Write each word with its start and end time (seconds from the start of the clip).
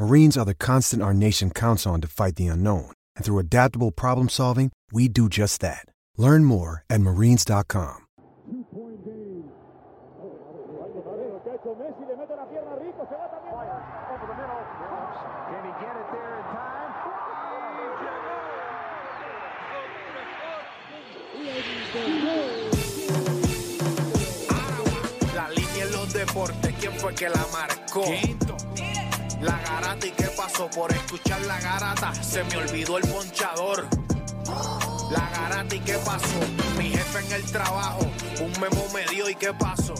Marines 0.00 0.38
are 0.38 0.46
the 0.46 0.54
constant 0.54 1.02
our 1.02 1.12
nation 1.12 1.50
counts 1.50 1.86
on 1.86 2.00
to 2.00 2.08
fight 2.08 2.36
the 2.36 2.46
unknown. 2.46 2.90
And 3.16 3.22
through 3.22 3.38
adaptable 3.38 3.90
problem 3.90 4.30
solving, 4.30 4.72
we 4.90 5.08
do 5.08 5.28
just 5.28 5.60
that. 5.60 5.84
Learn 6.16 6.46
more 6.46 6.84
at 6.88 7.02
marines.com. 7.02 8.06
La 25.34 25.48
línea 25.50 25.84
en 25.84 25.92
los 25.92 26.12
deportes, 26.14 26.74
¿quién 26.80 26.92
fue 26.94 27.14
que 27.14 27.28
la 27.28 27.46
marcó? 27.52 28.49
La 29.40 29.58
garata 29.58 30.06
y 30.06 30.10
qué 30.10 30.26
pasó 30.36 30.68
por 30.68 30.92
escuchar 30.92 31.40
la 31.42 31.58
garata, 31.60 32.12
se 32.14 32.44
me 32.44 32.56
olvidó 32.58 32.98
el 32.98 33.08
ponchador. 33.08 33.88
La 35.10 35.30
garata 35.30 35.74
y 35.74 35.80
qué 35.80 35.94
pasó, 36.04 36.40
mi 36.76 36.90
jefe 36.90 37.18
en 37.26 37.32
el 37.32 37.44
trabajo, 37.50 38.00
un 38.40 38.60
memo 38.60 38.86
me 38.92 39.06
dio 39.06 39.28
y 39.30 39.34
qué 39.34 39.52
pasó. 39.54 39.94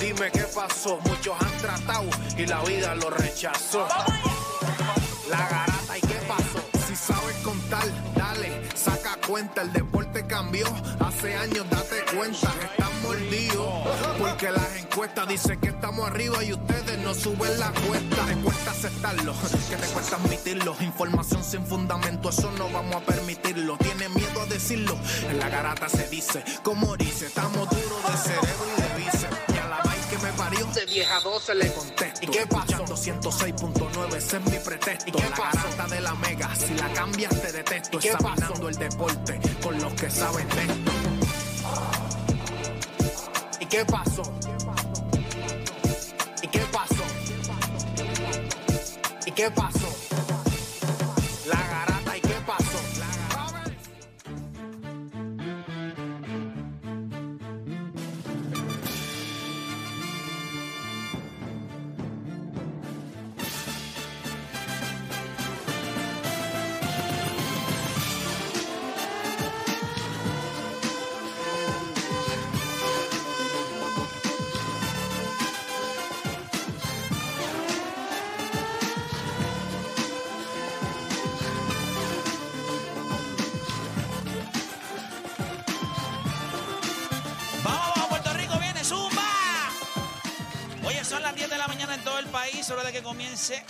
Dime 0.00 0.30
qué 0.32 0.44
pasó, 0.54 0.98
muchos 1.04 1.36
han 1.40 1.58
tratado 1.58 2.08
y 2.36 2.46
la 2.46 2.60
vida 2.62 2.94
lo 2.96 3.10
rechazó. 3.10 3.86
La 5.30 5.48
garata 5.48 5.98
y 5.98 6.00
qué 6.00 6.20
pasó, 6.26 6.60
si 6.86 6.96
sabes 6.96 7.36
contar, 7.44 7.86
dale, 8.16 8.68
saca 8.74 9.16
cuenta, 9.26 9.62
el 9.62 9.72
deporte 9.72 10.26
cambió, 10.26 10.66
hace 11.00 11.36
años 11.36 11.66
date 11.70 12.02
cuenta, 12.16 12.52
las 15.08 15.24
encuestas 15.24 15.28
dicen 15.28 15.60
que 15.60 15.68
estamos 15.68 16.06
arriba 16.06 16.44
y 16.44 16.52
ustedes 16.52 16.98
no 16.98 17.14
suben 17.14 17.58
la 17.58 17.70
cuesta, 17.72 18.26
te 18.26 18.34
cuesta 18.36 18.70
aceptarlo, 18.70 19.34
que 19.68 19.76
te 19.76 19.86
cuesta 19.88 20.16
admitirlo, 20.16 20.76
información 20.80 21.44
sin 21.44 21.66
fundamento, 21.66 22.28
eso 22.28 22.50
no 22.52 22.68
vamos 22.70 22.96
a 22.96 23.00
permitirlo, 23.00 23.76
tiene 23.78 24.08
miedo 24.10 24.42
a 24.42 24.46
decirlo, 24.46 24.96
en 25.28 25.38
la 25.38 25.48
garata 25.48 25.88
se 25.88 26.08
dice, 26.08 26.44
como 26.62 26.96
dice, 26.96 27.26
estamos 27.26 27.68
duros 27.70 28.02
de 28.10 28.18
cerebro 28.18 28.66
y 28.76 28.82
de 28.82 29.04
bíceps, 29.04 29.36
y 29.54 29.58
a 29.58 29.68
la 29.68 29.76
vaina 29.82 30.08
que 30.10 30.18
me 30.18 30.32
parió, 30.32 30.66
de 30.66 30.86
10 30.86 31.10
a 31.10 31.20
12 31.20 31.54
le 31.54 31.72
contesto, 31.72 32.20
¿y 32.22 32.26
qué 32.26 32.46
pasó? 32.46 32.84
206.9, 32.84 34.14
ese 34.16 34.36
es 34.36 34.44
mi 34.44 34.58
pretexto, 34.58 35.08
¿Y 35.08 35.12
qué 35.12 35.30
la 35.30 35.36
garata 35.36 35.86
de 35.88 36.00
la 36.00 36.14
mega, 36.16 36.54
si 36.54 36.74
la 36.74 36.92
cambias 36.92 37.40
te 37.40 37.52
detesto, 37.52 37.96
¿Y 37.96 38.00
qué 38.00 38.08
examinando 38.10 38.68
el 38.68 38.76
deporte 38.76 39.40
con 39.62 39.80
los 39.80 39.92
que 39.94 40.10
saben 40.10 40.48
de 40.48 40.62
esto. 40.62 40.92
¿Y 43.60 43.66
qué 43.66 43.84
pasó? 43.84 44.22
Qué 49.38 49.48
pasó? 49.52 49.97
Hora 92.70 92.84
de 92.84 92.92
que 92.92 93.02
comience. 93.02 93.64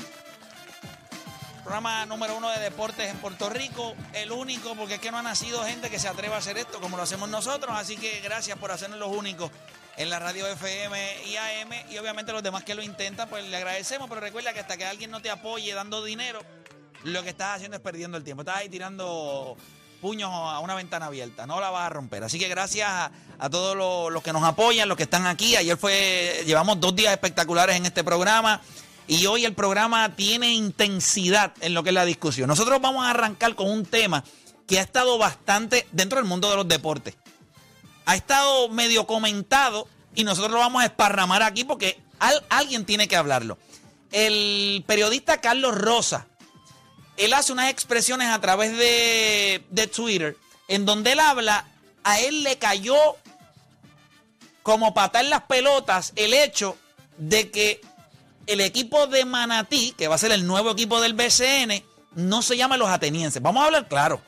Programa 1.63 2.07
número 2.07 2.37
uno 2.37 2.49
de 2.51 2.59
deportes 2.59 3.09
en 3.11 3.19
Puerto 3.19 3.49
Rico, 3.49 3.95
el 4.15 4.33
único, 4.33 4.75
porque 4.75 4.95
es 4.95 5.01
que 5.01 5.11
no 5.11 5.19
ha 5.19 5.23
nacido 5.23 5.63
gente 5.65 5.91
que 5.91 5.99
se 5.99 6.09
atreva 6.09 6.37
a 6.37 6.39
hacer 6.39 6.57
esto 6.59 6.81
como 6.81 6.97
lo 6.97 7.03
hacemos 7.03 7.29
nosotros, 7.29 7.71
así 7.77 7.97
que 7.97 8.21
gracias 8.21 8.59
por 8.59 8.73
hacernos 8.73 8.99
los 8.99 9.15
únicos 9.15 9.51
en 9.97 10.11
la 10.11 10.19
radio 10.19 10.47
FM 10.47 11.27
y 11.27 11.37
AM, 11.37 11.91
y 11.91 11.99
obviamente 11.99 12.33
los 12.33 12.43
demás 12.43 12.65
que 12.65 12.75
lo 12.75 12.83
intentan, 12.83 13.29
pues 13.29 13.45
le 13.45 13.57
agradecemos, 13.57 14.09
pero 14.09 14.21
recuerda 14.21 14.53
que 14.53 14.61
hasta 14.61 14.77
que 14.77 14.87
alguien 14.87 15.11
no 15.11 15.21
te 15.21 15.31
apoye 15.31 15.75
dando 15.75 16.03
dinero, 16.03 16.41
lo 17.05 17.23
que 17.23 17.29
estás 17.29 17.57
haciendo 17.57 17.77
es 17.77 17.83
perdiendo 17.83 18.17
el 18.17 18.25
tiempo, 18.25 18.43
estás 18.43 18.57
ahí 18.57 18.69
tirando 18.69 19.57
puños 20.01 20.31
a 20.33 20.59
una 20.61 20.75
ventana 20.75 21.07
abierta, 21.07 21.47
no 21.47 21.61
la 21.61 21.71
vas 21.71 21.87
a 21.87 21.91
romper. 21.91 22.25
Así 22.25 22.39
que 22.39 22.49
gracias 22.49 22.89
a, 22.91 23.51
todos 23.51 23.77
los 24.11 24.23
que 24.23 24.33
nos 24.33 24.43
apoyan, 24.43 24.89
los 24.89 24.97
que 24.97 25.03
están 25.05 25.27
aquí. 25.27 25.57
Ayer 25.57 25.77
fue, 25.77 26.43
llevamos 26.47 26.81
dos 26.81 26.95
días 26.95 27.13
espectaculares 27.13 27.77
en 27.77 27.87
este 27.87 28.03
programa 28.03 28.61
y 29.09 29.27
hoy 29.27 29.45
el 29.45 29.55
programa 29.55 30.15
tiene 30.15 30.53
intensidad 30.53 31.53
en 31.61 31.75
lo 31.75 31.83
que 31.83 31.91
es 31.91 31.95
la 31.95 32.05
discusión. 32.05 32.47
Nosotros 32.49 32.81
vamos 32.81 33.05
a 33.05 33.11
arrancar 33.11 33.55
con 33.55 33.69
un 33.71 33.85
tema 33.85 34.23
que 34.67 34.79
ha 34.79 34.83
estado 34.83 35.17
bastante 35.19 35.87
dentro 35.93 36.19
del 36.19 36.27
mundo 36.27 36.51
de 36.51 36.57
los 36.57 36.69
deportes. 36.69 37.17
Ha 38.05 38.15
estado 38.17 38.69
medio 38.69 39.07
comentado 39.07 39.89
y 40.15 40.25
nosotros 40.25 40.53
lo 40.53 40.59
vamos 40.59 40.83
a 40.83 40.87
esparramar 40.87 41.43
aquí 41.43 41.65
porque 41.65 41.99
al- 42.19 42.45
alguien 42.51 42.85
tiene 42.85 43.09
que 43.09 43.17
hablarlo. 43.17 43.59
El 44.13 44.85
periodista 44.87 45.41
Carlos 45.41 45.75
Rosa, 45.75 46.27
él 47.17 47.33
hace 47.33 47.53
unas 47.53 47.71
expresiones 47.71 48.29
a 48.29 48.41
través 48.41 48.77
de, 48.77 49.65
de 49.71 49.87
Twitter 49.87 50.37
en 50.69 50.85
donde 50.85 51.13
él 51.13 51.21
habla, 51.21 51.65
a 52.05 52.21
él 52.21 52.43
le 52.43 52.59
cayó 52.59 52.97
como 54.63 54.93
patar 54.93 55.25
las 55.27 55.43
pelotas 55.45 56.13
el 56.17 56.35
hecho 56.35 56.77
de 57.17 57.51
que 57.51 57.81
el 58.49 58.61
equipo 58.61 59.07
de 59.07 59.25
Manatí, 59.25 59.93
que 59.97 60.09
va 60.09 60.15
a 60.17 60.19
ser 60.19 60.33
el 60.33 60.47
nuevo 60.47 60.71
equipo 60.71 61.01
del 61.01 61.15
BCN, 61.15 61.83
no 62.15 62.43
se 62.43 62.57
llama 62.57 62.77
los 62.77 62.89
atenienses. 62.89 63.41
Vamos 63.43 63.63
a 63.63 63.67
hablar 63.67 63.89
claro. 63.89 64.21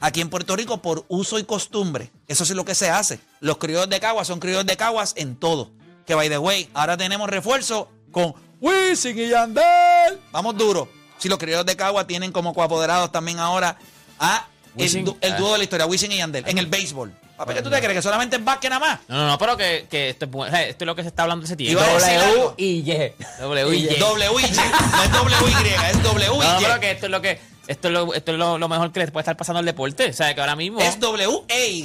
Aquí 0.00 0.20
en 0.22 0.30
Puerto 0.30 0.56
Rico, 0.56 0.80
por 0.80 1.04
uso 1.08 1.38
y 1.38 1.44
costumbre, 1.44 2.10
eso 2.26 2.44
sí 2.46 2.52
es 2.52 2.56
lo 2.56 2.64
que 2.64 2.74
se 2.74 2.88
hace. 2.88 3.20
Los 3.40 3.58
criollos 3.58 3.88
de 3.90 4.00
Caguas 4.00 4.26
son 4.26 4.40
criollos 4.40 4.64
de 4.64 4.76
Caguas 4.76 5.12
en 5.16 5.36
todo. 5.36 5.70
Que 6.06 6.14
by 6.14 6.28
the 6.30 6.38
way, 6.38 6.70
ahora 6.72 6.96
tenemos 6.96 7.28
refuerzo 7.28 7.90
con 8.10 8.34
Wisin 8.60 9.18
y 9.18 9.28
Yandel. 9.28 10.18
Vamos 10.32 10.56
duro. 10.56 10.88
Si 11.18 11.28
los 11.28 11.38
criollos 11.38 11.66
de 11.66 11.76
Caguas 11.76 12.06
tienen 12.06 12.32
como 12.32 12.54
coapoderados 12.54 13.12
también 13.12 13.38
ahora 13.38 13.76
a 14.18 14.46
el, 14.76 14.82
Wisin, 14.84 15.04
du- 15.04 15.18
el 15.20 15.32
ah. 15.34 15.36
dúo 15.36 15.52
de 15.52 15.58
la 15.58 15.64
historia, 15.64 15.84
Wisin 15.86 16.12
y 16.12 16.16
Yandel, 16.16 16.48
en 16.48 16.56
el 16.56 16.66
béisbol. 16.66 17.12
Papi, 17.40 17.54
¿qué 17.54 17.62
tú 17.62 17.70
te 17.70 17.78
crees? 17.78 17.94
¿Que 17.94 18.02
solamente 18.02 18.36
es 18.36 18.44
básquet 18.44 18.68
nada 18.68 18.86
más? 18.86 19.00
No, 19.08 19.16
no, 19.16 19.28
no, 19.28 19.38
pero 19.38 19.56
que, 19.56 19.86
que 19.88 20.10
esto, 20.10 20.26
es 20.26 20.30
bueno. 20.30 20.54
Esto 20.54 20.84
es 20.84 20.86
lo 20.86 20.94
que 20.94 21.00
se 21.00 21.08
está 21.08 21.22
hablando 21.22 21.46
ese 21.46 21.56
tiempo. 21.56 21.80
W 21.82 22.52
y 22.58 22.80
Y. 22.80 23.12
W 23.40 23.76
y 23.76 23.88
Y. 23.88 23.98
W 23.98 24.30
y 24.42 24.44
Y. 24.44 24.50
No 24.50 25.02
es 25.02 25.12
W 25.12 25.36
y 25.48 25.90
es 25.90 26.02
W 26.02 26.26
y 26.26 26.38
No, 26.38 26.58
pero 26.60 26.80
que 26.80 26.90
esto 26.90 27.06
es 27.06 27.10
lo 27.10 27.22
que 27.22 27.40
esto 27.66 27.88
es 27.88 27.94
lo, 27.94 28.12
esto 28.12 28.32
es 28.32 28.38
lo, 28.38 28.58
lo 28.58 28.68
mejor 28.68 28.92
que 28.92 29.00
les 29.00 29.10
puede 29.10 29.22
estar 29.22 29.38
pasando 29.38 29.58
al 29.60 29.64
deporte. 29.64 30.10
O 30.10 30.12
sea, 30.12 30.34
que 30.34 30.40
ahora 30.42 30.54
mismo 30.54 30.80
Es 30.80 31.00
W 31.00 31.44
e 31.48 31.68
Y. 31.68 31.82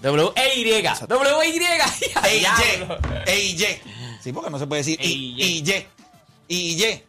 W 0.00 0.32
E 0.36 0.54
Y. 0.54 0.82
W 1.08 1.48
Y. 1.48 1.58
E 2.24 2.36
y. 2.36 2.46
E 3.26 3.40
y 3.40 3.60
Y. 3.60 3.66
Sí, 4.22 4.32
porque 4.32 4.50
no 4.50 4.58
se 4.60 4.68
puede 4.68 4.82
decir 4.82 5.00
E 5.00 5.08
I 5.08 5.34
y 5.36 5.42
y 5.42 5.86
Y. 6.48 6.76
I 6.78 6.84
y. 6.84 7.02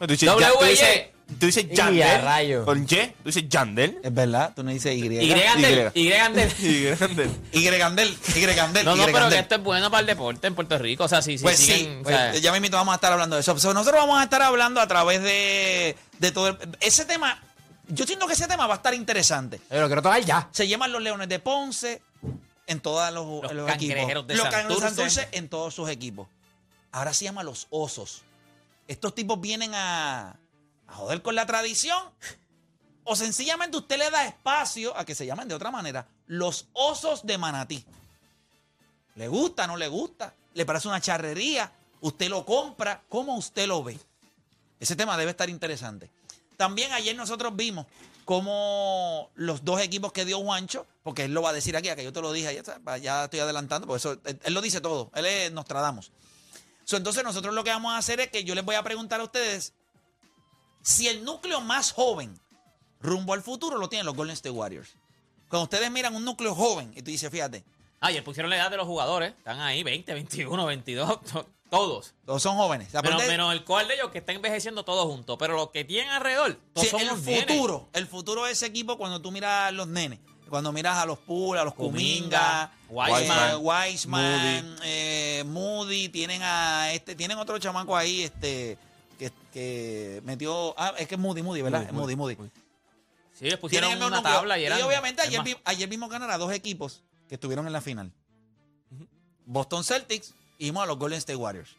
W 0.00 0.72
Y. 0.72 1.17
tú 1.38 1.46
dices 1.46 1.66
Y 1.70 1.74
Yandel. 1.74 2.22
rayo. 2.22 2.64
Con 2.64 2.82
Y, 2.84 2.86
tú 2.86 3.12
dices 3.24 3.48
Yandel. 3.48 3.98
Es 4.02 4.12
verdad, 4.14 4.52
tú 4.56 4.62
no 4.62 4.70
dices 4.70 4.96
Y. 4.96 5.06
Y 5.06 5.28
Grandel. 5.28 5.90
Y 5.94 6.08
Grandel. 6.08 6.52
Y 6.58 6.82
Yandel. 6.84 7.30
Y 7.52 7.64
Gandel, 7.78 8.18
Y 8.34 8.40
Gandel, 8.54 8.84
No, 8.84 8.96
no, 8.96 9.08
Y 9.08 9.12
pero 9.12 9.28
que 9.28 9.38
esto 9.38 9.54
es 9.56 9.62
bueno 9.62 9.90
para 9.90 10.00
el 10.00 10.06
deporte 10.06 10.46
en 10.46 10.54
Puerto 10.54 10.78
Rico. 10.78 11.04
O 11.04 11.08
sea, 11.08 11.22
si, 11.22 11.36
si 11.38 11.44
Pues 11.44 11.56
siguen, 11.58 11.78
sí, 11.78 11.96
o 12.00 12.02
pues, 12.02 12.16
sea, 12.16 12.34
ya 12.38 12.52
mismo 12.58 12.76
vamos 12.76 12.92
a 12.92 12.96
estar 12.96 13.12
hablando 13.12 13.36
de 13.36 13.40
eso. 13.40 13.58
So, 13.58 13.74
nosotros 13.74 14.00
vamos 14.00 14.18
a 14.18 14.24
estar 14.24 14.42
hablando 14.42 14.80
a 14.80 14.86
través 14.88 15.22
de, 15.22 15.96
de 16.18 16.32
todo 16.32 16.48
el- 16.48 16.58
ese 16.80 17.04
tema. 17.04 17.42
Yo 17.88 18.04
siento 18.06 18.26
que 18.26 18.34
ese 18.34 18.46
tema 18.46 18.66
va 18.66 18.74
a 18.74 18.76
estar 18.78 18.94
interesante. 18.94 19.60
Lo 19.70 19.86
quiero 19.86 20.02
tocar 20.02 20.22
ya. 20.22 20.48
Se 20.52 20.68
llaman 20.68 20.92
los 20.92 21.02
Leones 21.02 21.28
de 21.28 21.38
Ponce 21.38 22.02
en 22.66 22.80
todos 22.80 23.10
los, 23.12 23.42
Los 23.44 23.52
los 23.52 23.70
equipos. 23.70 24.26
De 24.26 24.34
los 24.34 24.44
Cangrejeros 24.48 24.68
de. 24.68 24.88
Santurce 24.88 25.28
en 25.32 25.48
todos 25.48 25.74
sus 25.74 25.88
equipos. 25.88 26.28
Ahora 26.92 27.14
se 27.14 27.24
llama 27.24 27.42
los 27.42 27.66
Osos. 27.70 28.22
Estos 28.88 29.14
tipos 29.14 29.40
vienen 29.40 29.72
a, 29.74 30.36
a 30.88 30.94
joder 30.94 31.22
con 31.22 31.34
la 31.34 31.46
tradición. 31.46 32.02
O 33.04 33.16
sencillamente 33.16 33.76
usted 33.76 33.96
le 33.98 34.10
da 34.10 34.26
espacio 34.26 34.96
a 34.96 35.04
que 35.04 35.14
se 35.14 35.24
llamen 35.24 35.48
de 35.48 35.54
otra 35.54 35.70
manera. 35.70 36.06
Los 36.26 36.66
Osos 36.72 37.24
de 37.24 37.38
Manatí. 37.38 37.84
¿Le 39.14 39.28
gusta? 39.28 39.66
¿No 39.66 39.76
le 39.76 39.88
gusta? 39.88 40.34
¿Le 40.54 40.66
parece 40.66 40.88
una 40.88 41.00
charrería? 41.00 41.72
¿Usted 42.00 42.28
lo 42.28 42.44
compra? 42.44 43.02
¿Cómo 43.08 43.36
usted 43.36 43.66
lo 43.66 43.82
ve? 43.82 43.98
Ese 44.78 44.94
tema 44.94 45.16
debe 45.16 45.30
estar 45.30 45.48
interesante. 45.48 46.10
También 46.56 46.92
ayer 46.92 47.16
nosotros 47.16 47.54
vimos 47.56 47.86
cómo 48.24 49.30
los 49.36 49.64
dos 49.64 49.80
equipos 49.80 50.12
que 50.12 50.24
dio 50.24 50.38
Juancho, 50.40 50.86
porque 51.02 51.24
él 51.24 51.32
lo 51.32 51.40
va 51.40 51.50
a 51.50 51.52
decir 51.54 51.76
aquí, 51.76 51.88
que 51.94 52.04
yo 52.04 52.12
te 52.12 52.20
lo 52.20 52.30
dije, 52.30 52.62
ya, 52.62 52.98
ya 52.98 53.24
estoy 53.24 53.40
adelantando, 53.40 53.86
porque 53.86 53.98
eso, 53.98 54.12
él, 54.24 54.38
él 54.42 54.54
lo 54.54 54.60
dice 54.60 54.82
todo, 54.82 55.10
él 55.14 55.24
es 55.24 55.50
Nostradamus. 55.50 56.12
So, 56.84 56.96
entonces 56.96 57.24
nosotros 57.24 57.54
lo 57.54 57.64
que 57.64 57.70
vamos 57.70 57.92
a 57.92 57.98
hacer 57.98 58.20
es 58.20 58.28
que 58.28 58.44
yo 58.44 58.54
les 58.54 58.64
voy 58.64 58.74
a 58.74 58.82
preguntar 58.82 59.20
a 59.20 59.24
ustedes 59.24 59.72
si 60.82 61.08
el 61.08 61.24
núcleo 61.24 61.60
más 61.60 61.92
joven 61.92 62.38
rumbo 63.00 63.32
al 63.34 63.42
futuro 63.42 63.78
lo 63.78 63.88
tienen 63.88 64.06
los 64.06 64.14
Golden 64.16 64.34
State 64.34 64.50
Warriors. 64.50 64.90
Cuando 65.48 65.64
ustedes 65.64 65.90
miran 65.90 66.14
un 66.14 66.24
núcleo 66.24 66.54
joven 66.54 66.92
y 66.96 67.02
tú 67.02 67.10
dices, 67.10 67.30
fíjate, 67.30 67.64
Ayer 68.00 68.22
pusieron 68.22 68.48
la 68.48 68.56
edad 68.56 68.70
de 68.70 68.76
los 68.76 68.86
jugadores. 68.86 69.32
Están 69.38 69.58
ahí, 69.60 69.82
20, 69.82 70.14
21, 70.14 70.66
22, 70.66 71.20
to- 71.24 71.48
todos. 71.68 72.14
todos 72.24 72.40
son 72.40 72.56
jóvenes. 72.56 72.94
Menos, 72.94 73.26
menos 73.26 73.52
el 73.52 73.64
cual 73.64 73.88
de 73.88 73.94
ellos 73.94 74.10
que 74.12 74.18
está 74.18 74.30
envejeciendo 74.32 74.84
todos 74.84 75.04
juntos. 75.06 75.36
Pero 75.36 75.56
los 75.56 75.70
que 75.70 75.84
tienen 75.84 76.08
alrededor, 76.10 76.60
todos 76.72 76.86
Sí, 76.86 76.90
son 76.92 77.00
el 77.00 77.24
nenes. 77.24 77.46
futuro, 77.46 77.88
el 77.92 78.06
futuro 78.06 78.44
de 78.44 78.52
ese 78.52 78.66
equipo 78.66 78.96
cuando 78.96 79.20
tú 79.20 79.32
miras 79.32 79.68
a 79.68 79.70
los 79.72 79.88
nenes, 79.88 80.20
cuando 80.48 80.70
miras 80.70 80.96
a 80.96 81.06
los 81.06 81.18
Poole, 81.18 81.60
a 81.60 81.64
los 81.64 81.74
Kuminga, 81.74 82.72
Wiseman, 82.88 83.56
Wiseman, 83.62 84.76
eh, 84.84 85.42
Moody, 85.46 86.08
tienen 86.08 86.40
a 86.44 86.92
este, 86.92 87.16
tienen 87.16 87.36
otro 87.38 87.58
chamaco 87.58 87.96
ahí, 87.96 88.22
este, 88.22 88.78
que, 89.18 89.32
que 89.52 90.22
metió, 90.24 90.74
ah, 90.78 90.94
es 90.98 91.08
que 91.08 91.16
es 91.16 91.20
Moody, 91.20 91.42
Moody, 91.42 91.62
¿verdad? 91.62 91.90
Moody, 91.92 92.16
Moody. 92.16 92.36
Sí, 93.34 93.44
les 93.44 93.58
pusieron 93.58 93.90
mismo 93.90 94.06
una 94.06 94.16
núcleo. 94.16 94.34
tabla 94.34 94.58
y 94.58 94.64
eran. 94.64 94.82
obviamente 94.82 95.22
es 95.22 95.28
ayer, 95.28 95.42
vi- 95.42 95.56
ayer 95.64 95.88
vimos 95.88 96.08
ganar 96.10 96.30
a 96.30 96.38
dos 96.38 96.52
equipos 96.52 97.02
que 97.28 97.34
estuvieron 97.36 97.66
en 97.66 97.72
la 97.72 97.80
final. 97.80 98.12
Boston 99.46 99.84
Celtics 99.84 100.34
y 100.58 100.76
a 100.76 100.86
los 100.86 100.98
Golden 100.98 101.18
State 101.18 101.36
Warriors. 101.36 101.70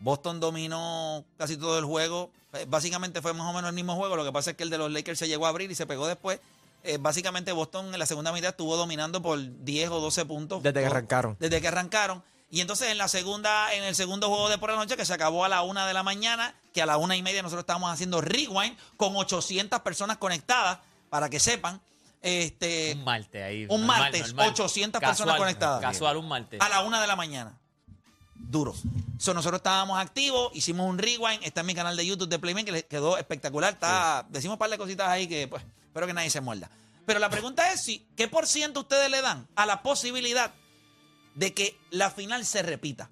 Boston 0.00 0.40
dominó 0.40 1.24
casi 1.36 1.56
todo 1.56 1.78
el 1.78 1.84
juego. 1.84 2.30
Eh, 2.52 2.64
Básicamente 2.68 3.20
fue 3.20 3.34
más 3.34 3.48
o 3.48 3.52
menos 3.52 3.68
el 3.68 3.74
mismo 3.74 3.96
juego. 3.96 4.16
Lo 4.16 4.24
que 4.24 4.32
pasa 4.32 4.50
es 4.52 4.56
que 4.56 4.62
el 4.62 4.70
de 4.70 4.78
los 4.78 4.90
Lakers 4.90 5.18
se 5.18 5.28
llegó 5.28 5.46
a 5.46 5.50
abrir 5.50 5.70
y 5.70 5.74
se 5.74 5.86
pegó 5.86 6.06
después. 6.06 6.40
Eh, 6.84 6.96
básicamente 6.98 7.52
Boston 7.52 7.92
en 7.92 7.98
la 7.98 8.06
segunda 8.06 8.32
mitad 8.32 8.50
estuvo 8.50 8.76
dominando 8.76 9.20
por 9.20 9.38
10 9.64 9.90
o 9.90 10.00
12 10.00 10.24
puntos. 10.24 10.62
Desde 10.62 10.80
que 10.80 10.86
arrancaron. 10.86 11.36
Desde 11.40 11.60
que 11.60 11.68
arrancaron. 11.68 12.22
Y 12.50 12.60
entonces 12.60 12.88
en 12.90 12.98
la 12.98 13.08
segunda, 13.08 13.74
en 13.74 13.84
el 13.84 13.94
segundo 13.94 14.28
juego 14.28 14.48
de 14.48 14.58
por 14.58 14.70
la 14.70 14.76
noche, 14.76 14.96
que 14.96 15.04
se 15.04 15.12
acabó 15.12 15.44
a 15.44 15.48
la 15.48 15.62
una 15.62 15.86
de 15.86 15.92
la 15.92 16.02
mañana, 16.02 16.54
que 16.72 16.80
a 16.80 16.86
la 16.86 16.96
una 16.96 17.14
y 17.16 17.22
media 17.22 17.42
nosotros 17.42 17.62
estábamos 17.62 17.92
haciendo 17.92 18.20
rewind 18.20 18.76
con 18.96 19.14
800 19.16 19.80
personas 19.80 20.16
conectadas, 20.16 20.78
para 21.10 21.28
que 21.28 21.40
sepan. 21.40 21.80
Este, 22.20 22.94
Un 22.94 23.04
martes 23.04 23.42
ahí. 23.42 23.62
Un 23.64 23.80
normal, 23.80 24.00
martes, 24.00 24.28
normal. 24.28 24.48
800 24.50 25.00
personas 25.00 25.36
conectadas. 25.36 25.80
Casual, 25.80 26.16
un 26.16 26.28
martes. 26.28 26.60
a 26.60 26.68
la 26.68 26.82
una 26.82 27.00
de 27.00 27.06
la 27.06 27.16
mañana. 27.16 27.58
Duro. 28.34 28.74
So, 29.18 29.34
nosotros 29.34 29.58
estábamos 29.58 29.98
activos, 29.98 30.50
hicimos 30.54 30.88
un 30.88 30.98
rewind, 30.98 31.42
está 31.42 31.60
en 31.60 31.66
mi 31.66 31.74
canal 31.74 31.96
de 31.96 32.06
YouTube 32.06 32.28
de 32.28 32.38
Playman, 32.38 32.64
que 32.64 32.72
le 32.72 32.86
quedó 32.86 33.18
espectacular. 33.18 33.74
Está, 33.74 34.26
Decimos 34.30 34.54
un 34.54 34.58
par 34.58 34.70
de 34.70 34.78
cositas 34.78 35.08
ahí 35.08 35.26
que, 35.26 35.48
pues, 35.48 35.62
espero 35.86 36.06
que 36.06 36.12
nadie 36.12 36.30
se 36.30 36.40
muerda. 36.40 36.70
Pero 37.04 37.18
la 37.18 37.30
pregunta 37.30 37.72
es 37.72 37.82
si, 37.82 38.06
¿qué 38.16 38.28
por 38.28 38.46
ciento 38.46 38.80
ustedes 38.80 39.10
le 39.10 39.20
dan 39.22 39.46
a 39.54 39.66
la 39.66 39.82
posibilidad 39.82 40.52
de 41.38 41.54
que 41.54 41.78
la 41.90 42.10
final 42.10 42.44
se 42.44 42.62
repita? 42.62 43.10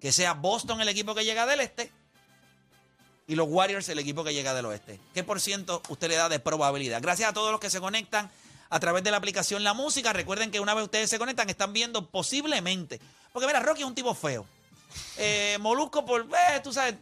Que 0.00 0.12
sea 0.12 0.32
Boston 0.32 0.80
el 0.80 0.88
equipo 0.88 1.14
que 1.14 1.24
llega 1.24 1.46
del 1.46 1.60
este 1.60 1.92
y 3.26 3.34
los 3.34 3.48
Warriors 3.48 3.88
el 3.88 3.98
equipo 3.98 4.24
que 4.24 4.32
llega 4.32 4.54
del 4.54 4.66
oeste. 4.66 4.98
¿Qué 5.12 5.24
por 5.24 5.40
ciento 5.40 5.82
usted 5.88 6.08
le 6.08 6.16
da 6.16 6.28
de 6.28 6.40
probabilidad? 6.40 7.00
Gracias 7.02 7.28
a 7.28 7.32
todos 7.32 7.50
los 7.52 7.60
que 7.60 7.70
se 7.70 7.80
conectan 7.80 8.30
a 8.70 8.80
través 8.80 9.04
de 9.04 9.10
la 9.10 9.18
aplicación 9.18 9.62
La 9.62 9.74
Música. 9.74 10.12
Recuerden 10.12 10.50
que 10.50 10.60
una 10.60 10.74
vez 10.74 10.84
ustedes 10.84 11.10
se 11.10 11.18
conectan, 11.18 11.48
están 11.50 11.72
viendo 11.72 12.06
posiblemente. 12.06 12.98
Porque 13.32 13.46
mira, 13.46 13.60
Rocky 13.60 13.82
es 13.82 13.86
un 13.86 13.94
tipo 13.94 14.14
feo. 14.14 14.46
Eh, 15.18 15.58
Molusco, 15.60 16.04
por. 16.04 16.22
Eh, 16.22 16.60
tú 16.62 16.72
sabes. 16.72 16.94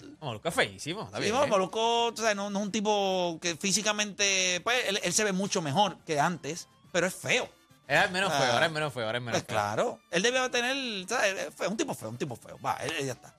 Que 0.42 0.48
es 0.48 0.54
feísimo. 0.54 1.04
Está 1.04 1.18
bien, 1.18 1.34
¿eh? 1.34 1.46
Molusco, 1.46 2.12
tú 2.14 2.22
sabes, 2.22 2.36
no, 2.36 2.50
no 2.50 2.60
es 2.60 2.64
un 2.66 2.72
tipo 2.72 3.38
que 3.40 3.56
físicamente. 3.56 4.60
Pues 4.62 4.88
él, 4.88 5.00
él 5.02 5.12
se 5.12 5.24
ve 5.24 5.32
mucho 5.32 5.60
mejor 5.60 5.98
que 6.06 6.18
antes, 6.18 6.68
pero 6.90 7.06
es 7.06 7.14
feo. 7.14 7.48
Era 7.88 8.04
el 8.04 8.10
menos 8.10 8.32
Ah. 8.32 8.38
feo, 8.40 8.52
ahora 8.52 8.66
es 8.66 8.72
menos 8.72 8.92
feo, 8.92 9.06
ahora 9.06 9.18
es 9.18 9.24
menos 9.24 9.40
Pues 9.42 9.46
feo. 9.46 9.54
claro. 9.56 10.00
Él 10.10 10.22
debe 10.22 10.48
tener. 10.50 11.08
¿sabes? 11.08 11.38
Es 11.48 11.54
feo, 11.54 11.68
un 11.70 11.76
tipo 11.76 11.94
feo, 11.94 12.08
un 12.08 12.16
tipo 12.18 12.36
feo. 12.36 12.58
Va, 12.64 12.74
él, 12.82 12.92
él 12.98 13.06
ya 13.06 13.12
está. 13.12 13.34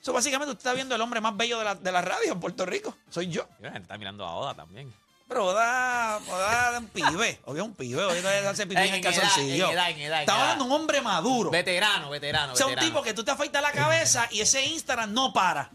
Eso 0.00 0.12
básicamente 0.12 0.52
usted 0.52 0.60
está 0.60 0.74
viendo 0.74 0.94
el 0.94 1.00
hombre 1.00 1.20
más 1.20 1.36
bello 1.36 1.58
de 1.58 1.64
la, 1.64 1.74
de 1.74 1.92
la 1.92 2.00
radio 2.00 2.32
en 2.32 2.40
Puerto 2.40 2.64
Rico. 2.64 2.96
Soy 3.10 3.28
yo. 3.28 3.48
Y 3.58 3.64
la 3.64 3.72
gente 3.72 3.82
está 3.86 3.98
mirando 3.98 4.24
a 4.24 4.34
Oda 4.34 4.54
también. 4.54 4.92
Pero 5.26 5.44
Oda, 5.46 6.18
Oda 6.28 6.72
es 6.72 6.78
un 6.78 6.86
pibe. 6.88 7.40
Obvio 7.44 7.62
es 7.62 7.68
un 7.68 7.74
pibe. 7.74 8.02
Hoy 8.04 8.22
no 8.22 8.48
hace 8.48 8.66
pipí 8.66 8.80
en, 8.80 8.88
En 8.88 8.94
el 8.94 9.00
calzoncillo. 9.02 9.70
edad. 9.70 10.28
hablando 10.30 10.64
de 10.64 10.70
un 10.70 10.76
hombre 10.80 11.00
maduro. 11.02 11.50
Veterano, 11.50 12.08
veterano, 12.10 12.52
o 12.52 12.56
sea, 12.56 12.66
un 12.68 12.76
tipo 12.76 13.02
que 13.02 13.12
tú 13.12 13.24
te 13.24 13.32
afeitas 13.32 13.60
la 13.60 13.72
cabeza 13.72 14.28
y 14.30 14.40
ese 14.40 14.64
Instagram 14.64 15.12
no 15.12 15.32
para. 15.32 15.70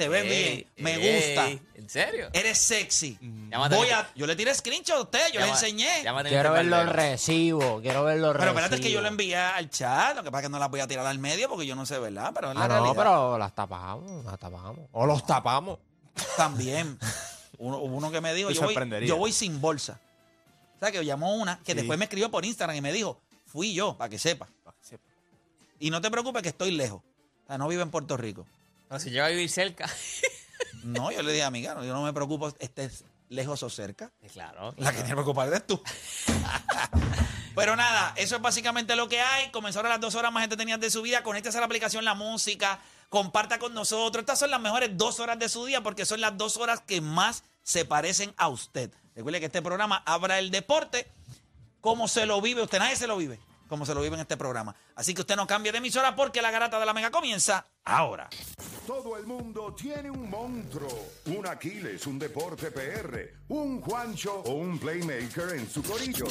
Te 0.00 0.08
ves 0.08 0.24
Ey, 0.24 0.54
bien. 0.54 0.66
Me 0.78 0.94
ey, 0.94 1.34
gusta. 1.36 1.64
¿En 1.74 1.90
serio? 1.90 2.30
Eres 2.32 2.56
sexy. 2.56 3.18
Llámate 3.50 3.76
Voy 3.76 3.90
a- 3.90 4.10
yo 4.14 4.26
le 4.26 4.34
tiré 4.34 4.54
screenshot 4.54 4.96
a 4.96 5.00
usted, 5.02 5.26
yo 5.26 5.40
le 5.40 5.46
Llama- 5.46 5.52
enseñé. 5.58 6.02
llámate 6.02 6.28
a 6.28 6.32
Quiero 6.32 6.52
ver 6.52 6.64
los 6.64 6.88
recibos. 6.88 7.82
Quiero 7.82 8.04
ver 8.04 8.16
los 8.18 8.32
Pero 8.32 8.38
recibos. 8.44 8.48
espérate, 8.62 8.74
es 8.76 8.80
que 8.80 8.90
yo 8.90 9.02
lo 9.02 9.08
envié 9.08 9.36
al 9.36 9.68
chat. 9.68 10.16
Lo 10.16 10.22
que 10.22 10.30
pasa 10.30 10.40
es 10.40 10.46
que 10.46 10.52
no 10.52 10.58
las 10.58 10.70
voy 10.70 10.80
a 10.80 10.86
tirar 10.88 11.04
al 11.06 11.18
medio 11.18 11.50
porque 11.50 11.66
yo 11.66 11.76
no 11.76 11.84
sé, 11.84 11.98
¿verdad? 11.98 12.32
Pero 12.34 12.48
es 12.50 12.54
la 12.56 12.64
Ah, 12.64 12.68
no, 12.68 12.74
realidad. 12.76 12.94
pero 12.96 13.36
las 13.36 13.54
tapamos, 13.54 14.24
las 14.24 14.38
tapamos. 14.38 14.78
O 14.92 15.04
los 15.04 15.26
tapamos. 15.26 15.78
También. 16.38 16.98
Uno, 17.58 17.76
hubo 17.76 17.96
uno 17.96 18.10
que 18.10 18.22
me 18.22 18.32
dijo, 18.32 18.48
Te 18.48 18.54
yo 18.54 18.60
voy, 18.62 18.68
sorprendería. 18.72 19.06
yo 19.06 19.16
voy 19.18 19.32
sin 19.32 19.60
bolsa. 19.60 20.00
O 20.76 20.78
sea, 20.80 20.90
que 20.90 21.04
llamó 21.04 21.34
una 21.34 21.58
que 21.58 21.72
Sí. 21.72 21.76
después 21.76 21.98
me 21.98 22.06
escribió 22.06 22.30
por 22.30 22.46
Instagram 22.46 22.74
y 22.76 22.80
me 22.80 22.90
dijo, 22.94 23.20
fui 23.44 23.74
yo, 23.74 23.98
para 23.98 24.08
que 24.08 24.18
sepa. 24.18 24.48
Y 25.78 25.90
no 25.90 26.00
te 26.00 26.10
preocupes 26.10 26.42
que 26.42 26.48
estoy 26.48 26.70
lejos. 26.70 27.02
O 27.44 27.46
sea, 27.46 27.58
no 27.58 27.68
vivo 27.68 27.82
en 27.82 27.90
Puerto 27.90 28.16
Rico. 28.16 28.46
Pero 28.90 28.98
si 28.98 29.10
llega 29.10 29.26
a 29.26 29.28
vivir 29.28 29.48
cerca. 29.48 29.88
No, 30.82 31.10
yo 31.10 31.22
le 31.22 31.32
dije, 31.32 31.44
amiga, 31.44 31.74
no, 31.74 31.84
yo 31.84 31.92
no 31.92 32.02
me 32.02 32.12
preocupo, 32.12 32.54
estés 32.58 33.04
lejos 33.28 33.62
o 33.62 33.68
cerca. 33.68 34.10
claro. 34.32 34.74
La 34.78 34.90
que 34.90 34.96
tiene 34.96 35.10
que 35.10 35.14
preocupar 35.14 35.48
eres 35.48 35.66
tú. 35.66 35.82
Pero 37.54 37.76
nada, 37.76 38.14
eso 38.16 38.36
es 38.36 38.42
básicamente 38.42 38.96
lo 38.96 39.06
que 39.08 39.20
hay. 39.20 39.50
Comenzaron 39.50 39.90
las 39.90 40.00
dos 40.00 40.14
horas 40.14 40.32
más 40.32 40.42
entretenidas 40.44 40.80
de 40.80 40.90
su 40.90 41.02
vida. 41.02 41.22
Conéctese 41.22 41.58
a 41.58 41.60
la 41.60 41.66
aplicación 41.66 42.04
La 42.04 42.14
Música. 42.14 42.80
Comparta 43.10 43.58
con 43.58 43.74
nosotros. 43.74 44.22
Estas 44.22 44.38
son 44.38 44.50
las 44.50 44.60
mejores 44.60 44.96
dos 44.96 45.20
horas 45.20 45.38
de 45.38 45.50
su 45.50 45.66
día 45.66 45.82
porque 45.82 46.06
son 46.06 46.22
las 46.22 46.38
dos 46.38 46.56
horas 46.56 46.80
que 46.80 47.02
más 47.02 47.44
se 47.62 47.84
parecen 47.84 48.32
a 48.38 48.48
usted. 48.48 48.90
Recuerde 49.14 49.40
que 49.40 49.46
este 49.46 49.60
programa 49.60 50.02
habla 50.06 50.38
el 50.38 50.50
deporte. 50.50 51.10
Cómo 51.82 52.08
se 52.08 52.24
lo 52.24 52.40
vive. 52.40 52.62
Usted 52.62 52.78
nadie 52.78 52.96
se 52.96 53.06
lo 53.06 53.18
vive. 53.18 53.38
Como 53.68 53.84
se 53.84 53.94
lo 53.94 54.00
vive 54.00 54.14
en 54.14 54.22
este 54.22 54.36
programa. 54.36 54.74
Así 54.94 55.14
que 55.14 55.20
usted 55.20 55.36
no 55.36 55.46
cambie 55.46 55.72
de 55.72 55.78
emisora 55.78 56.16
porque 56.16 56.40
la 56.42 56.50
garata 56.50 56.80
de 56.80 56.86
la 56.86 56.94
mega 56.94 57.10
comienza 57.10 57.66
ahora. 57.90 58.28
Todo 58.86 59.16
el 59.16 59.26
mundo 59.26 59.74
tiene 59.74 60.10
un 60.10 60.30
monstruo, 60.30 61.10
un 61.26 61.46
Aquiles, 61.46 62.06
un 62.06 62.18
deporte 62.18 62.70
PR, 62.70 63.44
un 63.48 63.80
Juancho 63.80 64.42
o 64.46 64.52
un 64.54 64.78
playmaker 64.78 65.54
en 65.56 65.68
su 65.68 65.82
corillo. 65.82 66.26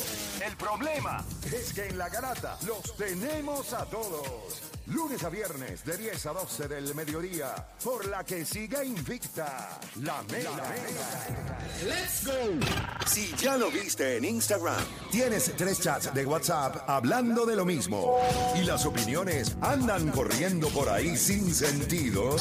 El 0.46 0.56
problema 0.56 1.24
es 1.46 1.74
que 1.74 1.88
en 1.88 1.98
la 1.98 2.10
garata 2.10 2.58
los 2.66 2.96
tenemos 2.96 3.74
a 3.74 3.86
todos. 3.86 4.62
Lunes 4.88 5.24
a 5.24 5.30
viernes 5.30 5.86
de 5.86 5.98
10 5.98 6.26
a 6.26 6.34
12 6.34 6.68
del 6.68 6.96
mediodía, 6.96 7.54
por 7.84 8.08
la 8.08 8.24
que 8.24 8.44
siga 8.44 8.84
invicta 8.84 9.80
la 10.02 10.24
mega. 10.24 10.50
¡Let's 11.86 12.26
go! 12.26 13.06
Si 13.06 13.32
ya 13.36 13.56
lo 13.56 13.70
viste 13.70 14.18
en 14.18 14.26
Instagram, 14.26 14.84
tienes 15.12 15.54
tres 15.56 15.80
chats 15.80 16.12
de 16.12 16.26
WhatsApp 16.26 16.90
hablando 16.90 17.46
de 17.46 17.56
lo 17.56 17.66
mismo 17.66 18.18
y 18.56 18.64
las 18.64 18.84
opiniones 18.88 19.56
andan 19.62 20.10
corriendo 20.10 20.70
por 20.70 20.90
ahí 20.90 21.16
sin 21.16 21.49
sentido, 21.54 22.36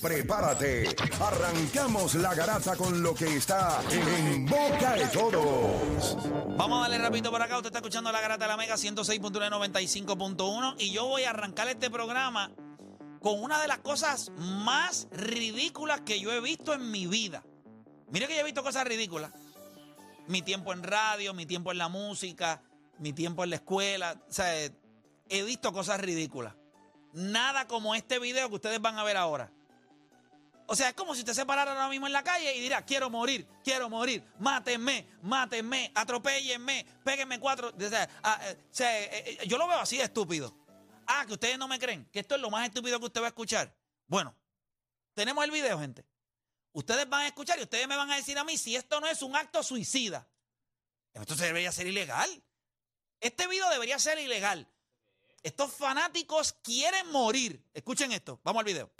prepárate. 0.00 0.94
Arrancamos 1.20 2.14
la 2.14 2.34
garata 2.34 2.76
con 2.76 3.02
lo 3.02 3.14
que 3.14 3.36
está 3.36 3.82
en 3.90 4.46
boca 4.46 4.94
de 4.94 5.06
todos. 5.06 6.16
Vamos 6.56 6.78
a 6.78 6.82
darle 6.82 6.98
rapidito 6.98 7.30
por 7.30 7.42
acá. 7.42 7.56
Usted 7.56 7.68
está 7.68 7.78
escuchando 7.78 8.12
la 8.12 8.20
Garata 8.20 8.44
de 8.44 8.50
la 8.50 8.56
Mega 8.56 8.74
106.95.1 8.74 10.76
y 10.78 10.92
yo 10.92 11.06
voy 11.06 11.24
a 11.24 11.30
arrancar 11.30 11.68
este 11.68 11.90
programa 11.90 12.52
con 13.20 13.42
una 13.42 13.60
de 13.60 13.68
las 13.68 13.78
cosas 13.78 14.30
más 14.36 15.08
ridículas 15.10 16.02
que 16.02 16.20
yo 16.20 16.32
he 16.32 16.40
visto 16.40 16.74
en 16.74 16.90
mi 16.90 17.06
vida. 17.06 17.42
Mire 18.10 18.26
que 18.26 18.34
yo 18.34 18.40
he 18.40 18.44
visto 18.44 18.62
cosas 18.62 18.84
ridículas. 18.84 19.32
Mi 20.28 20.42
tiempo 20.42 20.72
en 20.72 20.82
radio, 20.82 21.34
mi 21.34 21.46
tiempo 21.46 21.72
en 21.72 21.78
la 21.78 21.88
música, 21.88 22.62
mi 22.98 23.12
tiempo 23.12 23.44
en 23.44 23.50
la 23.50 23.56
escuela. 23.56 24.20
O 24.28 24.32
sea, 24.32 24.54
he 25.28 25.42
visto 25.42 25.72
cosas 25.72 26.00
ridículas. 26.00 26.54
Nada 27.14 27.68
como 27.68 27.94
este 27.94 28.18
video 28.18 28.48
que 28.48 28.56
ustedes 28.56 28.80
van 28.80 28.98
a 28.98 29.04
ver 29.04 29.16
ahora. 29.16 29.50
O 30.66 30.74
sea, 30.74 30.88
es 30.88 30.94
como 30.94 31.14
si 31.14 31.20
usted 31.20 31.34
se 31.34 31.46
parara 31.46 31.72
ahora 31.72 31.88
mismo 31.88 32.08
en 32.08 32.12
la 32.12 32.24
calle 32.24 32.56
y 32.56 32.60
dirá, 32.60 32.84
quiero 32.84 33.08
morir, 33.08 33.46
quiero 33.62 33.88
morir, 33.88 34.24
mátenme, 34.40 35.06
mátenme, 35.22 35.92
atropéllenme, 35.94 36.84
péguenme 37.04 37.38
cuatro. 37.38 37.72
O 37.76 37.88
sea, 37.88 38.08
ah, 38.22 38.40
eh, 38.42 38.56
eh, 38.80 39.38
eh, 39.40 39.46
yo 39.46 39.58
lo 39.58 39.68
veo 39.68 39.78
así 39.78 39.98
de 39.98 40.04
estúpido. 40.04 40.56
Ah, 41.06 41.24
que 41.26 41.34
ustedes 41.34 41.56
no 41.56 41.68
me 41.68 41.78
creen, 41.78 42.08
que 42.10 42.18
esto 42.18 42.34
es 42.34 42.40
lo 42.40 42.50
más 42.50 42.66
estúpido 42.66 42.98
que 42.98 43.06
usted 43.06 43.20
va 43.20 43.26
a 43.26 43.28
escuchar. 43.28 43.72
Bueno, 44.08 44.34
tenemos 45.12 45.44
el 45.44 45.52
video, 45.52 45.78
gente. 45.78 46.04
Ustedes 46.72 47.08
van 47.08 47.22
a 47.22 47.26
escuchar 47.28 47.58
y 47.60 47.62
ustedes 47.62 47.86
me 47.86 47.96
van 47.96 48.10
a 48.10 48.16
decir 48.16 48.36
a 48.36 48.42
mí 48.42 48.56
si 48.56 48.74
esto 48.74 49.00
no 49.00 49.06
es 49.06 49.22
un 49.22 49.36
acto 49.36 49.62
suicida. 49.62 50.26
Esto 51.12 51.36
debería 51.36 51.70
ser 51.70 51.86
ilegal. 51.86 52.42
Este 53.20 53.46
video 53.46 53.70
debería 53.70 53.98
ser 54.00 54.18
ilegal. 54.18 54.66
Estos 55.44 55.74
fanáticos 55.74 56.54
quieren 56.62 57.12
morir. 57.12 57.62
Escuchen 57.74 58.12
esto. 58.12 58.40
Vamos 58.42 58.60
al 58.60 58.64
video. 58.64 58.90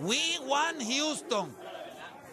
We 0.00 0.38
want 0.46 0.80
Houston. 0.80 1.56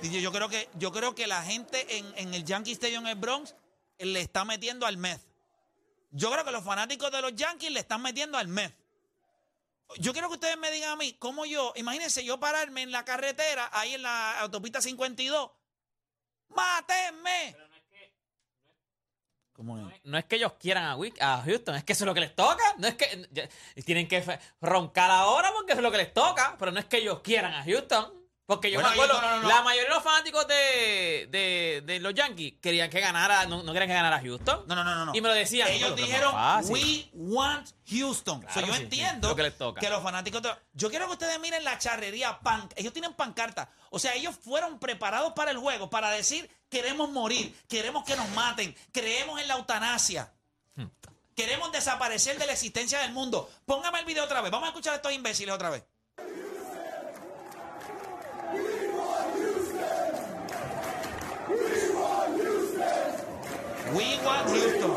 Yo 0.04 0.32
creo 0.32 0.50
que, 0.50 0.70
yo 0.76 0.92
creo 0.92 1.16
que 1.16 1.26
la 1.26 1.42
gente 1.42 1.98
en, 1.98 2.32
el 2.32 2.46
Yankee 2.46 2.74
Stadium 2.74 3.06
en 3.06 3.14
el 3.14 3.16
Bronx 3.16 3.56
le 3.98 4.22
está 4.22 4.46
metiendo 4.46 4.86
al 4.86 4.98
meth. 4.98 5.22
Yo 6.12 6.32
creo 6.32 6.46
que 6.46 6.52
los 6.52 6.64
fanáticos 6.64 7.12
de 7.12 7.24
los 7.24 7.34
Yankees 7.34 7.72
le 7.72 7.80
están 7.80 8.04
metiendo 8.04 8.38
al 8.38 8.48
meth. 8.48 8.83
Yo 9.98 10.12
quiero 10.14 10.28
que 10.28 10.36
ustedes 10.36 10.58
me 10.58 10.72
digan 10.72 10.92
a 10.92 10.96
mí, 10.96 11.14
cómo 11.20 11.46
yo, 11.46 11.72
imagínense 11.76 12.24
yo 12.26 12.40
pararme 12.40 12.82
en 12.82 12.92
la 12.92 13.06
carretera, 13.06 13.70
ahí 13.74 13.94
en 13.96 14.02
la 14.02 14.40
autopista 14.40 14.82
52. 14.82 15.52
¡Mátenme! 16.50 17.56
¿Cómo 19.54 19.78
es? 19.90 20.00
No 20.04 20.18
es 20.18 20.26
que 20.26 20.38
ellos 20.38 20.54
quieran 20.54 20.86
a, 20.86 20.96
Wick- 20.98 21.22
a 21.22 21.42
Houston, 21.44 21.76
es 21.76 21.84
que 21.84 21.94
eso 21.94 22.04
es 22.04 22.08
lo 22.08 22.14
que 22.16 22.22
les 22.22 22.36
toca. 22.36 22.64
No 22.80 22.88
es 22.88 22.96
que 22.96 23.28
ya- 23.32 23.48
tienen 23.86 24.08
que 24.08 24.40
roncar 24.62 25.12
ahora 25.12 25.52
porque 25.54 25.74
eso 25.74 25.80
es 25.80 25.84
lo 25.84 25.92
que 25.92 25.98
les 26.00 26.12
toca, 26.14 26.56
pero 26.58 26.72
no 26.72 26.80
es 26.80 26.86
que 26.86 26.98
ellos 26.98 27.20
quieran 27.22 27.54
a 27.54 27.64
Houston. 27.64 28.23
Porque 28.46 28.70
yo 28.70 28.78
Bueno, 28.82 28.90
me 28.90 28.94
acuerdo, 28.96 29.14
yo- 29.16 29.22
no, 29.22 29.36
no, 29.38 29.42
no. 29.44 29.48
la 29.48 29.62
mayoría 29.62 29.88
de 29.90 29.96
los 29.96 30.04
fanáticos 30.04 30.46
de, 30.48 31.28
de, 31.32 31.82
de 31.86 32.00
los 32.02 32.14
Yankees 32.14 32.56
querían 32.62 32.90
que 32.90 33.00
ganara, 33.00 33.46
no, 33.46 33.64
querían 33.68 33.88
que 33.88 33.94
ganara 33.94 34.20
Houston. 34.20 34.66
No, 34.68 34.76
no, 34.76 34.84
no, 34.84 35.06
no. 35.06 35.16
Y 35.16 35.22
me 35.22 35.30
lo 35.30 35.34
decían. 35.34 35.70
Ellos 35.70 35.96
dijeron, 35.96 36.36
we 36.70 37.10
want 37.14 37.70
Houston. 37.90 38.42
Claro 38.42 38.54
So, 38.62 38.68
yo 38.68 38.74
sí, 38.76 38.84
entiendo 38.84 39.28
sí, 39.30 39.32
lo 39.32 39.36
que 39.38 39.44
les 39.44 39.58
toca. 39.58 39.90
los 39.90 40.04
fanáticos... 40.04 40.42
de- 40.42 40.54
Yo 40.74 40.90
quiero 40.90 41.06
que 41.08 41.14
ustedes 41.14 41.40
miren 41.40 41.64
la 41.64 41.80
charrería 41.80 42.38
pan. 42.40 42.68
Ellos 42.76 42.92
tienen 42.92 43.14
pancarta. 43.14 43.70
O 43.92 43.98
sea, 43.98 44.14
ellos 44.14 44.36
fueron 44.44 44.78
preparados 44.78 45.32
para 45.34 45.52
el 45.52 45.58
juego, 45.58 45.90
para 45.90 46.10
decir, 46.12 46.50
queremos 46.70 47.10
morir, 47.12 47.56
queremos 47.70 48.04
que 48.04 48.18
nos 48.18 48.28
maten, 48.32 48.76
creemos 48.92 49.40
en 49.40 49.48
la 49.48 49.54
eutanasia. 49.56 50.34
Hmm. 50.76 50.88
Queremos 51.34 51.72
desaparecer 51.72 52.38
de 52.38 52.46
la 52.46 52.52
existencia 52.54 53.00
del 53.00 53.14
mundo. 53.14 53.50
Póngame 53.66 54.00
el 54.00 54.06
video 54.06 54.26
otra 54.26 54.42
vez. 54.42 54.52
Vamos 54.52 54.66
a 54.68 54.70
escuchar 54.72 54.94
a 54.94 54.96
estos 54.98 55.14
imbéciles 55.14 55.56
otra 55.56 55.70
vez. 55.70 55.84
We 63.94 64.20
want 64.26 64.48
Houston. 64.50 64.92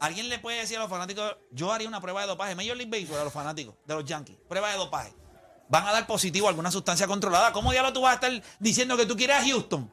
¿Alguien 0.00 0.28
le 0.28 0.38
puede 0.38 0.58
decir 0.58 0.76
a 0.76 0.80
los 0.80 0.90
fanáticos? 0.90 1.36
Yo 1.52 1.72
haría 1.72 1.86
una 1.86 2.00
prueba 2.00 2.22
de 2.22 2.26
dopaje. 2.26 2.54
Major 2.54 2.76
League 2.76 2.90
Baseball 2.90 3.20
a 3.20 3.24
los 3.24 3.32
fanáticos 3.32 3.76
de 3.86 3.94
los 3.94 4.04
Yankees. 4.04 4.36
Prueba 4.48 4.70
de 4.72 4.76
dopaje. 4.76 5.14
Van 5.68 5.86
a 5.86 5.92
dar 5.92 6.06
positivo 6.06 6.46
a 6.46 6.50
alguna 6.50 6.70
sustancia 6.70 7.06
controlada. 7.06 7.52
¿Cómo 7.52 7.70
diablos 7.70 7.92
tú 7.92 8.02
vas 8.02 8.12
a 8.12 8.14
estar 8.14 8.42
diciendo 8.58 8.96
que 8.96 9.06
tú 9.06 9.16
quieres 9.16 9.36
a 9.36 9.44
Houston? 9.44 9.90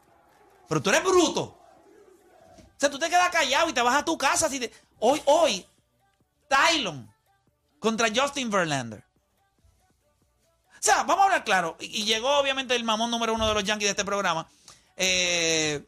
Pero 0.67 0.81
tú 0.81 0.89
eres 0.89 1.03
bruto. 1.03 1.41
O 1.41 2.75
sea, 2.75 2.89
tú 2.89 2.97
te 2.97 3.09
quedas 3.09 3.29
callado 3.29 3.69
y 3.69 3.73
te 3.73 3.81
vas 3.81 3.95
a 3.95 4.03
tu 4.03 4.17
casa. 4.17 4.49
Hoy, 4.99 5.21
hoy, 5.25 5.65
Tylon 6.49 7.13
contra 7.79 8.09
Justin 8.13 8.49
Verlander. 8.49 9.05
O 10.79 10.81
sea, 10.81 11.03
vamos 11.03 11.19
a 11.19 11.23
hablar 11.25 11.43
claro. 11.43 11.77
Y, 11.79 12.01
y 12.01 12.05
llegó 12.05 12.39
obviamente 12.39 12.75
el 12.75 12.83
mamón 12.83 13.11
número 13.11 13.33
uno 13.33 13.47
de 13.47 13.53
los 13.53 13.63
Yankees 13.63 13.87
de 13.87 13.91
este 13.91 14.05
programa. 14.05 14.47
Eh, 14.95 15.83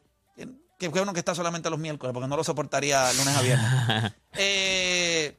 que, 0.78 0.88
bueno 0.88 1.12
que 1.12 1.20
está 1.20 1.34
solamente 1.34 1.70
los 1.70 1.78
miércoles, 1.78 2.12
porque 2.12 2.28
no 2.28 2.36
lo 2.36 2.44
soportaría 2.44 3.12
lunes 3.12 3.36
a 3.36 3.42
viernes. 3.42 4.12
Eh, 4.34 5.36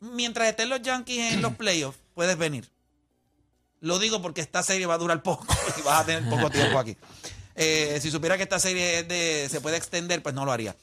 mientras 0.00 0.48
estén 0.48 0.70
los 0.70 0.80
Yankees 0.80 1.34
en 1.34 1.42
los 1.42 1.54
playoffs, 1.56 1.98
puedes 2.14 2.38
venir. 2.38 2.70
Lo 3.80 3.98
digo 3.98 4.22
porque 4.22 4.40
esta 4.40 4.62
serie 4.62 4.86
va 4.86 4.94
a 4.94 4.98
durar 4.98 5.22
poco 5.22 5.46
y 5.78 5.82
vas 5.82 6.00
a 6.00 6.06
tener 6.06 6.28
poco 6.30 6.48
tiempo 6.50 6.78
aquí. 6.78 6.96
Eh, 7.54 7.98
si 8.00 8.10
supiera 8.10 8.38
que 8.38 8.44
esta 8.44 8.58
serie 8.58 9.00
es 9.00 9.08
de, 9.08 9.48
se 9.50 9.60
puede 9.60 9.76
extender, 9.76 10.22
pues 10.22 10.34
no 10.34 10.46
lo 10.46 10.52
haría. 10.52 10.74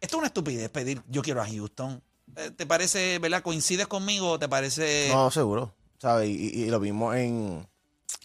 Esto 0.00 0.16
es 0.16 0.18
una 0.18 0.26
estupidez 0.26 0.68
pedir 0.70 1.00
yo 1.08 1.22
quiero 1.22 1.40
a 1.40 1.46
Houston. 1.46 2.02
Eh, 2.36 2.50
¿Te 2.50 2.66
parece, 2.66 3.20
verdad? 3.20 3.42
¿Coincides 3.42 3.86
conmigo 3.86 4.32
o 4.32 4.38
te 4.38 4.48
parece...? 4.48 5.08
No, 5.12 5.30
seguro. 5.30 5.72
¿Sabes? 6.00 6.28
Y, 6.28 6.32
y- 6.32 6.62
y 6.64 6.66
lo 6.70 6.80
vimos 6.80 7.14
en. 7.16 7.68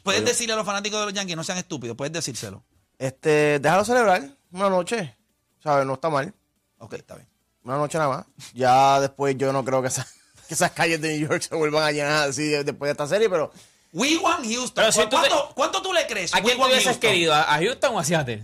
Puedes 0.04 0.22
Oye. 0.22 0.30
decirle 0.30 0.54
a 0.54 0.56
los 0.58 0.66
fanáticos 0.66 1.00
de 1.00 1.06
los 1.08 1.14
Yankees, 1.14 1.36
no 1.36 1.44
sean 1.44 1.58
estúpidos, 1.58 1.98
puedes 1.98 2.14
decírselo. 2.14 2.64
Este, 2.98 3.60
déjalo 3.60 3.84
celebrar 3.84 4.24
una 4.52 4.70
noche. 4.70 5.16
¿Sabes? 5.64 5.86
No 5.86 5.96
está 5.96 6.10
mal. 6.10 6.34
Ok, 6.78 6.94
está 6.94 7.16
bien. 7.16 7.28
Una 7.64 7.78
noche 7.78 7.98
nada 7.98 8.10
más. 8.18 8.26
Ya 8.54 9.00
después 9.02 9.36
yo 9.38 9.52
no 9.52 9.66
creo 9.66 9.82
que, 9.82 9.88
esa- 9.90 10.08
que 10.48 10.54
esas 10.54 10.72
calles 10.72 11.02
de 11.02 11.18
New 11.18 11.28
York 11.30 11.42
se 11.42 11.56
vuelvan 11.56 11.84
a 11.84 11.92
llenar 11.92 12.30
así 12.30 12.44
de- 12.48 12.64
después 12.64 12.88
de 12.88 12.92
esta 12.92 13.08
serie, 13.08 13.30
pero 13.30 13.52
We 13.92 14.18
want 14.18 14.46
Houston. 14.46 14.72
Pero 14.76 14.92
si 14.92 15.02
tú 15.10 15.16
¿Cuánto, 15.18 15.52
cuánto 15.56 15.82
tú 15.82 15.92
le 15.94 16.06
crees? 16.06 16.34
¿A 16.36 16.42
quién 16.42 16.60
hubieses 16.62 16.98
querido? 16.98 17.34
¿A 17.34 17.56
a 17.56 17.58
Houston 17.60 17.96
o 17.96 18.00
a 18.00 18.04
Seattle? 18.04 18.44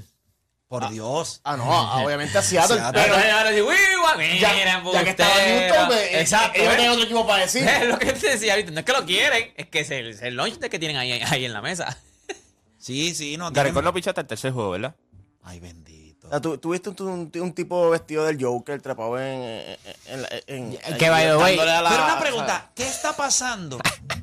Por 0.71 0.89
Dios. 0.89 1.41
Ah, 1.43 1.57
no, 1.57 1.65
ah, 1.69 2.01
obviamente 2.01 2.37
a 2.37 2.41
Seattle. 2.41 2.77
Seattle. 2.77 3.01
pero 3.03 3.15
ahora 3.15 3.51
sí, 3.53 3.61
"Uy, 3.61 3.75
guau, 3.99 4.19
ya, 4.21 4.37
ya 4.37 5.03
que 5.03 5.09
estaba 5.09 5.43
en 5.43 5.49
embustero". 5.49 5.75
Houston, 5.75 5.87
pues, 5.87 6.13
Exacto. 6.13 6.59
ellos 6.59 6.71
¿eh? 6.71 6.75
tenían 6.77 6.91
otro 6.93 7.03
equipo 7.03 7.27
para 7.27 7.41
decir. 7.43 7.67
Es 7.67 7.87
lo 7.89 7.99
que 7.99 8.13
te 8.13 8.29
decía 8.29 8.53
ahorita. 8.53 8.71
No 8.71 8.79
es 8.79 8.85
que 8.85 8.93
lo 8.93 9.05
quieren, 9.05 9.53
es 9.57 9.67
que 9.67 9.79
es 9.81 9.91
el, 9.91 10.07
es 10.11 10.21
el 10.21 10.35
lunch 10.35 10.59
de 10.59 10.69
que 10.69 10.79
tienen 10.79 10.95
ahí, 10.95 11.11
ahí 11.11 11.43
en 11.43 11.51
la 11.51 11.61
mesa. 11.61 11.97
Sí, 12.77 13.13
sí, 13.13 13.35
no. 13.37 13.51
Tienen- 13.51 13.73
Cole 13.73 13.83
no 13.83 13.93
pichaste 13.93 14.21
el 14.21 14.27
tercer 14.27 14.53
juego, 14.53 14.71
¿verdad? 14.71 14.95
Ay, 15.43 15.59
bendito. 15.59 16.27
O 16.27 16.29
sea, 16.29 16.39
tú, 16.39 16.57
tú 16.57 16.69
viste 16.71 16.89
un, 16.89 16.97
un- 17.01 17.31
un 17.41 17.53
tipo 17.53 17.89
vestido 17.89 18.23
del 18.25 18.41
Joker 18.41 18.81
trepado 18.81 19.19
en. 19.19 19.41
en, 19.41 19.77
en, 20.05 20.25
en- 20.47 20.79
en- 20.83 20.97
Que, 20.97 21.09
by 21.09 21.25
the 21.25 21.35
way, 21.35 21.57
dándole 21.57 21.71
a 21.77 21.81
la- 21.81 21.89
Pero 21.89 22.03
una 22.05 22.19
pregunta, 22.19 22.71
¿qué 22.75 22.87
está 22.87 23.13
pasando? 23.15 23.77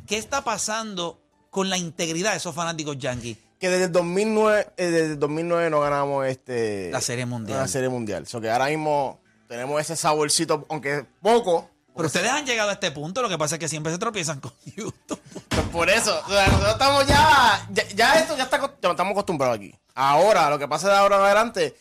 ¿Qué 0.06 0.16
está 0.16 0.42
pasando 0.42 1.20
con 1.50 1.68
la 1.68 1.76
integridad 1.76 2.30
de 2.30 2.38
esos 2.38 2.54
fanáticos 2.54 2.96
yankees? 2.98 3.36
Que 3.58 3.68
desde 3.68 3.84
el 3.86 3.92
2009, 3.92 4.66
eh, 4.76 4.86
desde 4.86 5.12
el 5.12 5.18
2009 5.18 5.70
no 5.70 5.80
ganamos 5.80 6.26
este, 6.26 6.90
La 6.92 7.00
Serie 7.00 7.26
Mundial. 7.26 7.58
La 7.58 7.68
serie 7.68 7.88
mundial. 7.88 8.22
O 8.22 8.26
sea, 8.26 8.40
que 8.40 8.50
ahora 8.50 8.66
mismo 8.66 9.20
tenemos 9.48 9.80
ese 9.80 9.96
saborcito, 9.96 10.64
aunque 10.68 11.04
poco. 11.20 11.68
Pero 11.96 12.06
ustedes 12.06 12.30
han 12.30 12.46
llegado 12.46 12.70
a 12.70 12.74
este 12.74 12.92
punto, 12.92 13.22
lo 13.22 13.28
que 13.28 13.36
pasa 13.36 13.56
es 13.56 13.58
que 13.58 13.68
siempre 13.68 13.90
se 13.90 13.98
tropiezan 13.98 14.38
con 14.38 14.52
Houston. 14.76 15.18
Pues 15.48 15.66
por 15.72 15.90
eso, 15.90 16.22
o 16.24 16.30
sea, 16.30 16.46
nosotros 16.46 16.72
estamos 16.72 17.06
ya, 17.08 17.66
ya, 17.70 17.88
ya 17.88 18.14
esto 18.20 18.36
ya 18.36 18.44
está, 18.44 18.58
ya 18.80 18.90
estamos 18.90 19.10
acostumbrados 19.10 19.56
aquí. 19.56 19.74
Ahora, 19.96 20.48
lo 20.48 20.58
que 20.60 20.68
pasa 20.68 20.88
de 20.88 20.94
ahora 20.94 21.16
en 21.16 21.22
adelante, 21.22 21.76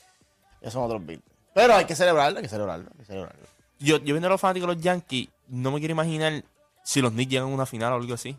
ya 0.61 0.71
son 0.71 0.83
otros 0.83 1.05
beats. 1.05 1.21
Pero 1.53 1.75
hay 1.75 1.85
que 1.85 1.95
celebrarlo, 1.95 2.39
hay 2.39 2.43
que 2.43 2.49
celebrarlo, 2.49 2.89
hay 2.91 2.97
que 2.97 3.05
celebrarlo. 3.05 3.45
Yo, 3.79 3.97
yo 3.97 4.15
viendo 4.15 4.25
a 4.27 4.31
los 4.31 4.41
fanáticos 4.41 4.69
de 4.69 4.75
los 4.75 4.83
Yankees, 4.83 5.29
no 5.47 5.71
me 5.71 5.77
quiero 5.77 5.91
imaginar 5.91 6.43
si 6.83 7.01
los 7.01 7.11
Knicks 7.11 7.31
llegan 7.31 7.49
a 7.49 7.53
una 7.53 7.65
final 7.67 7.93
o 7.93 7.95
algo 7.97 8.13
así. 8.15 8.35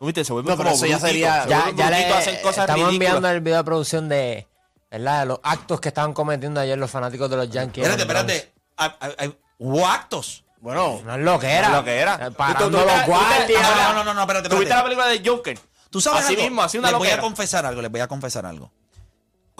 ¿No 0.00 0.06
viste? 0.06 0.24
Se 0.24 0.32
vuelven 0.32 0.50
No, 0.50 0.56
pero 0.56 0.70
como 0.70 0.76
eso 0.76 0.86
ya 0.86 0.96
brutitos, 0.98 1.08
sería- 1.10 1.42
se 1.44 1.48
Ya, 1.50 1.56
vuelven 1.58 1.76
ya 1.76 1.86
brutitos, 1.86 2.10
le 2.10 2.14
hacen 2.16 2.36
cosas 2.42 2.58
estamos 2.64 2.74
ridículas. 2.88 2.92
enviando 2.94 3.28
el 3.30 3.40
video 3.40 3.56
de 3.58 3.64
producción 3.64 4.08
de, 4.08 4.48
¿verdad? 4.90 5.20
de 5.20 5.26
los 5.26 5.40
actos 5.42 5.80
que 5.80 5.88
estaban 5.88 6.12
cometiendo 6.14 6.58
ayer 6.60 6.78
los 6.78 6.90
fanáticos 6.90 7.30
de 7.30 7.36
los 7.36 7.50
Yankees. 7.50 7.84
Espérate, 7.86 8.02
espérate. 8.02 8.52
Hay- 8.78 8.90
hay- 9.00 9.14
hay- 9.18 9.38
Hubo 9.58 9.86
actos. 9.86 10.44
Bueno, 10.62 11.00
No 11.04 11.14
es 11.16 11.20
lo 11.20 11.38
que 11.38 11.50
era. 11.50 11.68
No 11.68 11.74
es 11.74 11.80
lo 11.80 11.84
que 11.84 11.96
era. 11.98 12.14
Eh, 12.14 12.18
Tú- 12.24 12.30
tú- 12.30 12.36
Parando 12.36 12.64
tú- 12.70 12.76
los 12.86 12.86
tú- 12.86 13.00
tú- 13.00 13.06
guardias. 13.10 13.62
No, 13.62 13.76
no, 13.76 13.92
no, 13.92 14.04
no, 14.04 14.14
no, 14.14 14.20
espérate, 14.22 14.48
¿Tuviste 14.48 14.64
espérate. 14.64 14.76
la 14.76 14.82
película 14.84 15.06
de 15.08 15.22
Joker? 15.28 15.58
Tú 15.90 16.00
sabes 16.00 16.24
Así 16.24 16.32
algo? 16.34 16.42
mismo, 16.44 16.62
así 16.62 16.78
una 16.78 16.88
Les 16.88 16.98
voy 16.98 17.06
a 17.06 17.10
loquera. 17.10 17.22
confesar 17.22 17.66
algo, 17.66 17.82
les 17.82 17.90
voy 17.90 18.00
a 18.00 18.08
confesar 18.08 18.46
algo. 18.46 18.70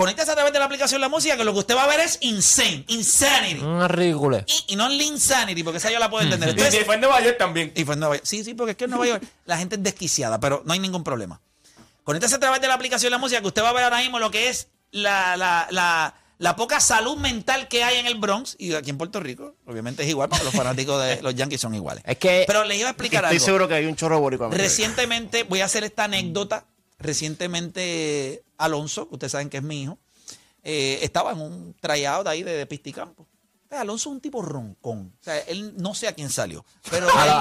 Conéctese 0.01 0.31
a 0.31 0.35
través 0.35 0.51
de 0.51 0.59
la 0.59 0.65
aplicación 0.65 0.99
La 0.99 1.11
Música, 1.11 1.37
que 1.37 1.45
lo 1.45 1.53
que 1.53 1.59
usted 1.59 1.77
va 1.77 1.85
a 1.85 1.87
ver 1.87 2.01
es 2.01 2.17
insane, 2.23 2.87
insanity. 2.89 3.61
Una 3.61 3.87
ridícula. 3.87 4.47
Y, 4.47 4.73
y 4.73 4.77
no 4.77 4.91
insanity, 4.91 5.63
porque 5.63 5.77
esa 5.77 5.91
yo 5.91 5.99
la 5.99 6.09
puedo 6.09 6.25
entender. 6.25 6.49
Y 6.49 6.53
Entonces, 6.53 6.87
fue 6.87 6.95
en 6.95 7.03
Nueva 7.03 7.21
York 7.21 7.37
también. 7.37 7.71
Y 7.75 7.85
fue 7.85 7.93
en 7.93 8.01
Nueva 8.01 8.15
York. 8.15 8.25
Sí, 8.27 8.43
sí, 8.43 8.55
porque 8.55 8.71
es 8.71 8.77
que 8.79 8.85
en 8.85 8.93
Nueva 8.93 9.07
York 9.07 9.23
la 9.45 9.59
gente 9.59 9.77
es 9.77 9.83
desquiciada, 9.83 10.41
pero 10.41 10.63
no 10.65 10.73
hay 10.73 10.79
ningún 10.79 11.05
problema. 11.05 11.43
Conéctese 12.03 12.37
a 12.37 12.41
través 12.41 12.63
de 12.63 12.69
la 12.69 12.73
aplicación 12.73 13.11
La 13.11 13.19
Música, 13.19 13.43
que 13.43 13.49
usted 13.49 13.63
va 13.63 13.69
a 13.69 13.73
ver 13.75 13.85
ahora 13.85 13.99
mismo 13.99 14.19
lo 14.19 14.31
que 14.31 14.49
es 14.49 14.69
la, 14.91 15.37
la, 15.37 15.67
la, 15.71 16.15
la 16.39 16.57
poca 16.57 16.81
salud 16.81 17.19
mental 17.19 17.69
que 17.69 17.85
hay 17.85 17.99
en 17.99 18.07
el 18.07 18.15
Bronx 18.15 18.57
y 18.59 18.73
aquí 18.73 18.89
en 18.89 18.97
Puerto 18.97 19.21
Rico. 19.21 19.57
Obviamente 19.67 20.03
es 20.03 20.09
igual, 20.09 20.31
porque 20.31 20.45
los 20.47 20.55
fanáticos 20.55 21.03
de 21.05 21.21
los 21.21 21.35
Yankees 21.35 21.61
son 21.61 21.75
iguales. 21.75 22.03
Es 22.07 22.17
que 22.17 22.45
Pero 22.47 22.65
les 22.65 22.79
iba 22.79 22.89
a 22.89 22.93
explicar 22.93 23.25
estoy 23.25 23.37
algo. 23.37 23.45
seguro 23.45 23.69
que 23.69 23.75
hay 23.75 23.85
un 23.85 23.97
chorro 23.97 24.15
de 24.15 24.21
boricua. 24.23 24.49
Recientemente, 24.51 25.43
voy 25.43 25.61
a 25.61 25.67
hacer 25.67 25.85
esta 25.85 26.05
anécdota. 26.05 26.65
Recientemente, 27.01 28.43
Alonso, 28.59 29.09
que 29.09 29.15
ustedes 29.15 29.33
saben 29.33 29.51
que 29.51 29.57
es 29.59 29.63
mi 29.63 29.83
hijo, 29.83 29.99
eh, 30.63 30.99
estaba 31.03 31.33
en 31.33 31.41
un 31.41 31.75
tryout 31.81 32.27
ahí 32.27 32.43
de, 32.43 32.53
de 32.57 32.67
pisticampo. 32.67 33.27
Sea, 33.69 33.83
Alonso 33.83 34.11
es 34.11 34.15
un 34.15 34.21
tipo 34.21 34.43
roncón. 34.43 35.13
O 35.21 35.25
sea, 35.25 35.39
él 35.41 35.75
no 35.77 35.95
sé 35.95 36.09
a 36.09 36.13
quién 36.13 36.29
salió. 36.29 36.65
Pero 36.91 37.09
A 37.09 37.15
lo- 37.15 37.33
él- 37.33 37.39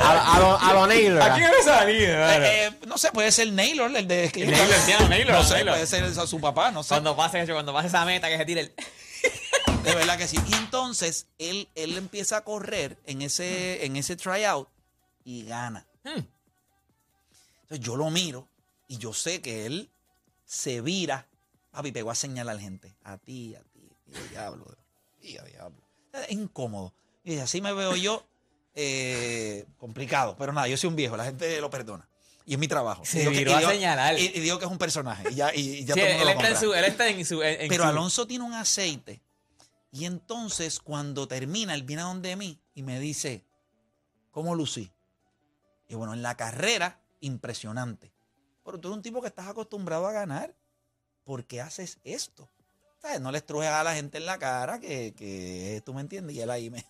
A, 0.00 0.14
lo- 0.14 0.20
a 0.22 0.38
lo, 0.40 0.58
a 0.58 0.72
lo 0.72 0.86
Naylor. 0.86 1.22
¿A 1.22 1.34
quién 1.34 1.50
me 1.50 1.62
salía? 1.62 2.36
Eh, 2.36 2.66
eh, 2.66 2.78
no 2.86 2.96
sé, 2.96 3.12
puede 3.12 3.30
ser 3.32 3.52
Naylor, 3.52 3.94
el 3.94 4.08
de 4.08 4.30
Naylor, 4.34 5.00
no, 5.02 5.08
Naylor, 5.08 5.36
No 5.36 5.44
sé, 5.44 5.54
Naylor. 5.54 5.74
puede 5.74 5.86
ser 5.86 6.14
su- 6.14 6.26
su 6.26 6.40
papá, 6.40 6.70
no 6.70 6.82
sé. 6.82 6.88
Cuando 6.90 7.14
pase 7.16 7.40
eso, 7.42 7.52
cuando 7.52 7.72
pase 7.74 7.88
esa 7.88 8.04
meta 8.04 8.28
que 8.28 8.38
se 8.38 8.44
tire 8.46 8.60
el. 8.62 8.72
De 9.84 9.94
verdad 9.94 10.18
que 10.18 10.26
sí. 10.28 10.38
Y 10.48 10.54
entonces 10.54 11.26
él, 11.38 11.68
él 11.74 11.96
empieza 11.98 12.38
a 12.38 12.44
correr 12.44 12.98
en 13.06 13.22
ese, 13.22 13.84
en 13.84 13.96
ese 13.96 14.16
tryout 14.16 14.68
y 15.24 15.44
gana. 15.44 15.86
Hmm. 16.04 16.20
Entonces 17.70 17.86
yo 17.86 17.96
lo 17.96 18.10
miro 18.10 18.48
y 18.88 18.98
yo 18.98 19.12
sé 19.14 19.40
que 19.40 19.64
él 19.66 19.90
se 20.44 20.80
vira. 20.80 21.28
Papi, 21.70 21.92
pegó 21.92 22.10
a 22.10 22.16
señalar 22.16 22.54
a 22.54 22.56
la 22.56 22.60
gente. 22.60 22.96
A 23.04 23.16
ti, 23.16 23.54
a 23.54 23.60
ti. 23.62 23.88
Yo, 24.08 24.18
diablo. 24.30 24.66
A 25.40 25.44
diablo. 25.44 25.80
Es 26.12 26.32
incómodo. 26.32 26.92
Y 27.22 27.38
así 27.38 27.60
me 27.60 27.72
veo 27.72 27.94
yo. 27.96 28.26
eh, 28.74 29.66
complicado. 29.78 30.36
Pero 30.38 30.52
nada, 30.52 30.66
yo 30.68 30.76
soy 30.76 30.88
un 30.88 30.96
viejo. 30.96 31.16
La 31.16 31.24
gente 31.24 31.60
lo 31.60 31.70
perdona. 31.70 32.08
Y 32.46 32.54
es 32.54 32.58
mi 32.58 32.66
trabajo. 32.68 33.04
Se 33.04 33.22
Y 33.22 33.44
que- 33.44 33.52
a 33.52 33.58
digo- 33.58 33.70
señalar. 33.70 34.18
Y, 34.18 34.26
y 34.26 34.40
digo 34.40 34.58
que 34.58 34.64
es 34.64 34.70
un 34.70 34.78
personaje. 34.78 35.30
Y 35.30 35.34
ya, 35.36 35.54
y, 35.54 35.60
y 35.60 35.84
ya 35.84 35.94
Sí, 35.94 36.00
todo 36.00 36.08
el 36.10 36.16
mundo 36.16 36.28
él, 36.30 36.34
lo 36.36 36.40
está 36.42 36.48
en 36.50 36.56
su, 36.60 36.74
él 36.74 36.84
está 36.84 37.08
en 37.08 37.24
su. 37.26 37.42
en- 37.42 37.60
en 37.62 37.68
Pero 37.68 37.84
su- 37.84 37.88
Alonso 37.90 38.26
tiene 38.26 38.44
un 38.44 38.54
aceite. 38.54 39.20
Y 39.92 40.04
entonces, 40.06 40.80
cuando 40.80 41.28
termina, 41.28 41.74
él 41.74 41.82
viene 41.82 42.02
a 42.02 42.06
donde 42.06 42.34
mí 42.36 42.58
y 42.74 42.82
me 42.82 42.98
dice, 43.00 43.44
¿cómo 44.30 44.54
lucí? 44.54 44.90
Y 45.88 45.94
bueno, 45.96 46.14
en 46.14 46.22
la 46.22 46.36
carrera, 46.36 47.00
impresionante. 47.20 48.12
Pero 48.64 48.78
tú 48.78 48.88
eres 48.88 48.96
un 48.96 49.02
tipo 49.02 49.20
que 49.20 49.28
estás 49.28 49.48
acostumbrado 49.48 50.06
a 50.06 50.12
ganar. 50.12 50.54
¿Por 51.24 51.44
qué 51.44 51.60
haces 51.60 51.98
esto? 52.04 52.48
¿Sabes? 53.00 53.20
No 53.20 53.32
le 53.32 53.38
estrujes 53.38 53.70
a 53.70 53.84
la 53.84 53.94
gente 53.94 54.18
en 54.18 54.26
la 54.26 54.38
cara 54.38 54.78
que, 54.78 55.14
que 55.14 55.82
tú 55.84 55.94
me 55.94 56.00
entiendes. 56.00 56.36
Y 56.36 56.40
él 56.40 56.50
ahí 56.50 56.70
me... 56.70 56.84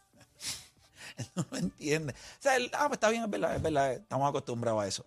no 1.37 1.47
lo 1.51 1.57
entiende. 1.57 2.13
O 2.13 2.43
sea, 2.43 2.57
él, 2.57 2.71
ah, 2.75 2.89
pues 2.89 2.97
está 2.97 3.11
bien, 3.11 3.23
es 3.23 3.31
verdad. 3.31 3.93
Estamos 3.93 4.29
acostumbrados 4.29 4.83
a 4.83 4.89
eso. 4.89 5.05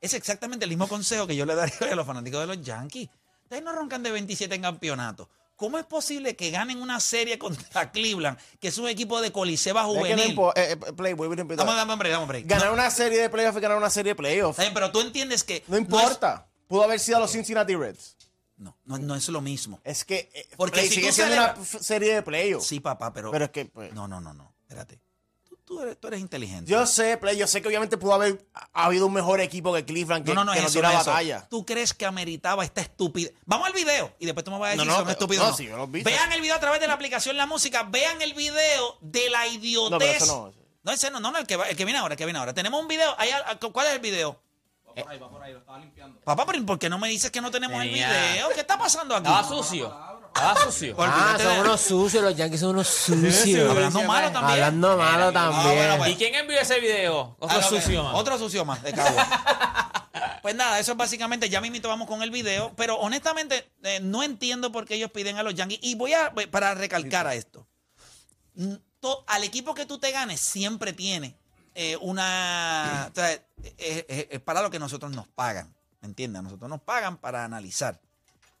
Es 0.00 0.12
exactamente 0.12 0.64
el 0.64 0.70
mismo 0.70 0.86
consejo 0.86 1.26
que 1.26 1.36
yo 1.36 1.46
le 1.46 1.54
daría 1.54 1.92
a 1.92 1.94
los 1.94 2.06
fanáticos 2.06 2.40
de 2.40 2.46
los 2.46 2.62
Yankees. 2.62 3.08
Ustedes 3.44 3.62
no 3.62 3.72
roncan 3.72 4.02
de 4.02 4.10
27 4.10 4.54
en 4.54 4.62
campeonato. 4.62 5.30
¿Cómo 5.56 5.78
es 5.78 5.84
posible 5.86 6.34
que 6.36 6.50
ganen 6.50 6.82
una 6.82 6.98
serie 7.00 7.38
contra 7.38 7.90
Cleveland, 7.92 8.38
que 8.60 8.68
es 8.68 8.78
un 8.78 8.88
equipo 8.88 9.20
de 9.20 9.30
coliseba 9.32 9.82
Es 9.82 9.86
que 9.86 9.92
no 9.94 10.00
juvenil? 10.00 10.38
eh, 10.56 10.72
eh, 10.72 10.92
Playboy. 10.96 11.36
Dame, 11.36 11.54
dame. 11.56 12.42
Ganar 12.42 12.66
No, 12.66 12.72
una 12.72 12.90
serie 12.90 13.20
de 13.20 13.30
playoffs 13.30 13.58
y 13.58 13.60
ganar 13.60 13.78
una 13.78 13.90
serie 13.90 14.10
de 14.10 14.16
playoffs. 14.16 14.60
pero 14.74 14.90
tú 14.90 15.00
entiendes 15.00 15.44
que... 15.44 15.62
No 15.68 15.76
importa. 15.78 16.48
Pudo 16.66 16.82
haber 16.82 16.98
sido 16.98 17.18
a 17.18 17.20
los 17.20 17.30
Cincinnati 17.30 17.76
Reds. 17.76 18.16
No, 18.56 18.76
no, 18.84 18.98
no 18.98 19.14
es 19.14 19.28
lo 19.28 19.40
mismo. 19.40 19.80
Es 19.84 20.04
que. 20.04 20.30
eh, 20.32 20.48
Porque 20.56 20.82
si 20.82 20.94
sigue 20.96 21.08
tú 21.08 21.14
siendo 21.14 21.34
una 21.34 21.56
serie 21.64 22.14
de 22.14 22.22
playoffs. 22.22 22.66
Sí, 22.66 22.80
papá, 22.80 23.12
pero... 23.12 23.30
Pero 23.30 23.44
es 23.46 23.50
que. 23.50 23.64
pues, 23.66 23.92
No, 23.92 24.06
no, 24.08 24.20
no, 24.20 24.32
no. 24.32 24.54
Espérate. 24.62 25.00
Tú, 25.64 25.80
eres, 25.80 25.98
tú 25.98 26.08
eres 26.08 26.20
inteligente. 26.20 26.70
Yo 26.70 26.84
sé, 26.86 27.16
Play, 27.16 27.38
yo 27.38 27.46
sé 27.46 27.62
que 27.62 27.68
obviamente 27.68 27.96
pudo 27.96 28.12
haber 28.12 28.44
ha 28.74 28.84
habido 28.84 29.06
un 29.06 29.12
mejor 29.14 29.40
equipo 29.40 29.72
que 29.72 29.82
Cleveland 29.84 30.22
que, 30.24 30.34
no, 30.34 30.44
no, 30.44 30.46
no 30.46 30.52
que 30.52 30.58
es 30.58 30.66
eso, 30.66 30.82
no 30.82 30.90
es 30.90 31.00
eso. 31.00 31.10
batalla. 31.10 31.48
¿Tú 31.48 31.64
crees 31.64 31.94
que 31.94 32.04
ameritaba 32.04 32.62
esta 32.64 32.82
estupidez? 32.82 33.32
Vamos 33.46 33.66
al 33.68 33.72
video 33.72 34.12
y 34.18 34.26
después 34.26 34.44
tú 34.44 34.50
me 34.50 34.58
vas 34.58 34.68
a 34.68 34.70
decir 34.72 34.86
No, 34.86 34.92
no, 34.92 34.98
si 34.98 35.02
son 35.04 35.10
estúpidos 35.10 35.48
no, 35.48 35.56
sí, 35.56 35.64
yo 35.66 35.76
los 35.78 35.90
vi. 35.90 36.02
Vean 36.02 36.30
el 36.32 36.42
video 36.42 36.54
a 36.56 36.60
través 36.60 36.80
de 36.80 36.86
la 36.86 36.92
aplicación 36.92 37.36
La 37.38 37.46
Música. 37.46 37.82
Vean 37.84 38.20
el 38.20 38.34
video 38.34 38.98
de 39.00 39.30
la 39.30 39.46
idiotez. 39.46 39.90
No, 39.90 39.98
pero 39.98 40.12
eso 40.12 40.26
no. 40.54 40.64
No, 40.82 40.92
ese 40.92 41.10
no, 41.10 41.18
no, 41.18 41.30
no, 41.32 41.38
el 41.38 41.46
que, 41.46 41.56
va- 41.56 41.66
el 41.70 41.76
que 41.76 41.84
viene 41.86 41.98
ahora, 41.98 42.12
el 42.12 42.18
que 42.18 42.26
viene 42.26 42.38
ahora. 42.38 42.52
Tenemos 42.52 42.78
un 42.78 42.86
video. 42.86 43.14
Ahí, 43.16 43.30
ah, 43.30 43.56
¿Cuál 43.58 43.86
es 43.86 43.94
el 43.94 44.00
video? 44.00 44.38
Papá, 46.24 46.44
pero 46.46 46.64
¿por 46.66 46.78
qué 46.78 46.88
no 46.90 46.98
me 46.98 47.08
dices 47.08 47.30
que 47.30 47.40
no 47.40 47.50
tenemos 47.50 47.80
Tenía- 47.80 48.06
el 48.28 48.32
video? 48.34 48.48
¿Qué 48.50 48.60
está 48.60 48.78
pasando 48.78 49.16
aquí? 49.16 49.26
Estaba 49.26 49.48
sucio. 49.48 49.88
Estaba 50.34 50.60
sucio. 50.64 50.96
Ah, 50.98 51.36
son 51.40 51.58
unos 51.60 51.80
sucios, 51.80 52.22
los 52.22 52.36
Yankees 52.36 52.60
son 52.60 52.70
unos 52.70 52.88
sucios. 52.88 53.70
Hablando 53.70 54.02
malo 54.02 54.32
también. 54.32 54.52
Hablando 54.64 54.96
malo 54.96 55.26
Ah, 55.28 55.32
también. 55.32 55.96
bueno. 55.98 56.08
¿Y 56.08 56.16
quién 56.16 56.34
envió 56.34 56.58
ese 56.58 56.80
video? 56.80 57.36
Otro 57.38 57.58
Ah, 57.58 57.62
sucio 57.62 58.02
más. 58.02 58.14
Otro 58.16 58.38
sucio 58.38 58.64
más, 58.64 58.82
de 58.82 58.92
cabo. 58.92 59.16
pues 60.42 60.54
nada, 60.56 60.78
eso 60.80 60.92
es 60.92 60.98
básicamente, 60.98 61.48
ya 61.48 61.60
mismito 61.60 61.88
vamos 61.88 62.08
con 62.08 62.22
el 62.22 62.30
video, 62.32 62.72
pero 62.76 62.96
honestamente 62.96 63.70
eh, 63.84 64.00
no 64.02 64.22
entiendo 64.24 64.72
por 64.72 64.84
qué 64.86 64.96
ellos 64.96 65.10
piden 65.12 65.38
a 65.38 65.42
los 65.44 65.54
Yankees. 65.54 65.78
Y 65.82 65.94
voy 65.94 66.12
a, 66.14 66.32
para 66.50 66.74
recalcar 66.74 67.26
a 67.26 67.34
esto, 67.34 67.66
Mm, 68.56 68.74
to- 69.00 69.24
al 69.26 69.42
equipo 69.44 69.74
que 69.74 69.84
tú 69.86 69.98
te 69.98 70.10
ganes 70.12 70.40
siempre 70.40 70.92
tiene 70.92 71.36
eh, 71.74 71.96
una... 72.00 73.08
o 73.10 73.14
sea, 73.14 73.32
es, 73.32 73.40
es- 73.78 74.26
es 74.30 74.40
para 74.40 74.62
lo 74.62 74.70
que 74.70 74.78
nosotros 74.78 75.10
nos 75.10 75.26
pagan, 75.28 75.74
¿me 76.00 76.06
entiendes? 76.08 76.38
A 76.40 76.42
nosotros 76.42 76.68
nos 76.70 76.80
pagan 76.82 77.16
para 77.18 77.44
analizar. 77.44 78.00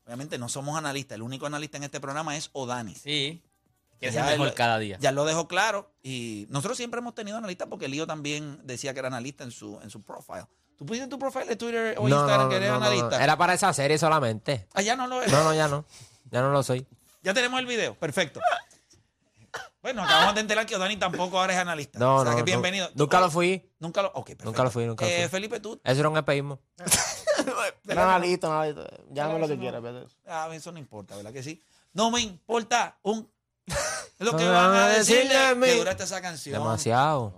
Obviamente 0.06 0.38
no 0.38 0.48
somos 0.48 0.76
analistas, 0.76 1.16
el 1.16 1.22
único 1.22 1.46
analista 1.46 1.76
en 1.78 1.84
este 1.84 2.00
programa 2.00 2.36
es 2.36 2.50
Odanis. 2.52 2.98
Sí. 3.02 3.42
Ya 4.00 4.12
ser 4.12 4.24
mejor 4.24 4.48
él- 4.48 4.54
cada 4.54 4.78
día. 4.78 4.98
Ya 5.00 5.12
lo 5.12 5.24
dejó 5.24 5.48
claro. 5.48 5.90
Y 6.02 6.46
nosotros 6.50 6.76
siempre 6.76 6.98
hemos 7.00 7.14
tenido 7.14 7.38
analistas 7.38 7.68
porque 7.70 7.88
Lío 7.88 8.06
también 8.06 8.60
decía 8.64 8.92
que 8.92 8.98
era 8.98 9.08
analista 9.08 9.44
en 9.44 9.50
su, 9.50 9.80
en 9.82 9.88
su 9.88 10.02
profile. 10.02 10.44
¿Tú 10.76 10.84
pusiste 10.84 11.04
en 11.04 11.10
tu 11.10 11.18
profile 11.18 11.46
de 11.46 11.56
Twitter 11.56 11.94
o 11.98 12.06
No, 12.08 12.16
Instagram 12.16 12.42
no, 12.42 12.48
que 12.50 12.56
eres 12.56 12.68
no, 12.68 12.76
analista? 12.76 13.10
no. 13.18 13.24
Era 13.24 13.36
para 13.38 13.54
esa 13.54 13.72
serie 13.72 13.96
solamente. 13.96 14.66
Ah, 14.74 14.82
ya 14.82 14.94
no 14.94 15.06
lo 15.06 15.22
es. 15.22 15.32
No, 15.32 15.42
no, 15.42 15.54
ya 15.54 15.68
no. 15.68 15.86
Ya 16.30 16.42
no 16.42 16.50
lo 16.50 16.62
soy. 16.62 16.86
Ya 17.22 17.32
tenemos 17.32 17.58
el 17.60 17.66
video. 17.66 17.94
Perfecto. 17.94 18.40
Bueno, 19.80 20.02
acabamos 20.02 20.34
de 20.34 20.40
enterar 20.40 20.66
que 20.66 20.76
Dani 20.76 20.96
tampoco 20.96 21.38
ahora 21.38 21.52
es 21.54 21.58
analista. 21.58 21.98
No, 21.98 22.16
o 22.16 22.22
sea, 22.22 22.30
no. 22.32 22.36
que 22.36 22.42
no. 22.42 22.46
bienvenido. 22.46 22.90
Nunca 22.94 23.20
lo 23.20 23.30
fui. 23.30 23.70
Nunca 23.78 24.02
lo. 24.02 24.08
Ok, 24.08 24.26
perfecto. 24.28 24.44
Nunca 24.46 24.64
lo 24.64 24.70
fui, 24.70 24.84
nunca 24.86 25.04
lo 25.04 25.10
Eh, 25.10 25.20
fui. 25.22 25.28
Felipe, 25.28 25.60
tú. 25.60 25.80
Eso 25.84 26.00
era 26.00 26.08
un 26.08 26.16
espeísmo. 26.18 26.58
Era 27.88 28.04
analista, 28.14 28.46
analista. 28.48 28.86
Llámame 29.10 29.38
lo 29.40 29.48
que 29.48 29.58
quieras. 29.58 29.80
pero- 29.82 30.06
Ah, 30.26 30.48
eso 30.52 30.72
no 30.72 30.78
importa, 30.78 31.16
¿verdad 31.16 31.32
que 31.32 31.42
sí? 31.42 31.62
No 31.92 32.10
me 32.10 32.20
importa 32.20 32.98
un. 33.02 33.30
Lo 34.18 34.36
que 34.36 34.44
No 34.44 34.52
van 34.52 34.74
a 34.74 34.84
a 34.86 34.88
decir 34.90 35.16
decir 35.16 35.30
de 35.32 35.38
de 35.48 35.54
mí. 35.56 35.66
que 35.66 35.78
duraste 35.78 36.04
esa 36.04 36.20
canción. 36.20 36.54
Demasiado. 36.62 37.34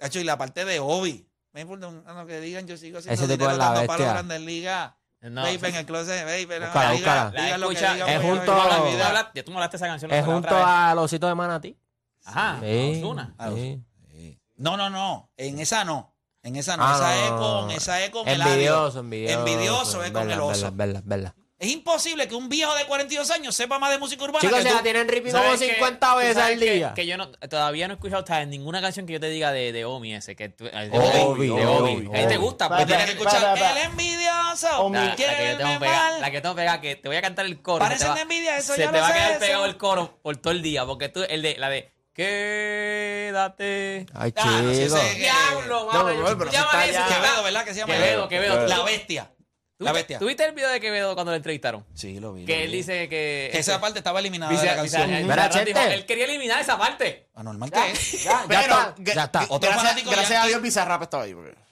Hacho, 0.00 0.20
y 0.20 0.24
la 0.24 0.38
parte 0.38 0.64
de 0.64 0.78
Obi. 0.78 1.28
Me 1.52 1.62
importa 1.62 1.88
un- 1.88 2.04
lo 2.04 2.26
que 2.26 2.40
digan, 2.40 2.66
yo 2.66 2.76
sigo 2.76 2.98
haciendo 2.98 3.20
Ese 3.24 3.32
tipo 3.36 3.50
es 3.50 3.56
la 3.58 3.72
bestia. 3.72 3.96
grandes 4.12 4.40
ligas. 4.42 4.92
No, 5.20 5.42
baby 5.42 5.58
en 5.66 5.74
el 5.74 5.86
closet, 5.86 6.24
baby. 6.24 6.46
no, 6.60 6.66
Búscala, 6.66 6.92
búscala. 6.92 7.30
La 7.32 7.56
escucha- 7.56 7.94
diga, 7.94 8.14
es 8.14 8.22
voy 8.22 8.30
a 8.30 8.36
junto 8.36 8.52
a- 8.52 8.68
la 8.68 8.76
Tú 8.76 8.84
vida. 8.84 9.08
hablaste- 9.08 9.30
ya 9.34 9.44
tú 9.44 9.50
me 9.52 9.64
esa 9.64 9.78
canción. 9.86 10.10
Es 10.12 10.24
junto 10.24 10.54
a 10.56 10.94
los 10.94 11.04
ositos 11.06 11.28
de 11.28 11.34
Manatí. 11.34 11.76
Ajá. 12.24 12.58
Sí. 12.60 13.02
A 13.38 13.48
los- 13.48 13.58
Sí. 13.58 14.40
No, 14.56 14.76
no, 14.76 14.90
no. 14.90 15.30
En 15.36 15.58
esa 15.58 15.84
no. 15.84 16.14
En 16.48 16.56
esa 16.56 16.76
no. 16.76 16.84
Ah, 16.86 16.94
esa 16.96 17.24
es 17.24 17.30
con, 17.30 17.40
no. 17.66 17.70
esa 17.70 18.04
es 18.04 18.10
con 18.10 18.28
el 18.28 18.38
labio. 18.38 18.52
Envidioso, 18.54 18.98
envidioso. 19.00 19.38
Envidioso 19.38 20.04
es 20.04 20.10
con 20.10 20.30
el 20.30 20.40
oso. 20.40 20.70
verdad, 20.72 20.72
verdad, 20.74 21.02
verdad. 21.04 21.34
Es 21.60 21.70
imposible 21.72 22.28
que 22.28 22.36
un 22.36 22.48
viejo 22.48 22.72
de 22.76 22.84
42 22.86 23.28
años 23.32 23.52
sepa 23.52 23.80
más 23.80 23.90
de 23.90 23.98
música 23.98 24.22
urbana 24.22 24.38
Chicos, 24.40 24.58
que 24.58 24.62
se 24.62 24.68
tú. 24.70 24.76
la 24.76 24.82
tienen 24.84 25.08
ripping 25.08 25.32
como 25.32 25.42
¿Sabes 25.42 25.58
qué? 25.58 25.74
50 25.74 26.12
Tú 26.12 26.16
veces 26.18 26.36
al 26.36 26.56
que- 26.60 26.70
día. 26.72 26.92
Que, 26.94 27.04
yo 27.04 27.16
no, 27.16 27.30
todavía 27.32 27.88
no 27.88 27.94
he 27.94 27.96
escuchado 27.96 28.24
¿sabes? 28.24 28.46
ninguna 28.46 28.80
canción 28.80 29.06
que 29.06 29.14
yo 29.14 29.18
te 29.18 29.28
diga 29.28 29.50
de, 29.50 29.72
de 29.72 29.84
Omi 29.84 30.14
ese. 30.14 30.36
Que 30.36 30.50
tú- 30.50 30.66
de 30.66 30.70
Obi, 30.92 31.48
de 31.48 31.66
Obi. 31.66 32.06
Obi, 32.06 32.16
A 32.16 32.20
ti 32.22 32.26
te 32.28 32.36
gusta. 32.36 32.68
Pues 32.68 32.86
Tienes 32.86 33.06
que 33.06 33.10
escuchar 33.12 33.40
para, 33.42 33.54
para. 33.56 33.70
el 33.72 33.90
envidioso. 33.90 34.68
Omi. 34.82 34.98
La, 34.98 35.16
que 35.16 35.22
yo 35.52 35.56
tengo 35.58 35.80
pegada, 35.80 36.18
la 36.20 36.30
que 36.30 36.40
tengo 36.40 36.54
pegada, 36.54 36.80
que 36.80 36.94
te 36.94 37.08
voy 37.08 37.16
a 37.16 37.22
cantar 37.22 37.44
el 37.46 37.60
coro. 37.60 37.80
Parecen 37.80 37.98
se 37.98 38.04
te 38.04 38.08
va- 38.10 38.14
de 38.14 38.22
envidia, 38.22 38.56
eso 38.56 38.74
Se 38.74 38.80
ya 38.82 38.90
te 38.92 38.96
lo 38.96 39.02
va 39.02 39.08
a 39.08 39.12
quedar 39.12 39.38
pegado 39.40 39.64
el 39.66 39.76
coro 39.76 40.18
por 40.22 40.36
todo 40.36 40.52
el 40.52 40.62
día. 40.62 40.86
Porque 40.86 41.08
tú, 41.08 41.24
el 41.28 41.42
de, 41.42 41.56
la 41.58 41.68
de 41.70 41.92
Quédate. 42.18 44.06
Ay, 44.14 44.32
Ah, 44.36 44.60
no, 44.62 44.70
Diablo, 44.70 45.88
No, 45.92 46.04
mano. 46.04 46.36
pero- 46.38 46.50
Llama 46.50 46.82
Quevedo, 46.82 47.42
¿verdad? 47.44 47.64
Que 47.64 47.74
se 47.74 47.80
llama 47.80 47.94
Quevedo, 47.94 48.28
Quevedo. 48.28 48.66
La 48.66 48.82
bestia. 48.82 49.30
¿Tú 49.76 49.84
La 49.84 49.92
bestia. 49.92 50.18
¿Tú 50.18 50.26
viste 50.26 50.44
el 50.44 50.52
video 50.56 50.68
de 50.70 50.80
Quevedo 50.80 51.14
cuando 51.14 51.30
lo 51.30 51.36
entrevistaron? 51.36 51.86
Sí, 51.94 52.18
lo 52.18 52.32
vi. 52.32 52.40
lo 52.40 52.46
Que 52.48 52.56
vi. 52.56 52.62
él 52.64 52.72
dice 52.72 53.08
que. 53.08 53.48
Que 53.52 53.58
esa 53.60 53.80
parte 53.80 53.98
estaba 53.98 54.18
eliminada 54.18 54.50
Dice- 54.50 54.66
de 54.66 54.74
la 54.74 54.82
dice- 54.82 54.96
canción. 54.96 55.28
dijo, 55.28 55.48
Chente. 55.50 55.94
Él 55.94 56.04
quería 56.04 56.24
eliminar 56.24 56.60
esa 56.60 56.76
parte. 56.76 57.28
Anormal 57.36 57.70
Ya, 57.70 57.84
que 57.84 57.92
es. 57.92 58.24
ya, 58.24 58.30
ya 58.42 58.46
Pero, 58.48 58.94
Ya 59.14 59.24
está. 59.24 59.42
Otro 59.42 59.58
gracias, 59.60 59.76
fanático 59.76 60.10
gracias 60.10 60.42
a. 60.42 60.46
Dios 60.48 60.60
Bizarrap 60.62 61.02
estaba 61.02 61.22
ahí. 61.22 61.34
porque- 61.34 61.52
¿Tú 61.52 61.56
te- 61.56 61.67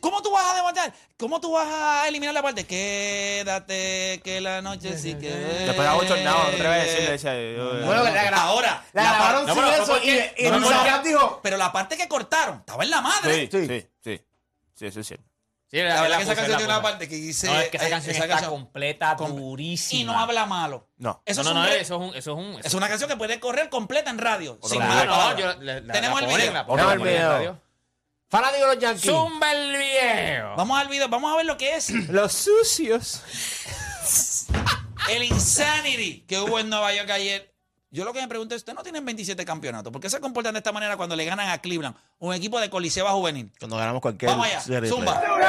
¿Cómo 0.00 0.22
tú 0.22 0.30
vas 0.30 0.44
a 0.52 0.54
demandar? 0.56 0.92
¿Cómo 1.18 1.40
tú 1.40 1.52
vas 1.52 1.66
a 1.68 2.06
eliminar 2.08 2.32
la 2.34 2.42
parte? 2.42 2.64
Quédate 2.64 4.20
que 4.22 4.40
la 4.40 4.62
noche 4.62 4.96
sí 4.96 5.14
que. 5.14 5.30
Le 5.66 5.72
pegaba 5.72 5.94
bochornado, 5.96 6.48
otra 6.54 6.70
vez 6.70 6.84
decirle, 6.86 7.10
decía, 7.12 7.34
yo- 7.56 7.84
Bueno, 7.86 8.02
la 8.04 8.12
gra- 8.12 8.32
Ahora, 8.42 8.84
La 8.92 9.02
grabaron 9.02 9.46
no, 9.46 9.54
sin 9.54 9.62
pero 9.64 9.82
eso 9.82 9.98
y, 10.02 10.10
y 10.46 10.50
no, 10.50 10.60
no, 10.60 10.70
no, 10.70 11.02
dijo... 11.02 11.40
Pero 11.42 11.56
la 11.56 11.72
parte 11.72 11.96
que 11.96 12.06
cortaron 12.08 12.58
estaba 12.60 12.84
en 12.84 12.90
la 12.90 13.00
madre. 13.00 13.48
Sí, 13.50 13.58
sí, 13.60 13.66
sí, 13.66 13.88
sí. 14.04 14.20
Sí, 14.74 14.86
eso 14.86 15.00
es 15.00 15.06
cierto. 15.06 15.24
Sí, 15.70 15.78
La 15.78 16.02
verdad 16.02 16.16
que 16.18 16.22
esa 16.24 16.34
canción 16.34 16.56
tiene 16.58 16.72
una 16.72 16.82
parte 16.82 17.08
que 17.08 17.14
dice. 17.16 17.46
No, 17.46 17.58
es 17.60 17.70
que 17.70 17.76
esa 17.78 17.86
eh, 17.86 17.90
canción 17.90 18.14
esa 18.14 18.24
está 18.24 18.34
canción- 18.36 18.50
completa, 18.52 19.16
com- 19.16 19.34
durísima. 19.36 20.00
Y 20.00 20.04
no 20.04 20.18
habla 20.18 20.44
malo. 20.46 20.88
No. 20.98 21.22
Eso 21.24 21.42
no, 21.42 21.50
es 21.50 21.54
no, 21.54 21.60
un 21.60 21.66
no, 21.66 21.72
eso 21.72 21.94
es 21.94 22.00
un. 22.10 22.14
Eso 22.16 22.30
es 22.32 22.36
un 22.56 22.60
Es 22.66 22.74
una 22.74 22.88
canción 22.88 23.08
que 23.08 23.16
puede 23.16 23.40
correr 23.40 23.68
completa 23.70 24.10
en 24.10 24.18
radio. 24.18 24.58
sin 24.62 24.80
no, 24.80 24.86
la- 24.86 25.80
la- 25.80 25.92
Tenemos 25.92 26.20
la 26.20 26.28
el 26.28 26.36
video. 26.36 26.66
Tenemos 26.66 26.92
el 26.92 26.98
video. 27.00 27.60
Fanático 28.32 28.66
de 28.66 28.74
los 28.76 28.82
Yankees. 28.82 29.04
Zumba 29.10 29.52
el 29.52 29.76
video. 29.76 30.56
Vamos 30.56 30.80
al 30.80 30.88
video, 30.88 31.06
vamos 31.06 31.30
a 31.30 31.36
ver 31.36 31.44
lo 31.44 31.58
que 31.58 31.76
es 31.76 31.90
Los 32.08 32.32
sucios. 32.32 33.20
el 35.10 35.24
Insanity 35.24 36.24
que 36.26 36.38
hubo 36.38 36.58
en 36.58 36.70
Nueva 36.70 36.94
York 36.94 37.10
ayer. 37.10 37.52
Yo 37.90 38.06
lo 38.06 38.14
que 38.14 38.22
me 38.22 38.28
pregunto 38.28 38.54
es, 38.54 38.62
¿ustedes 38.62 38.74
no 38.74 38.82
tienen 38.82 39.04
27 39.04 39.44
campeonatos? 39.44 39.92
¿Por 39.92 40.00
qué 40.00 40.08
se 40.08 40.18
comportan 40.18 40.54
de 40.54 40.60
esta 40.60 40.72
manera 40.72 40.96
cuando 40.96 41.14
le 41.14 41.26
ganan 41.26 41.50
a 41.50 41.58
Cleveland, 41.58 41.94
un 42.20 42.32
equipo 42.32 42.58
de 42.58 42.70
Coliseba 42.70 43.10
juvenil? 43.10 43.52
Cuando 43.58 43.76
ganamos 43.76 44.00
cualquier 44.00 44.30
Vamos 44.30 44.46
allá, 44.46 44.60
serie 44.62 44.88
zumba. 44.88 45.20
playoffs. 45.20 45.42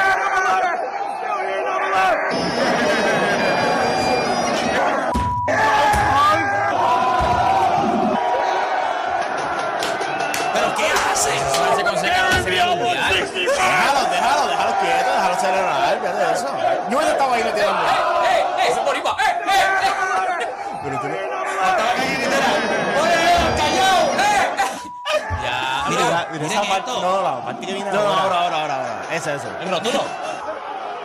Celebrar, 15.44 16.00
fíjate 16.00 16.18
de 16.24 16.32
eso. 16.32 16.48
Yo 16.90 17.00
estado 17.00 17.32
ahí 17.34 17.44
metido 17.44 17.68
en 17.70 17.76
¡Eh, 17.76 17.80
eh! 18.30 18.68
¡Ese 18.70 18.80
boricua! 18.80 19.16
¡Eh, 19.20 19.32
eh, 19.46 19.86
eh! 19.86 20.46
Pero 20.84 21.00
tú 21.00 21.08
no- 21.08 21.14
Ya. 25.42 25.84
Mira, 25.88 26.04
Mira, 26.04 26.28
mira 26.32 26.46
esa 26.46 26.62
parte, 26.62 26.90
no, 26.90 27.22
la 27.22 27.44
parte 27.44 27.66
que 27.66 27.72
viene 27.74 27.90
No, 27.90 27.96
no, 27.96 28.12
ahora. 28.12 28.22
ahora, 28.22 28.38
ahora, 28.42 28.62
ahora, 28.62 28.94
ahora. 29.02 29.14
Ese, 29.14 29.34
ese. 29.34 29.48
El 29.62 29.70
rótulo. 29.70 30.02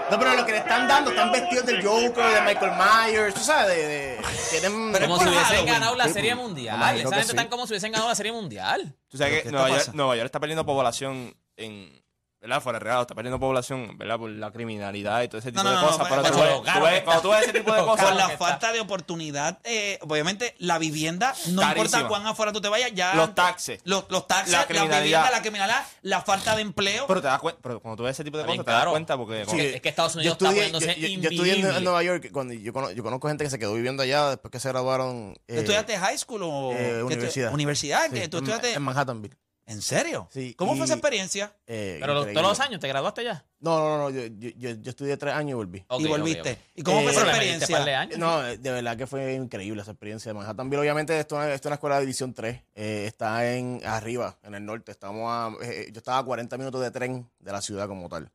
No, 0.09 0.17
pero 0.17 0.33
lo 0.33 0.43
que 0.45 0.53
le 0.53 0.57
están 0.57 0.87
dando, 0.87 1.11
están 1.11 1.31
vestidos 1.31 1.65
del 1.67 1.85
Joker, 1.85 2.25
de 2.33 2.41
Michael 2.41 2.71
Myers, 2.71 3.35
tú 3.35 3.41
sabes, 3.41 3.67
de. 3.67 3.87
de 3.87 4.21
tienen. 4.49 4.91
Pero 4.91 5.05
es 5.05 5.09
Como 5.11 5.15
por 5.17 5.23
si 5.27 5.29
hubiesen 5.29 5.45
Halloween. 5.55 5.73
ganado 5.73 5.95
la 5.95 6.07
serie 6.07 6.35
pues, 6.35 6.47
mundial. 6.47 6.75
Esa 6.81 6.93
que 6.93 6.99
gente 7.01 7.23
sí. 7.23 7.29
están 7.29 7.47
como 7.47 7.67
si 7.67 7.73
hubiesen 7.73 7.91
ganado 7.91 8.09
la 8.09 8.15
serie 8.15 8.31
mundial. 8.31 8.95
Tú 9.07 9.17
sabes 9.17 9.33
¿Pero 9.33 9.43
que 9.43 9.51
Nueva 9.51 9.69
York? 9.69 9.89
Nueva 9.93 10.15
York 10.15 10.25
está 10.25 10.39
perdiendo 10.39 10.65
población 10.65 11.35
en. 11.57 12.01
¿Verdad? 12.41 12.61
Fuera 12.61 12.79
de 12.79 12.83
regalo, 12.85 13.01
está 13.01 13.15
perdiendo 13.15 13.37
población, 13.37 13.97
¿verdad? 13.97 14.17
Por 14.17 14.29
la 14.29 14.49
criminalidad 14.49 15.21
y 15.23 15.27
todo 15.27 15.39
ese 15.39 15.51
tipo 15.51 15.61
No, 15.61 15.71
no, 15.71 15.75
de 15.75 15.81
no, 15.81 15.87
cosas. 15.91 16.07
pero- 16.07 16.21
pero 16.21 16.33
tú 16.35 16.39
ves- 16.39 16.73
tú 16.73 16.79
ves- 16.85 17.01
cuando 17.03 17.21
tú 17.21 17.29
ves 17.31 17.41
ese 17.43 17.51
tipo 17.53 17.73
de 17.73 17.81
cosas. 17.85 18.05
Con 18.05 18.17
la 18.17 18.27
que 18.27 18.33
está. 18.33 18.45
falta 18.47 18.71
de 18.71 18.79
oportunidad, 18.79 19.59
eh, 19.65 19.99
obviamente 20.03 20.55
la 20.59 20.77
vivienda, 20.77 21.33
no 21.49 21.61
Carísima. 21.61 21.85
importa 21.85 22.07
cuán 22.07 22.27
afuera 22.27 22.53
tú 22.53 22.61
te 22.61 22.69
vayas, 22.69 22.91
ya. 22.93 23.13
Los 23.15 23.35
taxes. 23.35 23.81
Los, 23.83 24.05
los 24.09 24.25
taxes, 24.25 24.53
La 24.53 24.59
la, 24.59 24.67
criminalidad. 24.67 25.01
vivienda, 25.03 25.31
la 25.31 25.41
criminalidad, 25.41 25.85
la 26.03 26.21
falta 26.21 26.55
de 26.55 26.61
empleo. 26.61 27.07
Pero 27.07 27.21
te 27.21 27.27
das 27.27 27.39
cuenta, 27.41 27.59
pero 27.61 27.81
cuando 27.81 27.97
tú 27.97 28.03
ves 28.03 28.11
ese 28.15 28.23
tipo 28.23 28.37
de 28.37 28.45
cosas, 28.45 28.65
te 28.65 28.71
das 28.71 28.85
cuenta 28.85 29.17
porque. 29.17 29.45
Sí. 29.45 29.59
Es 29.59 29.81
que 29.81 29.89
Estados 29.89 30.15
Unidos 30.15 30.37
yo 30.39 30.47
estudié, 30.47 30.65
está 30.65 30.77
poniéndose 30.79 31.01
yo, 31.01 31.07
yo- 31.09 31.21
yo 31.21 31.29
estudié 31.31 31.77
en-. 31.77 31.83
Nueva 31.83 32.03
York, 32.03 32.29
cuando 32.31 32.53
yo, 32.53 32.71
cono- 32.71 32.91
yo 32.91 33.03
conozco 33.03 33.27
gente 33.27 33.43
que 33.43 33.49
se 33.49 33.59
quedó 33.59 33.73
viviendo 33.73 34.01
allá 34.03 34.29
después 34.29 34.49
que 34.49 34.61
se 34.61 34.69
graduaron. 34.69 35.33
¿Tú 35.45 35.53
eh, 35.55 35.57
estudiaste 35.59 35.97
high 35.97 36.17
school 36.17 36.43
o 36.43 36.71
eh, 36.71 37.03
universidad. 37.03 37.53
universidad? 37.53 38.03
sí, 38.05 38.11
que 38.13 38.27
tú 38.29 38.37
en- 38.37 38.43
estudiaste? 38.45 38.73
En 38.75 38.81
Manhattanville. 38.81 39.35
¿En 39.69 39.81
serio? 39.83 40.27
Sí, 40.31 40.55
¿Cómo 40.55 40.75
fue 40.75 40.85
esa 40.85 40.95
experiencia? 40.95 41.53
Eh, 41.67 41.97
Pero 42.01 42.13
los- 42.15 42.27
todos 42.33 42.41
los 42.47 42.59
años, 42.59 42.79
¿te 42.79 42.87
graduaste 42.87 43.23
ya? 43.23 43.45
No, 43.59 43.77
no, 43.79 43.97
no, 43.99 44.09
yo, 44.09 44.25
yo, 44.25 44.49
yo, 44.57 44.69
yo 44.71 44.89
estudié 44.89 45.15
tres 45.15 45.33
años 45.35 45.51
y 45.51 45.53
volví. 45.53 45.85
Y 45.99 46.07
volviste. 46.07 46.57
¿Y 46.75 46.81
cómo 46.81 46.99
Eh, 46.99 47.03
fue 47.03 47.11
esa 47.11 47.21
experiencia? 47.21 47.83
de 47.85 47.93
años. 47.95 48.17
No, 48.17 48.45
eh, 48.47 48.57
de 48.57 48.71
verdad 48.71 48.97
que 48.97 49.05
fue 49.05 49.33
increíble 49.35 49.81
esa 49.83 49.91
experiencia 49.91 50.29
de 50.31 50.33
Manhattanville. 50.39 50.79
Obviamente 50.81 51.19
esto, 51.19 51.41
es- 51.43 51.53
esto 51.53 51.67
es 51.67 51.69
una 51.69 51.75
escuela 51.75 51.95
de 51.97 52.01
División 52.01 52.33
3. 52.33 52.61
eh, 52.73 53.05
está 53.05 53.47
en 53.53 53.81
arriba, 53.85 54.37
en 54.43 54.55
el 54.55 54.65
norte. 54.65 54.91
Estamos 54.91 55.23
a, 55.27 55.51
eh, 55.63 55.89
yo 55.93 55.99
estaba 55.99 56.17
a 56.17 56.23
40 56.23 56.57
minutos 56.57 56.81
de 56.81 56.89
tren 56.91 57.29
de 57.39 57.51
la 57.51 57.61
ciudad 57.61 57.87
como 57.87 58.09
tal. 58.09 58.31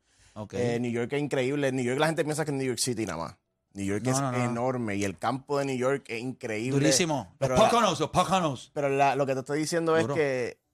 Eh, 0.51 0.77
New 0.79 0.91
York 0.91 1.11
es 1.13 1.21
increíble. 1.21 1.71
New 1.71 1.83
York 1.83 1.99
la 1.99 2.07
gente 2.07 2.23
piensa 2.23 2.45
que 2.45 2.51
es 2.51 2.57
New 2.57 2.67
York 2.67 2.79
City 2.79 3.05
nada 3.05 3.17
más. 3.19 3.35
New 3.73 3.85
York 3.85 4.03
No, 4.05 4.11
es 4.11 4.21
no, 4.21 4.31
no. 4.31 4.41
enorme 4.43 4.95
y 4.95 5.03
el 5.03 5.17
campo 5.17 5.59
de 5.59 5.65
New 5.65 5.77
York 5.77 6.05
es 6.07 6.21
increíble. 6.21 6.79
Durísimo. 6.79 7.35
Pero, 7.39 7.55
los 7.57 7.65
Poconos, 7.65 7.99
los 7.99 8.09
Poconos. 8.09 8.71
pero 8.73 8.87
la- 8.87 9.17
lo 9.17 9.25
que 9.25 9.33
te 9.33 9.39
estoy 9.41 9.59
diciendo 9.59 9.97
Duro. 9.97 10.13
es 10.13 10.17
que 10.17 10.64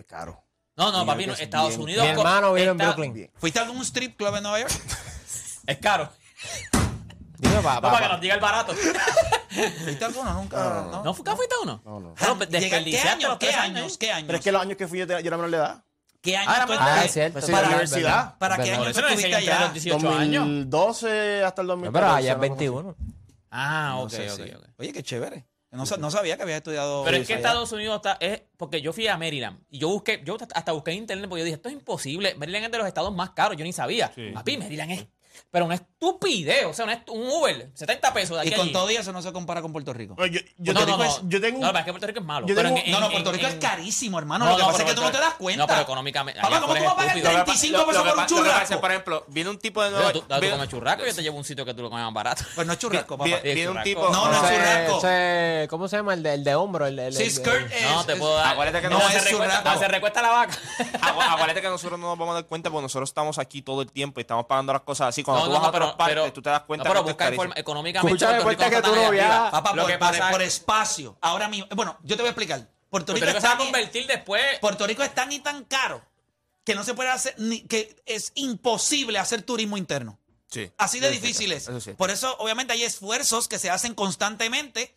es 0.00 0.06
caro. 0.06 0.44
No, 0.76 0.92
no, 0.92 1.04
papi, 1.04 1.26
no, 1.26 1.32
es 1.32 1.40
Estados 1.40 1.70
bien 1.70 1.80
Unidos. 1.80 2.04
Mi 2.04 2.10
hermano 2.10 2.52
vive 2.52 2.68
en 2.70 2.76
Brooklyn. 2.78 3.12
Bien. 3.12 3.30
¿Fuiste 3.36 3.58
a 3.58 3.62
algún 3.62 3.82
strip 3.82 4.16
club 4.16 4.34
en 4.36 4.42
Nueva 4.42 4.60
York? 4.60 4.72
Es 5.66 5.76
caro. 5.78 6.08
Dime, 7.38 7.56
pa, 7.62 7.74
No, 7.74 7.80
pa, 7.82 7.92
para 7.92 8.06
que 8.06 8.12
nos 8.12 8.20
diga 8.22 8.34
el 8.34 8.40
barato. 8.40 8.72
¿Fuiste 9.84 10.02
a 10.04 10.06
alguno? 10.08 10.32
Nunca. 10.34 10.56
No, 10.56 10.90
¿no? 10.90 11.04
¿No 11.04 11.14
fue- 11.14 11.36
fuiste 11.36 11.54
a 11.54 11.62
uno? 11.62 11.82
No, 11.84 12.00
no. 12.00 12.14
Bueno, 12.18 12.38
¿Qué 12.48 13.00
años? 13.00 13.36
¿Qué 13.38 13.50
años? 13.52 13.98
¿Qué 13.98 14.10
años? 14.12 14.26
Pero 14.26 14.38
es 14.38 14.44
que 14.44 14.52
los 14.52 14.62
años 14.62 14.76
que 14.78 14.88
fui 14.88 14.98
yo, 15.00 15.06
te- 15.06 15.12
yo 15.22 15.28
era 15.28 15.36
menor 15.36 15.50
de 15.50 15.56
edad. 15.58 15.84
¿Qué 16.20 16.36
años 16.36 16.54
Ah, 16.56 16.64
tú 16.66 16.72
Ah, 16.78 17.04
es 17.04 17.12
cierto. 17.12 17.32
Pues 17.34 17.46
verdad, 17.46 17.60
la 17.62 17.68
universidad. 17.68 18.00
verdad, 18.02 18.38
¿Para 18.38 18.56
qué 18.62 18.76
no 18.76 18.86
estuviste 18.88 19.34
allá? 19.34 19.60
los 19.60 19.72
18 19.74 20.08
años. 20.10 20.44
2012 20.46 21.44
hasta 21.44 21.62
el 21.62 21.68
2014. 21.68 21.92
Pero 21.92 22.16
allá 22.16 22.32
es 22.32 22.36
una 22.38 22.48
cosa 22.48 22.54
así. 22.54 22.68
21. 22.68 22.96
Ah, 23.50 23.94
ok, 23.98 24.12
ok. 24.32 24.70
Oye, 24.78 24.92
qué 24.92 25.02
chévere. 25.02 25.46
No, 25.70 25.84
no 25.84 26.10
sabía 26.10 26.36
que 26.36 26.42
habías 26.44 26.58
estudiado. 26.58 27.04
Pero 27.04 27.18
es 27.18 27.26
que 27.26 27.34
allá. 27.34 27.40
Estados 27.40 27.72
Unidos 27.72 27.96
está. 27.96 28.16
Es, 28.20 28.42
porque 28.56 28.80
yo 28.80 28.92
fui 28.92 29.06
a 29.06 29.18
Maryland 29.18 29.60
y 29.70 29.78
yo 29.78 29.88
busqué, 29.88 30.22
yo 30.24 30.36
hasta 30.54 30.72
busqué 30.72 30.92
en 30.92 30.98
internet 30.98 31.28
porque 31.28 31.40
yo 31.40 31.44
dije, 31.44 31.56
esto 31.56 31.68
es 31.68 31.74
imposible. 31.74 32.34
Maryland 32.36 32.66
es 32.66 32.72
de 32.72 32.78
los 32.78 32.86
estados 32.86 33.14
más 33.14 33.30
caros, 33.30 33.56
yo 33.56 33.64
ni 33.64 33.72
sabía. 33.72 34.10
Sí. 34.14 34.30
Papi, 34.32 34.56
Maryland 34.56 34.92
es. 34.92 35.06
Pero 35.50 35.64
una 35.64 35.74
estupidez, 35.76 36.64
o 36.66 36.72
sea, 36.74 36.84
una 36.84 37.04
estu- 37.04 37.12
un 37.12 37.28
Uber, 37.28 37.70
70 37.74 38.12
pesos 38.12 38.36
de 38.36 38.40
aquí 38.42 38.50
Y 38.50 38.54
a 38.54 38.56
con 38.56 38.64
allí. 38.66 38.72
todo 38.72 38.88
eso 38.88 39.12
no 39.12 39.22
se 39.22 39.32
compara 39.32 39.62
con 39.62 39.72
Puerto 39.72 39.92
Rico. 39.92 40.14
Oye, 40.18 40.30
Yo, 40.32 40.40
yo 40.58 40.72
no, 40.74 40.80
te 40.80 40.86
no, 40.86 40.92
digo, 40.92 41.04
no. 41.04 41.10
es- 41.10 41.20
yo 41.24 41.40
tengo 41.40 41.60
No, 41.60 41.70
un- 41.70 41.76
es 41.76 41.84
que 41.84 41.92
Puerto 41.92 42.06
Rico 42.06 42.20
es 42.20 42.24
malo. 42.26 42.46
yo 42.46 42.54
pero 42.54 42.68
tengo- 42.68 42.82
en- 42.84 42.90
no, 42.92 43.00
no, 43.00 43.06
en- 43.06 43.12
Puerto 43.12 43.32
Rico 43.32 43.46
en- 43.46 43.52
es 43.52 43.58
carísimo, 43.58 44.18
hermano. 44.18 44.44
No, 44.44 44.50
lo 44.52 44.56
que 44.56 44.62
no, 44.62 44.66
pasa 44.68 44.78
es 44.78 44.84
pero 44.84 44.94
que 44.94 45.00
tú 45.00 45.06
no 45.06 45.12
te 45.12 45.18
das 45.24 45.34
cuenta. 45.34 45.62
No, 45.62 45.66
pero 45.66 45.80
económicamente. 45.82 46.40
Papá, 46.40 46.48
allá 46.56 46.60
¿cómo 46.60 46.72
afuera 46.72 46.90
tú 46.90 46.96
vas 46.96 46.98
a 46.98 47.02
es 47.02 47.06
pagar 47.08 47.16
estúpido. 47.18 47.44
35 47.44 47.86
pesos 47.86 47.86
por 47.86 47.96
un 47.96 48.02
pa- 48.02 48.08
lo 48.08 48.12
que 48.14 48.16
pasa 48.22 48.24
es, 48.24 48.52
churrasco? 48.68 48.80
por 48.80 48.90
ejemplo, 48.90 49.24
viene 49.28 49.50
un 49.50 49.58
tipo 49.58 49.82
de 49.82 49.88
Pero 49.88 49.98
Nueva 49.98 50.12
tú, 50.12 50.20
tú 50.20 50.26
viene- 50.40 50.50
comes 50.50 50.68
churrasco, 50.68 51.06
yo 51.06 51.14
te 51.14 51.22
llevo 51.22 51.36
a 51.36 51.38
un 51.38 51.44
sitio 51.44 51.64
que 51.64 51.74
tú 51.74 51.82
lo 51.82 51.90
comes 51.90 52.04
más 52.04 52.14
barato. 52.14 52.44
Pues 52.54 52.66
no 52.66 52.72
es 52.72 52.78
churrasco, 52.78 53.18
papá. 53.18 53.24
vi- 53.42 53.54
viene 53.54 53.68
un 53.70 53.82
tipo. 53.82 54.08
No, 54.10 54.26
no 54.28 54.32
es 54.32 54.42
Ese- 54.42 54.54
churrasco. 54.54 54.98
ese- 54.98 55.66
¿Cómo 55.70 55.88
se 55.88 55.96
llama? 55.96 56.14
El 56.14 56.22
de, 56.22 56.34
el 56.34 56.44
de 56.44 56.54
hombro. 56.54 56.86
El, 56.86 56.98
el, 56.98 57.14
Sí, 57.14 57.24
el- 57.24 57.30
skirt 57.32 57.72
es- 57.72 57.90
No, 57.90 58.04
te 58.04 58.12
es- 58.12 58.18
puedo 58.18 58.34
dar. 58.36 58.52
Acuérdate 58.52 58.80
que 58.82 58.88
no, 58.88 58.98
no 58.98 59.08
se 59.08 59.16
es 59.18 59.24
recuesta, 59.24 59.58
churrasco. 59.58 59.80
se 59.80 59.88
recuesta 59.88 60.22
la 60.22 60.30
vaca. 60.30 60.58
Agu- 61.00 61.22
Acuérdate 61.34 61.60
que 61.62 61.68
nosotros 61.68 61.98
no 61.98 62.08
nos 62.08 62.18
vamos 62.18 62.32
a 62.32 62.34
dar 62.36 62.46
cuenta 62.46 62.70
porque 62.70 62.82
nosotros 62.82 63.08
estamos 63.10 63.38
aquí 63.38 63.62
todo 63.62 63.82
el 63.82 63.90
tiempo 63.90 64.20
y 64.20 64.22
estamos 64.22 64.46
pagando 64.46 64.72
las 64.72 64.82
cosas 64.82 65.08
así. 65.08 65.22
Cuando 65.32 65.40
No, 65.40 65.46
tú 65.46 65.52
no, 65.52 65.60
vas 65.60 65.62
a 65.62 65.66
no, 65.66 65.72
pero, 65.72 65.84
otras 65.86 65.96
partes, 65.98 66.14
pero, 66.16 66.32
tú 66.32 66.42
te 66.42 66.50
das 66.50 66.62
cuenta 66.62 66.84
no, 66.84 66.90
pero 66.90 67.04
que 67.04 67.10
esto 67.10 67.14
busca 67.14 67.24
es 67.24 67.26
carísimo. 67.28 67.44
informa- 67.44 67.60
económicamente. 67.60 68.14
Escúchame, 68.24 68.42
Puerto 68.42 68.48
Rico 68.64 68.70
cuenta 68.70 68.76
no 68.88 68.94
que 68.94 68.98
tú 69.00 69.04
no 69.04 69.10
viajas. 69.10 69.50
Papá, 69.50 69.70
Lo 69.74 69.82
por, 69.82 69.90
que 69.90 69.98
por- 69.98 70.08
pasa 70.10 70.30
por 70.30 70.42
es- 70.42 70.54
espacio. 70.54 71.18
Ahora 71.20 71.48
mismo. 71.48 71.66
Bueno, 71.74 71.98
yo 72.02 72.16
te 72.16 72.22
voy 72.22 72.28
a 72.28 72.30
explicar. 72.30 72.58
Puerto 72.90 73.12
Rico, 73.12 73.24
Puerto 73.26 73.26
Rico 73.26 73.40
se 73.40 73.46
va 73.46 73.52
a 73.52 73.58
convertir 73.58 74.06
después. 74.06 74.58
Puerto 74.60 74.86
Rico 74.86 75.02
es 75.02 75.14
tan 75.14 75.30
y 75.32 75.40
tan 75.40 75.64
caro 75.64 76.02
que 76.64 76.74
no 76.74 76.84
se 76.84 76.94
puede 76.94 77.10
hacer, 77.10 77.34
ni, 77.38 77.60
que 77.62 77.96
es 78.06 78.32
imposible 78.34 79.18
hacer 79.18 79.42
turismo 79.42 79.76
interno. 79.76 80.18
Sí. 80.50 80.70
Así 80.78 80.98
de 81.00 81.10
difícil 81.10 81.52
es. 81.52 81.68
eso. 81.68 81.94
Por 81.96 82.10
eso, 82.10 82.34
obviamente, 82.38 82.72
hay 82.72 82.82
esfuerzos 82.84 83.48
que 83.48 83.58
se 83.58 83.68
hacen 83.70 83.94
constantemente 83.94 84.94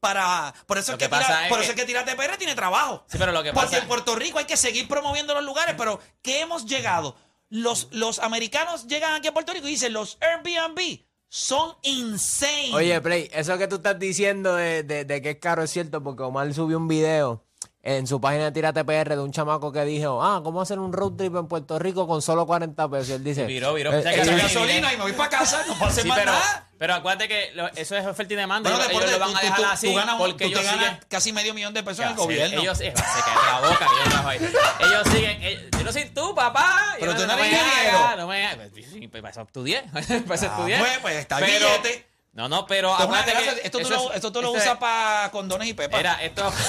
para. 0.00 0.54
Por 0.66 0.78
eso, 0.78 0.92
es 0.92 0.98
que, 0.98 1.04
que 1.04 1.08
pasa 1.10 1.26
tira- 1.26 1.42
es 1.44 1.48
por 1.48 1.58
que- 1.58 1.64
eso 1.64 1.72
es 1.74 1.84
que 1.84 2.14
PR 2.16 2.36
tiene 2.38 2.54
trabajo. 2.54 3.04
Sí, 3.10 3.18
pero 3.18 3.32
lo 3.32 3.42
que 3.42 3.52
Porque 3.52 3.66
pasa- 3.66 3.82
en 3.82 3.88
Puerto 3.88 4.14
Rico 4.16 4.38
hay 4.38 4.44
que 4.46 4.56
seguir 4.56 4.88
promoviendo 4.88 5.34
los 5.34 5.44
lugares, 5.44 5.74
pero 5.76 6.00
¿qué 6.22 6.40
hemos 6.40 6.64
llegado? 6.66 7.16
Los, 7.50 7.88
los 7.92 8.18
americanos 8.18 8.86
llegan 8.86 9.14
aquí 9.14 9.28
a 9.28 9.32
Puerto 9.32 9.52
Rico 9.52 9.66
y 9.68 9.70
dicen: 9.70 9.92
los 9.92 10.18
Airbnb 10.20 11.00
son 11.28 11.74
insane. 11.82 12.70
Oye, 12.74 13.00
Play, 13.00 13.30
eso 13.32 13.56
que 13.58 13.68
tú 13.68 13.76
estás 13.76 13.98
diciendo 13.98 14.54
de, 14.54 14.82
de- 14.82 15.04
de 15.04 15.22
que 15.22 15.30
es 15.30 15.36
caro 15.38 15.62
es 15.62 15.70
cierto 15.70 16.02
porque 16.02 16.22
Omar 16.22 16.52
subió 16.54 16.76
un 16.78 16.88
video 16.88 17.44
en 17.82 18.06
su 18.06 18.20
página 18.20 18.44
de 18.46 18.52
Tírate 18.52 18.84
PR 18.84 19.14
de 19.16 19.20
un 19.22 19.32
chamaco 19.32 19.72
que 19.72 19.84
dijo, 19.84 20.22
ah, 20.22 20.40
¿cómo 20.44 20.60
hacer 20.60 20.78
un 20.78 20.92
road 20.92 21.12
trip 21.12 21.34
en 21.36 21.46
Puerto 21.46 21.78
Rico 21.78 22.06
con 22.06 22.20
solo 22.20 22.46
40 22.46 22.88
pesos? 22.90 23.08
Y 23.08 23.12
él 23.12 23.24
dice... 23.24 23.46
Viró, 23.46 23.72
viró. 23.72 23.92
eh, 23.92 24.00
eh, 24.00 24.02
que 24.02 24.10
eh, 24.10 24.22
es 24.22 24.42
gasolina 24.42 24.92
y 24.92 24.96
me 24.96 25.04
voy 25.04 25.12
para 25.12 25.30
casa, 25.30 25.64
no 25.66 25.74
puedo 25.74 25.90
hacer 25.90 26.02
Sí, 26.02 26.08
más 26.08 26.18
pero, 26.18 26.32
nada. 26.32 26.67
Pero 26.78 26.94
acuérdate 26.94 27.28
que 27.28 27.50
lo- 27.54 27.68
eso 27.74 27.96
es 27.96 28.06
oferta 28.06 28.32
y 28.32 28.36
demanda. 28.36 28.70
Bueno, 28.70 28.84
ellos, 28.84 29.02
ellos 29.02 29.12
lo 29.12 29.18
van 29.18 29.32
tú- 29.32 29.36
a 29.38 29.40
dejar 29.40 29.56
tú- 29.58 29.64
así 29.66 29.88
tú 29.88 29.94
ganas, 29.94 30.12
un- 30.14 30.18
porque 30.20 30.32
tú 30.32 30.38
te 30.38 30.46
ellos 30.60 30.64
ganas 30.64 30.84
siguen... 30.86 31.00
casi 31.08 31.32
medio 31.32 31.54
millón 31.54 31.74
de 31.74 31.82
pesos 31.82 32.04
en 32.04 32.10
el 32.10 32.14
gobierno. 32.16 32.60
Ellos, 32.60 32.78
se 32.78 32.92
cae 32.92 33.02
la 33.46 33.60
boca. 33.60 33.78
que 33.78 33.84
yo 33.84 34.04
trabajo 34.10 34.28
ahí. 34.28 34.38
ellos 34.80 35.08
siguen. 35.12 35.38
eh, 35.42 35.68
yo 35.72 35.82
no 35.84 35.92
soy 35.92 36.04
tú, 36.10 36.34
papá. 36.34 36.94
Pero 37.00 37.12
Yo 37.12 37.18
tú 37.18 37.26
no 37.26 37.32
eres 37.34 37.44
me 37.50 37.58
ingeniero. 37.58 38.16
No 38.16 38.26
me 38.28 38.56
pues, 38.56 39.10
Para 39.22 39.30
eso 39.30 39.42
estudié. 39.42 39.82
Para 39.92 40.00
eso 40.04 40.14
Ah, 40.14 40.34
estudié. 40.34 40.78
pues, 40.78 40.98
pues, 41.00 41.16
está 41.16 41.38
el 41.38 41.44
Pero- 41.46 41.66
billete. 41.68 42.08
No, 42.32 42.48
no, 42.48 42.66
pero 42.66 42.92
Esto, 42.92 43.02
acuérdate 43.02 43.30
gracia, 43.32 43.54
que 43.54 43.60
esto, 43.64 43.78
tú 43.80 43.88
lo, 43.90 44.10
es- 44.10 44.16
esto 44.16 44.30
tú 44.30 44.42
lo 44.42 44.52
usas 44.52 44.76
para 44.78 45.28
condones 45.32 45.66
y 45.68 45.74
pepas. 45.74 45.98
Mira, 45.98 46.22
esto. 46.22 46.52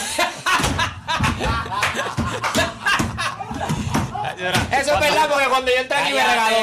Eso 4.71 4.93
es 4.93 4.99
verdad 4.99 5.27
porque 5.29 5.45
cuando 5.47 5.71
yo 5.71 5.77
entré 5.77 5.97
aquí 5.97 6.13
me 6.13 6.23
regaló 6.23 6.57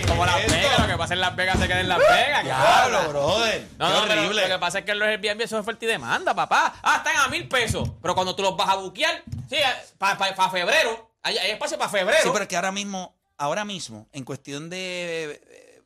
es 0.00 0.06
como 0.06 0.26
Las? 0.26 0.46
Vegas. 0.46 0.80
Lo 0.80 0.86
que 0.86 0.96
pasa 0.96 1.14
en 1.14 1.20
Las 1.20 1.36
Vegas 1.36 1.58
se 1.58 1.66
queda 1.66 1.80
en 1.80 1.88
Las 1.88 1.98
Vegas. 1.98 2.44
Diablo, 2.44 3.08
brother. 3.08 3.68
No, 3.78 3.88
no, 3.90 4.08
pero 4.08 4.20
horrible. 4.22 4.42
lo 4.42 4.48
que 4.48 4.58
pasa 4.58 4.78
es 4.80 4.84
que 4.84 4.94
los 4.94 5.08
Airbnb 5.08 5.40
es 5.42 5.52
oferta 5.52 5.84
y 5.84 5.88
demanda, 5.88 6.34
papá. 6.34 6.74
Ah, 6.82 6.96
están 6.98 7.16
a 7.16 7.28
mil 7.28 7.48
pesos. 7.48 7.88
Pero 8.00 8.14
cuando 8.14 8.34
tú 8.34 8.42
los 8.42 8.56
vas 8.56 8.68
a 8.68 8.76
buquear, 8.76 9.22
sí, 9.48 9.56
para 9.98 10.50
febrero, 10.50 11.10
hay, 11.22 11.38
hay 11.38 11.50
espacio 11.52 11.78
para 11.78 11.90
febrero. 11.90 12.22
Sí, 12.22 12.30
pero 12.32 12.42
es 12.42 12.48
que 12.48 12.56
ahora 12.56 12.72
mismo, 12.72 13.14
ahora 13.36 13.64
mismo, 13.64 14.08
en 14.12 14.24
cuestión 14.24 14.70
de 14.70 15.40
eh, 15.50 15.82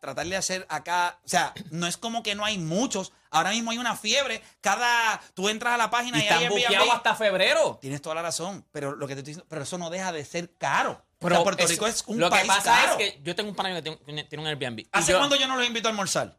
tratar 0.00 0.26
de 0.26 0.36
hacer 0.36 0.66
acá, 0.68 1.18
o 1.24 1.28
sea, 1.28 1.52
no 1.70 1.86
es 1.86 1.96
como 1.96 2.22
que 2.22 2.34
no 2.34 2.44
hay 2.44 2.58
muchos. 2.58 3.12
Ahora 3.30 3.50
mismo 3.50 3.70
hay 3.70 3.78
una 3.78 3.96
fiebre. 3.96 4.42
Cada, 4.60 5.20
tú 5.34 5.48
entras 5.48 5.74
a 5.74 5.76
la 5.76 5.90
página 5.90 6.18
y 6.18 6.22
y, 6.22 6.24
están 6.24 6.42
hay 6.42 6.88
hasta 6.88 7.14
febrero. 7.14 7.78
Tienes 7.80 8.00
toda 8.00 8.14
la 8.14 8.22
razón, 8.22 8.64
pero 8.72 8.94
lo 8.96 9.06
que 9.06 9.14
te 9.14 9.20
estoy 9.20 9.32
diciendo, 9.32 9.46
pero 9.48 9.62
eso 9.62 9.76
no 9.78 9.90
deja 9.90 10.12
de 10.12 10.24
ser 10.24 10.54
caro. 10.56 11.04
Pero 11.18 11.34
o 11.34 11.38
sea, 11.38 11.44
Puerto 11.44 11.62
eso- 11.64 11.72
Rico 11.72 11.86
es 11.86 12.04
un 12.06 12.18
Lo 12.20 12.28
país 12.30 12.42
que 12.42 12.48
pasa 12.48 12.62
caro. 12.74 12.92
es 12.92 12.96
que 12.98 13.20
yo 13.22 13.34
tengo 13.34 13.48
un 13.50 13.56
pana 13.56 13.74
que 13.80 13.82
tiene, 13.82 14.26
un 14.38 14.46
Airbnb. 14.46 14.86
¿Hace 14.92 15.12
yo- 15.12 15.18
cuándo 15.18 15.36
yo 15.36 15.46
no 15.48 15.56
los 15.56 15.66
invito 15.66 15.88
a 15.88 15.90
almorzar? 15.90 16.36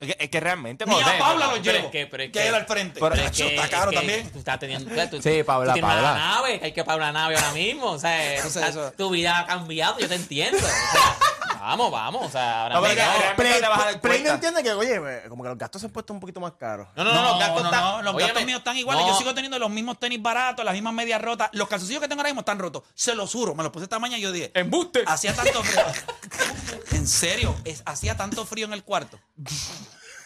Es 0.00 0.08
que, 0.14 0.24
es 0.24 0.28
que 0.30 0.40
realmente. 0.40 0.84
Ni 0.84 0.92
a 0.92 1.02
joder, 1.02 1.18
Paula 1.18 1.46
los 1.46 1.58
pero 1.60 1.78
llevo. 1.78 1.90
que- 1.90 2.06
pero 2.06 2.22
es 2.24 2.28
que 2.30 2.38
que- 2.40 2.48
él 2.48 2.54
al 2.54 2.66
frente. 2.66 3.00
pero 3.00 3.14
Pero 3.14 3.26
es 3.26 3.30
que- 3.36 3.54
está 3.54 3.68
caro 3.70 3.84
es 3.84 3.90
que 3.90 3.96
también. 3.96 4.30
Tú 4.30 4.38
estás 4.38 4.58
teniendo. 4.58 5.08
Tú, 5.08 5.22
Sí, 5.22 5.42
Paula, 5.44 5.72
tú 5.72 5.74
tienes 5.80 5.90
una 5.92 6.02
Paula. 6.02 6.14
nave, 6.18 6.60
hay 6.62 6.72
que 6.72 6.84
pagar 6.84 7.00
una 7.00 7.12
nave 7.12 7.36
ahora 7.36 7.52
mismo. 7.52 7.86
O 7.92 7.98
sea, 7.98 8.34
está- 8.34 8.90
tu 8.92 9.08
vida 9.10 9.38
ha 9.38 9.46
cambiado, 9.46 9.98
yo 9.98 10.08
te 10.08 10.16
entiendo. 10.16 10.58
O 10.58 10.60
sea, 10.60 10.70
Vamos, 11.66 11.90
vamos. 11.90 12.26
O 12.26 12.30
sea, 12.30 12.62
ahora 12.64 12.74
No, 12.74 12.82
pero 12.82 12.94
que- 12.94 13.00
te 13.00 13.68
vas 13.68 13.78
a 13.80 13.84
dar 13.86 13.94
no 13.94 14.00
cuenta. 14.00 14.34
entiende 14.34 14.62
que, 14.62 14.72
oye, 14.74 14.96
eh, 14.96 15.22
como 15.30 15.42
que 15.42 15.48
los 15.48 15.56
gastos 15.58 15.80
se 15.80 15.86
han 15.86 15.92
puesto 15.92 16.12
un 16.12 16.20
poquito 16.20 16.38
más 16.40 16.52
caros. 16.52 16.88
No, 16.94 17.04
no, 17.04 17.14
no, 17.14 17.22
los 17.30 17.38
gastos 17.38 17.62
no, 17.62 17.68
están- 17.70 17.82
no, 17.84 18.02
los 18.02 18.14
Óyeme, 18.14 18.28
gastos 18.32 18.46
míos 18.46 18.58
están 18.58 18.76
iguales. 18.76 19.04
no. 19.06 19.12
Yo 19.12 19.18
sigo 19.18 19.34
teniendo 19.34 19.58
los 19.58 19.70
mismos 19.70 19.98
tenis 19.98 20.20
baratos, 20.20 20.62
las 20.64 20.74
mismas 20.74 20.92
medias 20.92 21.22
rotas. 21.22 21.48
Los 21.52 21.66
calzoncillos 21.68 22.02
que 22.02 22.08
tengo 22.08 22.20
ahora 22.20 22.28
mismo 22.28 22.40
están 22.40 22.58
rotos. 22.58 22.82
Se 22.94 23.14
los 23.14 23.32
juro. 23.32 23.54
Me 23.54 23.62
los 23.62 23.72
puse 23.72 23.84
esta 23.84 23.98
mañana 23.98 24.18
y 24.18 24.22
yo 24.22 24.30
dije. 24.32 24.50
¡Embuste! 24.54 25.04
Hacía 25.06 25.34
tanto 25.34 25.62
frío. 25.64 25.84
en 26.92 27.06
serio, 27.06 27.54
es- 27.64 27.82
hacía 27.86 28.16
tanto 28.16 28.44
frío 28.44 28.66
en 28.66 28.74
el 28.74 28.84
cuarto. 28.84 29.18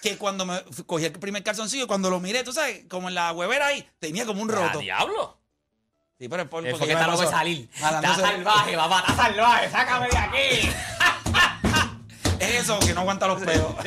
Que 0.03 0.17
cuando 0.17 0.45
me 0.45 0.57
f- 0.59 0.85
cogí 0.85 1.05
el 1.05 1.13
primer 1.13 1.43
calzoncillo, 1.43 1.87
cuando 1.87 2.09
lo 2.11 2.21
miré, 2.21 2.45
tú 2.45 2.53
sabes, 2.53 2.85
como 2.89 3.09
en 3.09 3.15
la 3.15 3.33
huevera 3.33 3.67
ahí, 3.67 3.89
tenía 3.99 4.27
como 4.27 4.43
un 4.43 4.51
¡A 4.51 4.55
roto. 4.55 4.79
diablo! 4.79 5.37
Sí, 6.21 6.29
pero 6.29 6.43
es 6.43 6.49
por, 6.49 6.67
Es 6.67 6.73
porque 6.73 6.87
porque 6.87 6.95
me 6.95 7.01
está 7.01 7.07
loco 7.07 7.21
de 7.21 7.27
pasó. 7.27 7.39
salir. 7.39 7.71
Está 7.73 8.15
salvaje, 8.17 8.77
papá, 8.77 8.99
está 9.07 9.17
salvaje. 9.17 9.71
Sácame 9.71 10.09
de 10.09 10.19
aquí. 10.19 10.71
Es 12.41 12.55
eso, 12.63 12.79
que 12.81 12.95
no 12.95 13.01
aguanta 13.01 13.27
los 13.27 13.43
pedos. 13.43 13.75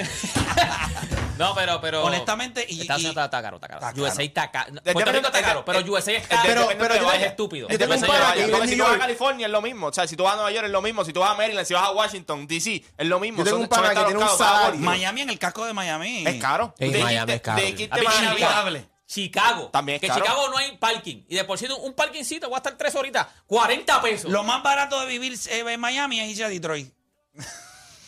No, 1.37 1.55
pero, 1.55 1.81
pero. 1.81 2.03
Honestamente, 2.03 2.63
y- 2.69 2.81
Esta 2.81 2.99
y- 2.99 3.07
está, 3.07 3.25
está 3.25 3.41
caro, 3.41 3.55
está 3.57 3.67
caro. 3.67 3.87
Está 3.87 3.99
USA 3.99 4.21
está 4.21 4.51
caro. 4.51 4.73
Depende- 4.73 4.93
Puerto 4.93 5.11
Rico 5.11 5.25
está 5.27 5.39
es- 5.39 5.45
caro, 5.45 5.65
pero 5.65 5.79
USA 5.91 6.11
es 6.11 6.27
caro. 6.27 6.41
pero- 6.45 6.67
Pero, 6.77 6.95
yo 6.97 7.11
es 7.13 7.23
estúpido. 7.23 7.67
yo 7.67 7.77
tengo 7.79 7.93
un 7.95 8.01
de 8.01 8.07
vive 8.07 8.47
Porque 8.51 8.63
en 8.63 8.69
si 8.69 8.77
tú 8.77 8.83
vas 8.83 8.93
a. 8.95 8.99
California 8.99 9.45
es 9.47 9.51
lo 9.51 9.61
mismo. 9.63 9.87
O 9.87 9.93
sea, 9.93 10.07
si 10.07 10.15
tú 10.15 10.23
vas 10.23 10.33
a 10.33 10.35
Nueva 10.35 10.51
York 10.51 10.65
es 10.65 10.71
lo 10.71 10.81
mismo. 10.83 11.03
Si 11.03 11.13
tú 11.13 11.19
vas 11.21 11.31
a 11.31 11.35
Maryland, 11.35 11.65
si 11.65 11.73
vas 11.73 11.83
a 11.83 11.91
Washington, 11.91 12.45
D.C. 12.45 12.85
es 12.95 13.07
lo 13.07 13.19
mismo. 13.19 13.39
Yo 13.39 13.43
tengo 13.45 13.55
Son- 13.57 13.61
un 13.63 13.69
que 13.69 13.75
estados 13.87 14.07
tiene 14.07 14.27
salario. 14.37 14.79
Miami 14.81 15.21
en 15.21 15.29
el 15.31 15.39
casco 15.39 15.65
de 15.65 15.73
Miami. 15.73 16.25
Es 16.27 16.39
caro. 16.39 16.75
Miami 16.79 17.31
es 17.33 17.41
caro. 17.41 17.61
Chicago. 17.61 18.77
Chicago. 19.07 19.69
También 19.73 19.95
es 19.95 20.01
Que 20.01 20.07
caro. 20.09 20.21
Chicago 20.23 20.49
no 20.49 20.57
hay 20.57 20.77
parking. 20.77 21.23
Y 21.27 21.35
de 21.35 21.43
por 21.43 21.57
sí 21.57 21.65
un 21.81 21.93
parkingcito 21.93 22.49
va 22.51 22.57
a 22.57 22.59
estar 22.59 22.77
tres 22.77 22.93
horitas. 22.95 23.25
40 23.47 23.99
pesos. 24.01 24.29
Lo 24.31 24.43
más 24.43 24.61
barato 24.61 24.99
de 25.01 25.07
vivir 25.07 25.33
eh, 25.49 25.63
en 25.67 25.79
Miami 25.79 26.19
es 26.19 26.29
irse 26.29 26.43
a 26.45 26.49
Detroit. 26.49 26.93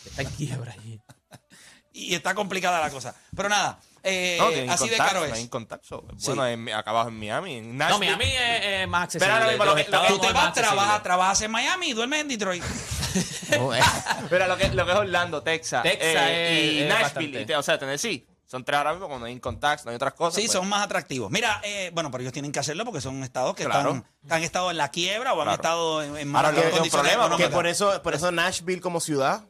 Está 0.04 0.22
en 0.22 0.28
quiebra 0.30 0.72
allí. 0.72 1.00
Y 1.96 2.12
está 2.12 2.34
complicada 2.34 2.80
la 2.80 2.90
cosa. 2.90 3.14
Pero 3.36 3.48
nada, 3.48 3.78
eh, 4.02 4.36
No, 4.66 4.72
así 4.72 4.88
de 4.88 4.96
contacto, 4.96 4.96
caro 5.14 5.20
no 5.20 5.26
es. 5.26 5.32
hay 5.34 5.46
contacto. 5.48 6.04
Sí. 6.18 6.26
Bueno, 6.26 6.44
en- 6.48 6.68
acá 6.72 6.90
abajo 6.90 7.08
en 7.10 7.18
Miami. 7.20 7.54
En 7.58 7.78
No. 7.78 7.98
Miami 8.00 8.24
es, 8.24 8.64
es 8.82 8.88
más 8.88 9.04
accesible. 9.04 9.32
Pero 9.32 9.44
lo 9.44 9.52
Los 9.52 9.56
que- 9.56 9.68
lo 9.68 9.74
que- 9.76 9.80
estados 9.82 10.08
Tú 10.08 10.18
te 10.18 10.32
vas, 10.32 10.52
trabajas, 10.54 11.02
trabajas 11.04 11.40
en 11.42 11.52
Miami 11.52 11.90
y 11.90 11.92
duermes 11.92 12.20
en 12.22 12.28
Detroit. 12.28 12.64
No, 13.50 13.72
eh, 13.72 13.80
Mira, 14.30 14.48
lo 14.48 14.56
que, 14.56 14.70
lo 14.70 14.84
que 14.84 14.90
es 14.92 14.98
Orlando, 14.98 15.40
Texas. 15.44 15.84
Texas 15.84 16.00
eh, 16.02 16.70
y 16.72 16.78
es- 16.82 16.88
Nashville. 16.88 17.02
bastante. 17.04 17.40
y 17.42 17.46
te- 17.46 17.56
o 17.56 17.62
sea, 17.62 17.78
Tennessee. 17.78 18.26
Son 18.44 18.64
tres 18.64 18.78
ahora 18.78 18.92
mismo 18.92 19.06
cuando 19.06 19.26
hay 19.26 19.32
income 19.32 19.58
tax, 19.58 19.84
no 19.84 19.90
hay 19.90 19.94
otras 19.96 20.14
cosas. 20.14 20.34
Sí, 20.34 20.42
pues. 20.48 20.52
son 20.52 20.68
más 20.68 20.82
atractivos. 20.84 21.30
Mira, 21.30 21.60
eh, 21.62 21.90
bueno, 21.94 22.10
pero 22.10 22.22
ellos 22.22 22.32
tienen 22.32 22.50
que 22.50 22.58
hacerlo 22.58 22.84
porque 22.84 23.00
son 23.00 23.22
estados 23.22 23.54
que 23.54 23.64
Claro. 23.66 23.90
están, 23.90 24.04
que 24.28 24.34
han 24.34 24.42
estado 24.42 24.70
en 24.72 24.78
la 24.78 24.90
quiebra 24.90 25.32
o 25.32 25.40
han 25.40 25.44
Claro. 25.46 25.54
estado 25.62 26.02
en, 26.02 26.16
en 26.16 26.28
malas 26.28 26.52
condiciones 26.54 26.90
problema. 27.14 27.36
Que 27.36 27.48
por 27.48 27.68
eso, 27.68 28.02
por 28.02 28.14
eso 28.14 28.32
Nashville 28.32 28.80
como 28.80 29.00
ciudad 29.00 29.44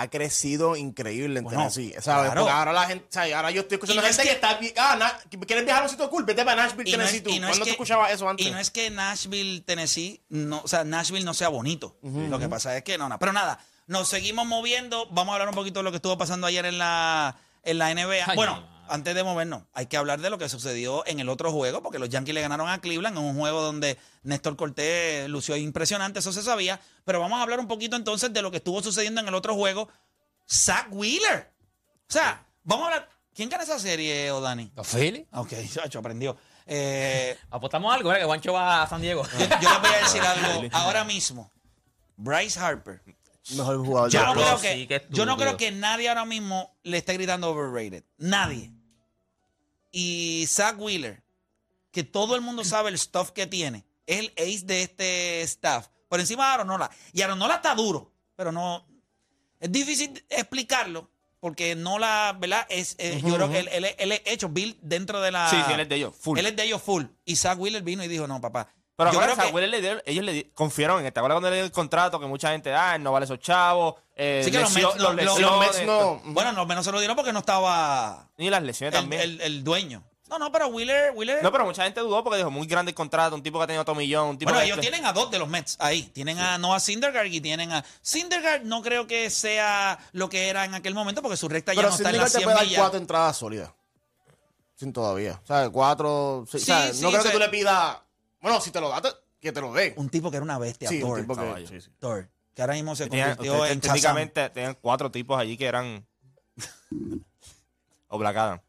ha 0.00 0.08
crecido 0.08 0.76
increíble 0.76 1.38
en 1.38 1.44
Bueno, 1.44 1.60
Tennessee. 1.60 1.92
¿sabes? 2.00 2.30
claro. 2.30 2.42
Porque 2.42 2.52
ahora 2.52 2.72
la 2.72 2.86
gente, 2.86 3.06
¿sabes? 3.08 3.34
Ahora 3.34 3.50
yo 3.50 3.62
estoy 3.62 3.76
escuchando 3.76 4.02
no 4.02 4.06
gente 4.08 4.22
es 4.22 4.28
que, 4.28 4.38
que- 4.40 4.68
está 4.74 4.92
ah, 4.92 4.96
na- 4.96 5.18
quieres 5.46 5.64
viajar 5.64 5.82
a 5.82 5.86
un 5.86 5.90
sitio 5.90 6.08
cool, 6.10 6.24
vete 6.24 6.44
para 6.44 6.62
Nashville, 6.64 6.88
Y 6.90 6.96
no 6.96 7.02
es- 7.04 7.10
Tennessee 7.10 7.20
tú. 7.22 7.30
no 7.30 7.34
es 7.36 7.40
¿Cuándo 7.50 7.64
que- 7.64 7.70
tú 7.70 7.74
escuchabas 7.74 8.12
eso 8.12 8.28
antes? 8.28 8.46
Y 8.46 8.50
no 8.50 8.58
es 8.58 8.70
que 8.70 8.90
Nashville, 8.90 9.60
Tennessee, 9.62 10.20
no, 10.28 10.60
o 10.64 10.68
sea, 10.68 10.84
Nashville 10.84 11.24
no 11.24 11.34
sea 11.34 11.48
bonito. 11.48 11.96
Lo 12.02 12.38
que 12.38 12.48
pasa 12.48 12.76
es 12.76 12.82
que 12.84 12.96
no, 12.98 13.08
no. 13.08 13.18
Pero 13.18 13.32
nada, 13.32 13.58
nos 13.86 14.08
seguimos 14.08 14.46
moviendo. 14.46 15.06
Vamos 15.10 15.32
a 15.32 15.34
hablar 15.36 15.48
un 15.48 15.54
poquito 15.54 15.80
de 15.80 15.84
lo 15.84 15.90
que 15.90 15.96
estuvo 15.96 16.16
pasando 16.18 16.46
ayer 16.46 16.64
en 16.66 16.78
la, 16.78 17.36
en 17.64 17.78
la 17.78 17.90
NBA. 17.90 18.24
Ay, 18.26 18.36
bueno. 18.36 18.77
Antes 18.88 19.14
de 19.14 19.22
movernos, 19.24 19.62
hay 19.72 19.86
que 19.86 19.96
hablar 19.96 20.20
de 20.20 20.30
lo 20.30 20.38
que 20.38 20.48
sucedió 20.48 21.06
en 21.06 21.20
el 21.20 21.28
otro 21.28 21.52
juego, 21.52 21.82
porque 21.82 21.98
los 21.98 22.08
Yankees 22.08 22.34
le 22.34 22.40
ganaron 22.40 22.68
a 22.68 22.80
Cleveland 22.80 23.16
en 23.16 23.24
un 23.24 23.38
juego 23.38 23.62
donde 23.62 23.98
Néstor 24.22 24.56
Cortés 24.56 25.28
lució 25.28 25.56
impresionante, 25.56 26.18
eso 26.18 26.32
se 26.32 26.42
sabía. 26.42 26.80
Pero 27.04 27.20
vamos 27.20 27.38
a 27.38 27.42
hablar 27.42 27.60
un 27.60 27.68
poquito 27.68 27.96
entonces 27.96 28.32
de 28.32 28.42
lo 28.42 28.50
que 28.50 28.58
estuvo 28.58 28.82
sucediendo 28.82 29.20
en 29.20 29.28
el 29.28 29.34
otro 29.34 29.54
juego. 29.54 29.88
Zach 30.50 30.88
Wheeler. 30.90 31.50
O 32.08 32.12
sea, 32.12 32.44
vamos 32.62 32.84
a 32.84 32.94
hablar. 32.94 33.08
¿Quién 33.34 33.48
gana 33.48 33.62
esa 33.62 33.78
serie, 33.78 34.30
Odani? 34.32 34.72
Los 34.74 34.86
Phillies. 34.88 35.26
Ok, 35.32 35.52
chacho, 35.72 35.98
aprendió. 35.98 36.36
Eh, 36.70 37.34
Apostamos 37.50 37.94
algo, 37.94 38.10
¿verdad? 38.10 38.20
Que 38.20 38.26
Juancho 38.26 38.52
va 38.52 38.82
a 38.82 38.86
San 38.86 39.00
Diego. 39.00 39.22
yo, 39.24 39.38
yo 39.38 39.70
les 39.70 39.80
voy 39.80 39.90
a 39.90 40.02
decir 40.02 40.20
algo 40.22 40.68
ahora 40.72 41.02
mismo. 41.02 41.50
Bryce 42.18 42.60
Harper. 42.60 43.00
Mejor 43.56 43.78
jugador 43.78 44.10
Yo 44.10 44.20
de 44.20 44.26
no, 44.26 44.32
creo 44.34 44.58
sí, 44.58 44.86
que, 44.86 45.06
yo 45.08 45.24
no 45.24 45.38
creo 45.38 45.56
que 45.56 45.70
nadie 45.70 46.10
ahora 46.10 46.26
mismo 46.26 46.76
le 46.82 46.98
esté 46.98 47.14
gritando 47.14 47.48
overrated. 47.50 48.04
Nadie. 48.18 48.70
Y 49.90 50.44
Zach 50.48 50.76
Wheeler, 50.78 51.22
que 51.90 52.04
todo 52.04 52.34
el 52.34 52.40
mundo 52.40 52.64
sabe 52.64 52.90
el 52.90 52.98
stuff 52.98 53.30
que 53.30 53.46
tiene, 53.46 53.84
es 54.06 54.18
el 54.20 54.32
ace 54.36 54.64
de 54.66 54.82
este 54.82 55.42
staff. 55.42 55.88
Por 56.08 56.20
encima 56.20 56.46
de 56.48 56.54
Aronola. 56.54 56.90
Y 57.12 57.22
Aronola 57.22 57.56
está 57.56 57.74
duro, 57.74 58.12
pero 58.36 58.52
no. 58.52 58.86
Es 59.60 59.70
difícil 59.72 60.24
explicarlo. 60.28 61.10
Porque 61.40 61.76
Nola, 61.76 62.36
¿verdad? 62.36 62.66
Es, 62.68 62.96
eh, 62.98 63.20
yo 63.24 63.36
creo 63.36 63.48
que 63.48 63.60
él, 63.60 63.68
él- 63.70 63.94
él 63.96 64.10
es 64.12 64.22
hecho 64.24 64.48
Bill 64.48 64.76
dentro 64.82 65.20
de 65.20 65.30
la. 65.30 65.48
Sí, 65.48 65.56
sí, 65.68 65.72
él 65.72 65.78
es 65.80 65.88
de 65.88 65.94
ellos, 65.94 66.14
full. 66.18 66.36
Él 66.36 66.46
es 66.46 66.56
de 66.56 66.64
ellos 66.64 66.82
full. 66.82 67.04
Y 67.24 67.36
Zach 67.36 67.56
Wheeler 67.60 67.82
vino 67.82 68.02
y 68.02 68.08
dijo: 68.08 68.26
No, 68.26 68.40
papá. 68.40 68.74
Pero 68.98 69.12
yo 69.12 69.20
ahora 69.20 69.34
creo 69.36 69.54
que- 69.54 69.66
le 69.68 69.80
dio- 69.80 70.02
ellos 70.06 70.24
le 70.24 70.32
di- 70.32 70.50
confiaron 70.54 70.98
en 71.00 71.06
él. 71.06 71.12
¿Te 71.12 71.20
acuerdas 71.20 71.36
cuando 71.36 71.50
le 71.50 71.56
dio 71.56 71.64
el 71.64 71.70
contrato? 71.72 72.18
Que 72.18 72.26
mucha 72.26 72.50
gente, 72.50 72.74
ah, 72.74 72.96
él 72.96 73.02
no 73.02 73.12
vale 73.12 73.24
esos 73.24 73.38
chavos. 73.38 73.94
Eh, 74.16 74.42
Sí, 74.44 74.50
que 74.50 74.58
los 74.58 74.72
Mets 74.72 74.82
no- 74.96 75.12
los 75.12 75.40
los- 75.40 75.58
Mets 75.60 75.82
no. 75.86 76.20
Bueno, 76.24 76.52
no, 76.52 76.66
menos 76.66 76.84
se 76.84 76.90
lo 76.90 76.98
dieron 76.98 77.14
porque 77.16 77.32
no 77.32 77.38
estaba 77.38 78.28
Y 78.36 78.50
las 78.50 78.60
lesiones 78.62 78.94
el, 78.96 79.00
también. 79.00 79.22
el- 79.22 79.40
el 79.40 79.62
dueño. 79.62 80.02
No, 80.28 80.38
no, 80.38 80.50
pero 80.52 80.66
Wheeler, 80.66 81.12
Wheeler. 81.14 81.42
No, 81.42 81.50
pero 81.52 81.64
mucha 81.64 81.84
gente 81.84 82.00
dudó 82.00 82.22
porque 82.24 82.36
dijo, 82.38 82.50
muy 82.50 82.66
grande 82.66 82.90
el 82.90 82.94
contrato, 82.94 83.34
un 83.36 83.42
tipo 83.42 83.56
que 83.58 83.64
ha 83.64 83.66
tenido 83.68 83.80
otro 83.82 83.94
millón, 83.94 84.28
un 84.30 84.36
tipo 84.38 84.50
bueno, 84.52 84.62
ellos 84.66 84.80
tienen 84.80 85.06
a 85.06 85.12
dos 85.14 85.30
de 85.30 85.38
los 85.38 85.48
Mets 85.48 85.76
ahí. 85.78 86.02
Tienen 86.02 86.38
a 86.40 86.58
Noah 86.58 86.80
Syndergaard 86.80 87.28
y 87.28 87.40
tienen 87.40 87.72
a. 87.72 87.82
Syndergaard 88.02 88.62
no 88.64 88.82
creo 88.82 89.06
que 89.06 89.30
sea 89.30 89.98
lo 90.12 90.28
que 90.28 90.48
era 90.48 90.64
en 90.66 90.74
aquel 90.74 90.92
momento 90.94 91.22
porque 91.22 91.36
su 91.38 91.48
recta 91.48 91.72
ya 91.72 91.80
no 91.82 91.88
está 91.88 92.10
en 92.10 92.16
te 92.20 92.28
100 92.30 92.42
puede 92.42 92.56
dar 92.56 92.66
cuatro 92.76 92.98
entradas 92.98 93.36
sólidas. 93.38 93.70
Sin 94.74 94.92
todavía. 94.92 95.40
O 95.42 95.46
sea, 95.46 95.70
cuatro. 95.70 96.44
sí, 96.50 96.56
o 96.56 96.60
sea, 96.60 96.92
Sí, 96.92 97.00
no 97.02 97.08
sí, 97.08 97.14
creo 97.14 97.20
o 97.20 97.22
sea- 97.22 97.22
que 97.22 97.36
tú 97.38 97.38
le 97.38 97.48
pidas. 97.48 97.96
Bueno, 98.40 98.60
si 98.60 98.70
te 98.70 98.80
lo 98.80 98.88
da, 98.88 99.00
te- 99.00 99.08
que 99.40 99.52
te 99.52 99.60
lo 99.60 99.72
dé. 99.72 99.94
Un 99.96 100.08
tipo 100.08 100.30
que 100.30 100.36
era 100.36 100.44
una 100.44 100.58
bestia, 100.58 100.88
Sí, 100.88 100.96
un 101.02 101.08
Thor. 101.10 101.20
tipo 101.20 101.34
que. 101.34 101.40
caballo. 101.42 101.66
sí, 101.66 101.80
sí. 101.80 101.90
Thor, 101.98 102.28
que 102.54 102.62
ahora 102.62 102.74
mismo 102.74 102.94
se 102.96 103.04
Tenían- 103.08 103.36
convirtió 103.36 103.52
ustedes 103.54 103.72
en 103.72 103.80
Shazam. 103.80 103.92
técnicamente 103.94 104.50
tenían 104.50 104.74
cuatro 104.80 105.10
tipos 105.10 105.38
allí 105.38 105.56
que 105.56 105.66
eran 105.66 106.06
o 108.08 108.18
Black 108.18 108.36
Adam. 108.36 108.60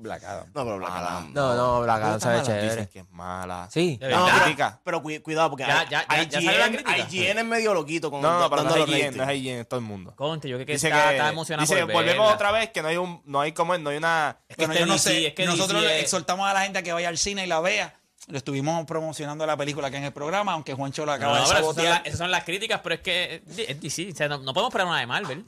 Black 0.00 0.22
Adam. 0.22 0.46
No, 0.54 0.64
pero 0.64 0.78
Black. 0.78 0.90
Adam. 0.92 1.32
No, 1.34 1.56
no, 1.56 1.80
Black 1.82 2.02
Adam 2.02 2.20
se 2.20 2.28
ve 2.28 2.38
Dicen 2.38 2.60
chévere. 2.60 2.88
que 2.88 2.98
es 3.00 3.10
mala. 3.10 3.68
Sí. 3.68 3.96
De 3.96 4.08
No, 4.10 4.26
verdad. 4.26 4.42
Crítica. 4.44 4.80
pero 4.84 5.02
cu- 5.02 5.22
cuidado, 5.24 5.50
porque 5.50 5.64
Ya, 5.66 5.80
hay- 5.80 5.88
ya, 5.88 6.06
ya, 6.08 6.22
ya 6.22 6.30
salió 6.30 6.52
la 6.52 6.66
IGN, 6.68 6.72
crítica. 6.84 6.98
IGN 6.98 7.38
es 7.40 7.44
medio 7.44 7.74
loquito 7.74 8.08
con 8.10 8.22
No, 8.22 8.38
no, 8.38 8.48
pero 8.48 8.62
no 8.62 8.76
es 8.76 8.88
IGN, 8.88 9.16
no 9.16 9.24
es 9.28 9.36
IGN, 9.38 9.60
es 9.62 9.68
todo 9.68 9.80
el 9.80 9.86
mundo. 9.86 10.14
Conte, 10.14 10.48
yo 10.48 10.56
creo 10.56 10.66
que 10.66 10.74
Dice 10.74 10.86
está, 10.88 11.08
que, 11.08 11.16
está 11.16 11.28
emocionado 11.30 11.66
dice, 11.66 11.82
por 11.84 11.92
volvemos 11.94 12.26
verla. 12.26 12.34
otra 12.34 12.52
vez 12.52 12.70
que 12.70 12.80
no 12.82 12.88
hay 12.88 12.96
un, 12.96 13.20
no 13.24 13.40
hay 13.40 13.50
como, 13.52 13.76
no 13.76 13.90
hay 13.90 13.96
una, 13.96 14.38
Es 14.46 14.56
que 14.56 14.66
no, 14.68 14.72
Este 14.72 14.80
yo 14.82 14.86
no 14.86 14.92
DC, 14.92 15.08
sé. 15.10 15.26
es 15.26 15.34
que 15.34 15.46
nosotros 15.46 15.80
DC 15.82 15.92
le 15.92 15.96
es- 15.98 16.04
exhortamos 16.04 16.48
a 16.48 16.52
la 16.54 16.60
gente 16.60 16.78
a 16.78 16.82
que 16.84 16.92
vaya 16.92 17.08
al 17.08 17.18
cine 17.18 17.42
y 17.44 17.48
la 17.48 17.58
vea. 17.60 17.98
Lo 18.28 18.36
estuvimos 18.38 18.84
promocionando 18.86 19.46
la 19.46 19.56
película 19.56 19.90
que 19.90 19.96
en 19.96 20.04
el 20.04 20.12
programa, 20.12 20.52
aunque 20.52 20.74
Juancho 20.74 21.06
la 21.06 21.14
acaba 21.14 21.38
no, 21.38 21.40
de 21.40 21.46
pero 21.46 21.50
esas 21.58 21.64
son, 21.66 21.74
sabotear. 21.74 21.94
las, 21.98 22.06
esas 22.06 22.18
son 22.18 22.30
las 22.30 22.44
críticas, 22.44 22.80
pero 22.82 22.94
es 22.96 23.00
que 23.00 23.42
es, 23.66 23.80
DC. 23.80 24.10
O 24.12 24.14
sea, 24.16 24.28
no, 24.28 24.38
no 24.38 24.52
podemos 24.52 24.70
esperar 24.70 24.86
una 24.86 25.00
de 25.00 25.06
Marvel. 25.06 25.44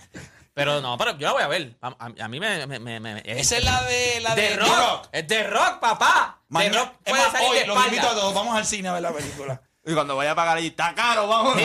Pero 0.55 0.81
no, 0.81 0.99
pero 0.99 1.17
yo 1.17 1.27
la 1.29 1.33
voy 1.33 1.43
a 1.43 1.47
ver. 1.49 1.77
A, 1.81 1.89
a- 1.89 2.25
a 2.25 2.29
mí 2.29 2.41
me. 2.41 2.67
me, 2.67 2.79
me, 2.81 2.99
me- 3.01 3.23
Esa 3.25 3.57
es 3.59 3.65
la 3.65 3.83
de 3.85 4.21
la 4.21 4.35
de, 4.35 4.43
de 4.43 4.57
rock. 4.57 5.09
Es 5.13 5.29
de 5.29 5.43
rock, 5.45 5.79
papá. 5.81 6.41
De 6.49 6.69
rock 6.71 6.93
puede 7.05 7.23
más, 7.23 7.33
salir 7.33 7.49
hoy 7.51 7.59
de 7.61 7.67
los 7.67 7.87
invito 7.87 8.09
a 8.09 8.15
todos. 8.15 8.35
Vamos 8.35 8.57
al 8.57 8.67
cine 8.67 8.89
a 8.89 8.93
ver 8.95 9.03
la 9.03 9.13
película. 9.13 9.63
Y 9.87 9.95
cuando 9.95 10.15
vaya 10.17 10.33
a 10.33 10.35
pagar 10.35 10.59
allí, 10.59 10.69
está 10.69 10.95
caro, 10.95 11.27
vamos. 11.27 11.57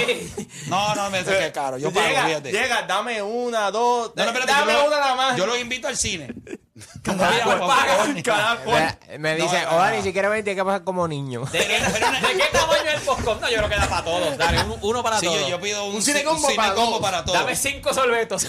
No, 0.67 0.95
no, 0.95 1.09
me 1.09 1.19
dice 1.19 1.37
que 1.37 1.45
es 1.47 1.51
caro. 1.51 1.77
Yo 1.77 1.91
pago, 1.91 2.07
llega, 2.07 2.25
fíjate. 2.25 2.51
llega, 2.51 2.81
dame 2.83 3.21
una, 3.21 3.69
dos, 3.71 4.13
No, 4.15 4.23
no, 4.23 4.29
espérate, 4.31 4.51
dame 4.51 4.73
yo, 4.73 4.79
lo- 4.81 4.87
una 4.87 4.99
nada 4.99 5.15
más. 5.15 5.35
yo 5.37 5.45
los 5.45 5.59
invito 5.59 5.87
al 5.87 5.97
cine. 5.97 6.33
Cada 7.03 7.29
Mira, 7.31 7.43
cual 7.45 7.59
paga, 7.59 8.21
cada 8.23 8.57
cual. 8.57 8.97
Me, 9.19 9.37
No, 9.37 9.43
dice, 9.45 9.61
no, 9.63 9.71
no. 9.71 9.77
Oda, 9.77 9.91
ni 9.91 10.01
siquiera 10.01 10.27
ven, 10.27 10.43
tiene 10.43 10.57
que 10.59 10.65
pasar 10.65 10.83
como 10.83 11.07
niño. 11.07 11.45
¿De 11.51 11.59
qué, 11.59 11.79
pero 11.93 12.11
¿de 12.11 12.33
qué 12.37 12.49
tamaño 12.51 12.83
es 12.89 12.93
el 12.95 13.01
postcom? 13.01 13.39
No, 13.39 13.49
yo 13.49 13.57
creo 13.57 13.69
que 13.69 13.75
da 13.77 13.87
para 13.87 14.03
todos. 14.03 14.37
Dale, 14.37 14.63
uno, 14.63 14.77
uno 14.81 15.03
para 15.03 15.19
Sí, 15.19 15.25
todos. 15.25 15.39
yo, 15.41 15.47
yo 15.49 15.61
pido 15.61 15.85
un, 15.85 15.95
Un 15.95 16.01
cine 16.01 16.21
ci- 16.21 16.25
combo 16.25 16.49
para 16.55 16.73
combo 16.73 16.99
para 16.99 17.23
todos. 17.23 17.39
Dame 17.39 17.55
cinco 17.55 17.93
sorbetos. 17.93 18.45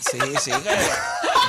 Sí, 0.00 0.18
sí. 0.40 0.50
que- 0.50 0.78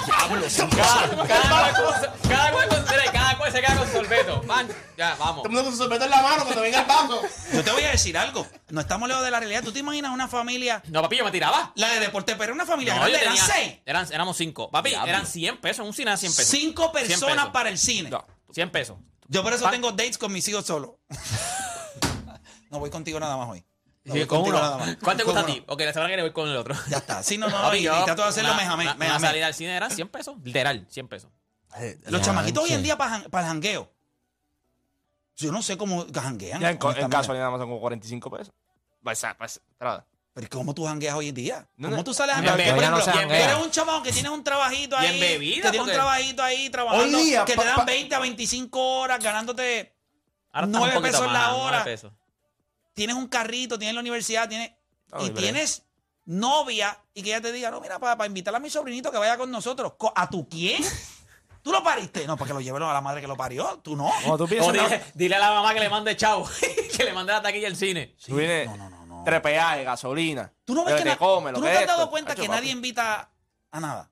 Diablo, 0.05 0.49
cinco 0.49 0.75
cada, 0.77 1.27
cada, 1.27 1.73
cual 1.73 1.73
con, 1.73 2.29
cada 2.29 2.51
cual 2.51 2.69
con 2.69 2.83
cada 3.13 3.37
cual 3.37 3.51
se 3.51 3.61
queda 3.61 3.75
con 3.77 3.91
sorbeto. 3.91 4.43
Man, 4.43 4.67
ya, 4.97 5.15
vamos. 5.15 5.43
Todo 5.43 5.45
el 5.47 5.51
mundo 5.51 5.63
con 5.63 5.71
su 5.73 5.77
sorbeto 5.77 6.05
en 6.05 6.11
la 6.11 6.21
mano 6.21 6.43
cuando 6.43 6.61
venga 6.61 6.79
el 6.81 6.85
vaso. 6.85 7.21
Yo 7.53 7.63
te 7.63 7.71
voy 7.71 7.83
a 7.83 7.91
decir 7.91 8.17
algo. 8.17 8.47
No 8.69 8.81
estamos 8.81 9.07
lejos 9.07 9.23
de 9.23 9.31
la 9.31 9.39
realidad. 9.39 9.63
¿Tú 9.63 9.71
te 9.71 9.79
imaginas 9.79 10.11
una 10.11 10.27
familia, 10.27 10.81
No, 10.87 11.01
papi, 11.01 11.17
yo 11.17 11.25
me 11.25 11.31
tiraba. 11.31 11.71
la 11.75 11.89
de 11.89 11.99
deporte, 11.99 12.35
pero 12.35 12.53
una 12.53 12.65
familia 12.65 12.93
No, 12.95 13.01
grande? 13.01 13.17
yo 13.17 13.23
Eran 13.23 13.35
tenía- 13.35 13.53
seis. 13.53 13.79
Eran, 13.85 14.07
éramos 14.13 14.37
cinco. 14.37 14.69
Papi, 14.71 14.93
eran 14.93 15.25
100 15.27 15.57
pesos. 15.57 15.85
Un 15.85 15.93
cine 15.93 16.11
de 16.11 16.17
100 16.17 16.33
pesos. 16.35 16.47
Cinco 16.51 16.91
100 16.93 17.07
personas 17.07 17.35
pesos. 17.35 17.49
para 17.51 17.69
el 17.69 17.77
cine. 17.77 18.09
No, 18.09 18.25
100 18.53 18.71
pesos. 18.71 18.97
Yo 19.27 19.43
por 19.43 19.53
eso 19.53 19.63
Pa- 19.65 19.71
tengo 19.71 19.91
dates 19.91 20.17
con 20.17 20.31
mis 20.31 20.47
hijos 20.47 20.65
solo. 20.65 20.99
no 22.71 22.79
voy 22.79 22.89
contigo 22.89 23.19
nada 23.19 23.37
más 23.37 23.49
hoy. 23.49 23.63
No 24.05 24.13
Sí, 24.13 24.19
voy 24.19 24.27
con 24.27 24.41
uno. 24.41 24.53
nada 24.59 24.77
más. 24.77 24.97
¿Cuál 25.03 25.17
te 25.17 25.23
gusta 25.23 25.41
a 25.41 25.45
ti? 25.45 25.63
Ok, 25.67 25.81
la 25.81 25.93
semana 25.93 26.07
que 26.09 26.15
viene 26.15 26.23
voy 26.23 26.31
con 26.33 26.49
el 26.49 26.55
otro. 26.55 26.73
Ya 26.89 26.97
está. 26.97 27.21
Sí, 27.21 27.37
no, 27.37 27.47
no, 27.49 27.61
Papi, 27.61 27.77
y, 27.77 27.81
yo, 27.83 28.01
y 28.01 28.05
trato 28.05 28.21
de 28.23 28.27
hacerlo 28.29 28.53
mejame. 28.55 28.89
Una 28.93 29.19
salida 29.19 29.47
al 29.47 29.53
cine 29.53 29.75
eran 29.75 29.91
100 29.91 30.07
pesos. 30.09 30.35
Literal, 30.43 30.85
100 30.89 31.07
pesos. 31.07 31.31
Los 32.07 32.21
chamaquitos 32.21 32.63
hoy 32.63 32.71
en 32.73 32.83
día 32.83 32.97
para, 32.97 33.17
el 33.17 33.29
jangueo. 33.31 33.91
Yo 35.35 35.51
no 35.51 35.61
sé 35.61 35.77
cómo 35.77 36.05
janguean. 36.13 36.59
Ya 36.59 36.69
en, 36.71 36.79
en 36.81 37.09
gasolina 37.09 37.45
nada 37.45 37.51
más 37.51 37.59
son 37.59 37.69
como 37.69 37.79
45 37.79 38.29
pesos. 38.31 38.53
Pues, 39.03 39.23
ah, 39.23 39.35
pues, 39.37 39.61
espera. 39.69 40.05
Pero 40.33 40.47
¿cómo 40.49 40.73
tú 40.73 40.85
jangueas 40.85 41.15
hoy 41.15 41.29
en 41.29 41.35
día? 41.35 41.67
No, 41.77 41.87
¿Cómo 41.87 41.97
no. 41.97 42.03
tú 42.03 42.13
sales 42.13 42.35
a 42.35 42.41
janguear? 42.41 42.75
Por 42.75 42.83
ejemplo, 42.83 43.25
no 43.27 43.33
eres 43.33 43.55
un 43.57 43.71
chamón 43.71 44.03
que 44.03 44.11
tienes 44.11 44.31
un 44.31 44.43
trabajito 44.43 44.97
Bien 44.99 45.13
ahí. 45.13 45.19
bebida, 45.19 45.63
que 45.63 45.69
tiene 45.71 45.85
un 45.85 45.91
trabajito 45.91 46.43
ahí 46.43 46.69
trabajando. 46.69 47.17
Día, 47.17 47.45
que 47.45 47.55
pa- 47.55 47.61
te 47.63 47.67
dan 47.67 47.75
pa- 47.77 47.85
20 47.85 48.15
a 48.15 48.19
25 48.19 48.99
horas 48.99 49.23
ganándote 49.23 49.95
Ahora 50.51 50.67
está 50.67 50.77
un 50.79 50.83
9 50.85 50.93
poquito 50.95 51.11
pesos 51.11 51.25
la 51.33 51.39
más, 51.39 51.51
hora. 51.53 51.77
9 51.83 51.83
pesos. 51.91 52.13
Tienes 52.99 53.15
un 53.15 53.27
carrito, 53.29 53.79
tienes 53.79 53.95
la 53.95 54.01
universidad, 54.01 54.49
tienes. 54.49 54.71
No, 55.07 55.23
y 55.23 55.27
hombre. 55.29 55.41
tienes 55.41 55.83
novia 56.25 57.01
y 57.13 57.23
que 57.23 57.29
ella 57.29 57.39
te 57.39 57.53
diga, 57.53 57.71
no, 57.71 57.79
mira, 57.79 57.97
para, 57.97 58.25
invitar 58.25 58.53
a 58.53 58.59
mi 58.59 58.69
sobrinito 58.69 59.09
que 59.09 59.17
vaya 59.17 59.37
con 59.37 59.49
nosotros. 59.49 59.93
¿A 60.13 60.29
tu 60.29 60.49
quién? 60.49 60.83
¿Tú 61.61 61.71
lo 61.71 61.81
pariste? 61.81 62.27
No, 62.27 62.35
porque 62.35 62.51
lo 62.51 62.59
lleven 62.59 62.83
a 62.83 62.91
la 62.91 62.99
madre 62.99 63.21
que 63.21 63.27
lo 63.27 63.37
parió. 63.37 63.79
Tú 63.81 63.95
no. 63.95 64.11
Tú 64.37 64.43
O 64.43 64.47
piensas, 64.49 64.75
no, 64.75 64.99
dile, 65.13 65.35
a 65.35 65.39
la 65.39 65.51
mamá 65.51 65.73
que 65.73 65.79
le 65.79 65.89
mande 65.89 66.17
chavo, 66.17 66.49
que 66.97 67.03
le 67.05 67.13
mande 67.13 67.31
la 67.31 67.41
taquilla 67.41 67.69
al 67.69 67.77
cine. 67.77 68.17
No, 68.27 68.75
no, 68.75 68.89
no, 68.89 69.05
no. 69.05 69.23
trepeaje, 69.23 69.85
gasolina. 69.85 70.51
¿Tú 70.65 70.75
no 70.75 70.83
ves 70.83 70.95
lo 70.95 71.03
que, 71.05 71.09
que 71.11 71.17
come, 71.17 71.53
¿tú 71.53 71.61
no 71.61 71.67
te 71.67 71.77
has 71.77 71.87
dado 71.87 72.09
cuenta 72.09 72.33
Hacho, 72.33 72.41
que 72.41 72.49
papi. 72.49 72.59
nadie 72.59 72.71
invita 72.73 73.31
a 73.71 73.79
nada? 73.79 74.11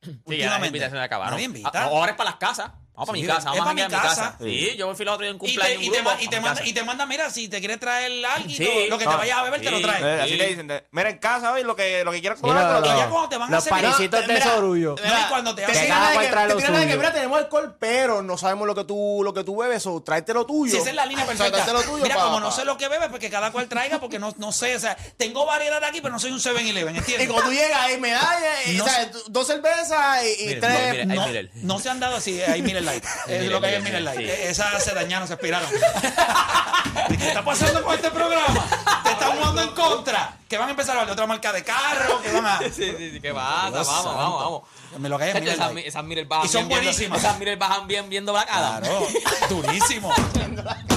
Sí, 0.00 0.08
ya 0.08 0.14
las 0.14 0.24
Últimamente. 0.26 0.66
invitaciones 0.68 1.04
acabaron. 1.04 1.34
Nadie 1.34 1.44
invita. 1.44 1.70
Ah, 1.74 1.84
Ahora 1.84 2.12
es 2.12 2.16
para 2.16 2.30
las 2.30 2.38
casas. 2.38 2.72
Vamos 2.96 3.08
para 3.08 3.16
Sí, 3.18 3.22
mi 3.22 3.26
casa. 3.28 3.50
Vamos 3.50 3.66
a 3.66 3.74
mi 3.74 3.82
casa. 3.82 4.00
casa. 4.02 4.36
Sí, 4.40 4.76
yo 4.76 4.94
fui 4.94 5.02
el 5.02 5.08
otro 5.08 5.22
día 5.26 5.30
en 5.30 5.36
Y 5.36 5.38
te, 5.38 5.44
cumpleaños. 5.46 5.82
y, 5.82 5.90
te, 5.90 5.96
y, 6.24 6.28
te 6.28 6.36
a 6.36 6.40
manda, 6.40 6.64
y 6.64 6.72
te 6.72 6.82
manda, 6.84 7.06
mira, 7.06 7.28
si 7.28 7.48
te 7.48 7.58
quieres 7.58 7.80
traer 7.80 8.24
algo, 8.24 8.48
Sí. 8.48 8.86
lo 8.88 8.96
que 8.98 9.04
te 9.04 9.16
vayas 9.16 9.38
a 9.38 9.42
beber, 9.42 9.60
te 9.60 9.70
lo 9.72 9.78
sí. 9.78 9.82
traes. 9.82 10.02
Eh, 10.04 10.20
Así 10.22 10.30
Sí. 10.30 10.36
le 10.36 10.46
dicen, 10.48 10.66
de- 10.68 10.84
mira 10.92 11.10
en 11.10 11.18
casa 11.18 11.52
hoy 11.52 11.64
lo 11.64 11.74
que, 11.74 12.04
lo 12.04 12.12
que 12.12 12.20
quieras 12.20 12.38
Sí, 12.38 12.42
comer. 12.42 12.62
no, 12.62 12.82
te 12.82 12.88
no. 12.88 12.94
Y 12.94 12.98
ya 12.98 13.08
cuando 13.08 13.28
te 13.28 13.36
van 13.36 13.48
a 13.52 13.56
Los 13.56 13.64
servir- 13.64 13.82
panecitos 13.82 14.26
de 14.28 14.32
Mira, 14.34 14.44
sorullo. 14.46 14.94
No, 15.04 15.20
y 15.20 15.24
cuando 15.28 15.54
te 15.56 15.64
Que 15.64 15.72
hacen 15.72 15.82
Que 15.82 15.88
nada 15.88 16.12
trae 16.30 16.48
lo. 16.48 16.54
Mira, 16.96 17.12
tenemos 17.12 17.38
alcohol, 17.38 17.76
pero 17.80 18.22
no 18.22 18.38
sabemos 18.38 18.66
lo 18.68 18.74
que 18.76 18.84
tú, 18.84 19.22
lo 19.24 19.34
que 19.34 19.42
tú 19.42 19.56
bebes, 19.56 19.84
o 19.86 20.00
tráete 20.00 20.32
lo 20.32 20.46
tuyo. 20.46 20.70
Si 20.72 20.78
esa 20.78 20.90
es 20.90 20.94
la 20.96 21.04
línea 21.06 21.24
sea, 21.26 21.34
perfecta. 21.34 21.64
tráete 21.64 21.72
lo 21.72 21.82
tuyo, 21.92 22.02
Mira, 22.04 22.14
como 22.14 22.38
no 22.38 22.52
sé 22.52 22.64
lo 22.64 22.76
que 22.76 22.86
bebe, 22.86 23.08
porque 23.08 23.28
cada 23.28 23.50
cual 23.50 23.68
traiga, 23.68 23.98
porque 23.98 24.20
no, 24.20 24.32
no 24.38 24.52
sé, 24.52 24.76
o 24.76 24.80
sea, 24.80 24.96
tengo 25.16 25.44
variedad 25.46 25.82
aquí, 25.82 26.00
pero 26.00 26.12
no 26.12 26.20
soy 26.20 26.30
un 26.30 26.38
7-Eleven, 26.40 26.94
Y 26.94 26.98
¿entiendes? 26.98 27.28
cuando 27.28 27.48
tú 27.50 27.54
llegas, 27.56 27.90
y, 27.90 28.76
No 28.76 28.84
o 28.84 28.88
sea, 28.88 29.04
sé. 29.04 29.10
dos 29.28 29.46
cervezas 29.48 30.24
y, 30.24 30.50
y 30.50 30.60
tres. 30.60 31.50
no, 31.56 31.78
se 31.80 31.90
han 31.90 31.98
dado 31.98 32.16
así, 32.16 32.40
hay 32.40 32.62
Miller 32.84 33.02
Light. 33.02 33.04
Es 33.26 33.38
Miller, 33.40 33.52
lo 33.52 33.60
que 33.60 33.66
hay 33.66 33.74
en 33.74 33.82
Miller, 33.84 34.00
Miller 34.02 34.14
Light. 34.16 34.30
sí. 34.30 34.42
Esas 34.48 34.84
se 34.84 34.94
dañaron, 34.94 35.26
se 35.28 35.34
expiraron. 35.34 35.68
¿Qué 37.08 37.28
está 37.28 37.44
pasando 37.44 37.82
con 37.82 37.94
este 37.94 38.10
programa? 38.10 38.64
Te 39.02 39.10
están 39.10 39.32
jugando 39.36 39.62
en 39.62 39.70
contra. 39.70 40.36
Que 40.48 40.58
van 40.58 40.68
a 40.68 40.70
empezar 40.70 40.90
a 40.96 41.00
hablar 41.00 41.06
de 41.06 41.12
otra 41.12 41.26
marca 41.26 41.52
de 41.52 41.64
carro, 41.64 42.20
que 42.22 42.30
van 42.32 42.46
a. 42.46 42.58
Sí, 42.64 42.70
sí, 42.96 43.10
sí, 43.12 43.20
¿qué 43.20 43.32
pasa? 43.34 43.70
Dios 43.70 43.86
Vamos, 43.86 44.04
vamos, 44.16 44.42
vamos. 44.42 44.62
Me 45.00 45.08
lo 45.08 45.18
que 45.18 45.24
hay 45.24 45.34
Miller 45.34 45.54
Esas, 45.54 45.72
Light. 45.74 45.86
esas 45.86 46.04
Miller 46.04 46.26
bajan 46.26 46.46
Y 46.46 46.48
son 46.48 46.68
bien 46.68 46.80
viendo- 46.80 46.84
buenísimas. 46.92 47.18
Esas 47.18 47.38
Miller 47.38 47.58
bajan 47.58 47.86
bien 47.88 48.08
viendo 48.08 48.32
Black 48.32 48.48
Adam. 48.50 48.80
Claro, 48.82 49.06
durísimo. 49.48 50.12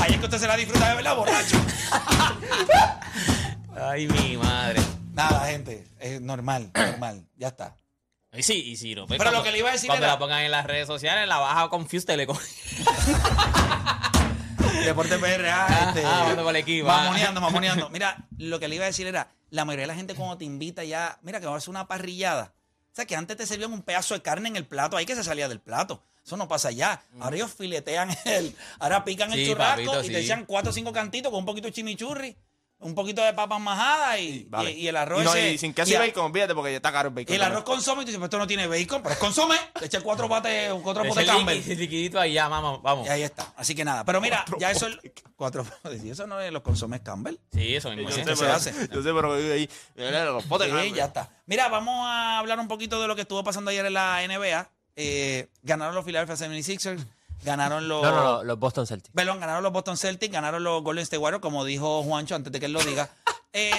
Ahí 0.02 0.14
es 0.14 0.18
que 0.20 0.26
usted 0.26 0.38
se 0.38 0.48
la 0.48 0.56
disfruta 0.56 0.90
de 0.90 0.96
verdad, 0.96 1.16
borracho. 1.16 1.58
Ay, 3.80 4.08
mi 4.08 4.38
madre. 4.38 4.82
Nada, 5.14 5.48
gente, 5.48 5.88
es 6.00 6.22
normal, 6.22 6.70
normal, 6.76 7.26
ya 7.38 7.48
está. 7.48 7.76
Y 8.38 8.44
sí, 8.44 8.54
y 8.72 8.76
sí, 8.78 8.94
no. 8.96 9.08
pues, 9.08 9.18
Pero 9.18 9.32
lo 9.32 9.44
que 9.44 9.52
le 9.52 9.60
iba 9.60 9.70
a 9.70 9.74
decir 9.74 9.88
Cuando 9.88 10.06
era- 10.06 10.14
la 10.14 10.20
pongan 10.20 10.44
en 10.44 10.52
las 10.52 10.66
redes 10.66 10.88
sociales, 10.88 11.28
la 11.28 11.40
baja 11.40 11.70
Confuse 11.70 12.06
Telecom. 12.06 12.38
Deporte 14.86 15.18
PRA, 15.18 15.66
Ah, 15.68 15.86
este, 15.90 16.06
ah, 16.06 16.24
bueno, 16.34 16.50
el 16.50 16.56
equipo, 16.56 16.90
ah. 16.90 16.98
mamoneando, 17.04 17.42
mamoneando. 17.42 17.90
Mira, 17.92 18.26
lo 18.38 18.60
que 18.60 18.68
le 18.68 18.76
iba 18.76 18.86
a 18.86 18.88
decir 18.88 19.08
era, 19.08 19.32
la 19.50 19.66
mayoría 19.66 19.84
de 19.84 19.88
la 19.88 19.96
gente 19.96 20.16
cuando 20.16 20.38
te 20.38 20.46
invita 20.46 20.84
ya, 20.84 21.18
mira 21.24 21.40
que 21.40 21.46
va 21.46 21.54
a 21.54 21.58
hacer 21.58 21.70
una 21.70 21.88
parrillada. 21.88 22.54
O 22.92 22.96
sea, 22.98 23.06
que 23.06 23.16
antes 23.16 23.38
te 23.38 23.46
servían 23.46 23.74
un 23.74 23.82
pedazo 23.82 24.14
de 24.14 24.22
carne 24.22 24.50
en 24.50 24.56
el 24.56 24.66
plato, 24.66 24.98
ahí 24.98 25.06
que 25.06 25.16
se 25.16 25.24
salía 25.24 25.48
del 25.48 25.60
plato. 25.60 26.04
Eso 26.26 26.36
no 26.38 26.48
pasa 26.48 26.72
ya. 26.72 27.02
Ahora 27.20 27.36
ellos 27.38 27.54
filetean 27.54 28.10
el, 28.26 28.56
ahora 28.80 29.04
pican 29.06 29.32
el 29.32 29.46
churrasco 29.48 29.86
papito, 29.86 30.04
y 30.04 30.08
sí. 30.08 30.14
te 30.14 30.20
echan 30.20 30.46
cuatro 30.46 30.72
o 30.72 30.74
cinco 30.74 30.92
cantitos 30.92 31.32
con 31.32 31.40
un 31.40 31.46
poquito 31.46 31.68
de 31.68 31.74
chimichurri, 31.74 32.36
un 32.80 32.94
poquito 32.94 33.24
de 33.24 33.34
papas 33.34 33.60
majadas 33.60 34.20
y, 34.20 34.46
Vale. 34.50 34.72
y- 34.72 34.82
y 34.82 34.88
el 34.88 34.96
arroz 34.98 35.22
Y, 35.22 35.26
no, 35.26 35.34
ese- 35.34 35.52
y 35.54 35.58
sin 35.58 35.74
queso 35.74 35.92
y 35.92 35.96
a- 35.96 36.00
bacon, 36.00 36.26
olvídate 36.26 36.54
porque 36.54 36.72
ya 36.72 36.78
está 36.78 36.92
caro 36.92 37.10
el 37.10 37.16
bacon. 37.16 37.34
y 37.34 37.36
el 37.36 37.42
arroz 37.44 37.64
consome 37.64 38.04
y 38.04 38.06
tú 38.06 38.08
dices, 38.08 38.20
pues 38.20 38.28
esto 38.28 38.38
no 38.38 38.46
tiene 38.46 38.68
bacon, 38.68 39.02
pero 39.02 39.14
es 39.14 39.20
consome. 39.20 39.56
Eché 39.82 40.00
cuatro 40.02 40.28
bates, 40.28 40.72
cuatro 40.84 41.04
Ese 41.04 41.10
potes 41.10 41.26
Campbell. 41.28 41.58
liqui- 41.64 41.76
liquidito 41.76 42.20
ahí 42.20 42.34
ya, 42.34 42.48
vamos, 42.48 42.82
vamos. 42.84 43.08
Y 43.08 43.10
ahí 43.10 43.24
está. 43.24 43.52
Así 43.58 43.74
que 43.74 43.84
nada. 43.84 44.06
Pero 44.06 44.22
mira, 44.22 44.46
ya 44.60 44.70
eso. 44.72 44.88
Cuatro 45.36 45.66
Y 46.04 46.10
eso 46.12 46.28
no 46.28 46.40
es 46.40 46.52
los 46.52 46.62
consomes 46.62 47.02
Campbell. 47.02 47.36
Sí, 47.52 47.76
eso 47.76 47.90
mismo. 47.90 48.10
Yo 48.10 48.16
sí. 48.16 48.22
sé, 48.24 48.30
¿Qué 48.30 48.36
se 48.36 48.44
pero, 48.44 48.54
hace? 48.56 48.72
yo 48.72 49.02
sé, 49.04 49.14
pero 49.14 49.34
ahí, 49.34 49.70
los 49.96 50.44
potes 50.46 50.72
Sí, 50.82 50.92
ya 50.94 51.06
está. 51.06 51.30
Mira, 51.48 51.68
vamos 51.70 52.06
a 52.08 52.38
hablar 52.40 52.60
un 52.60 52.68
poquito 52.68 53.02
de 53.02 53.08
lo 53.08 53.16
que 53.16 53.22
estuvo 53.22 53.44
pasando 53.44 53.72
ayer 53.72 53.86
en 53.86 53.94
la 53.94 54.22
NBA. 54.24 54.70
Eh, 54.96 55.48
ganaron 55.62 55.94
los 55.96 56.06
Philadelphia 56.06 56.36
76ers. 56.36 57.06
Ganaron 57.44 57.88
los. 57.88 58.02
No, 58.02 58.12
no, 58.12 58.24
no, 58.24 58.44
los 58.44 58.60
Boston 58.60 58.88
Celtics. 58.88 59.14
Perdón, 59.14 59.40
ganaron 59.40 59.64
los 59.64 59.72
Boston 59.72 59.98
Celtics, 59.98 60.32
ganaron 60.32 60.64
los 60.64 60.84
Golden 60.84 61.04
State 61.04 61.20
Warriors, 61.20 61.42
como 61.42 61.66
dijo 61.66 62.04
Juancho 62.04 62.36
antes 62.36 62.52
de 62.52 62.60
que 62.60 62.66
él 62.66 62.74
lo 62.74 62.84
diga. 62.84 63.10
Eh, 63.54 63.72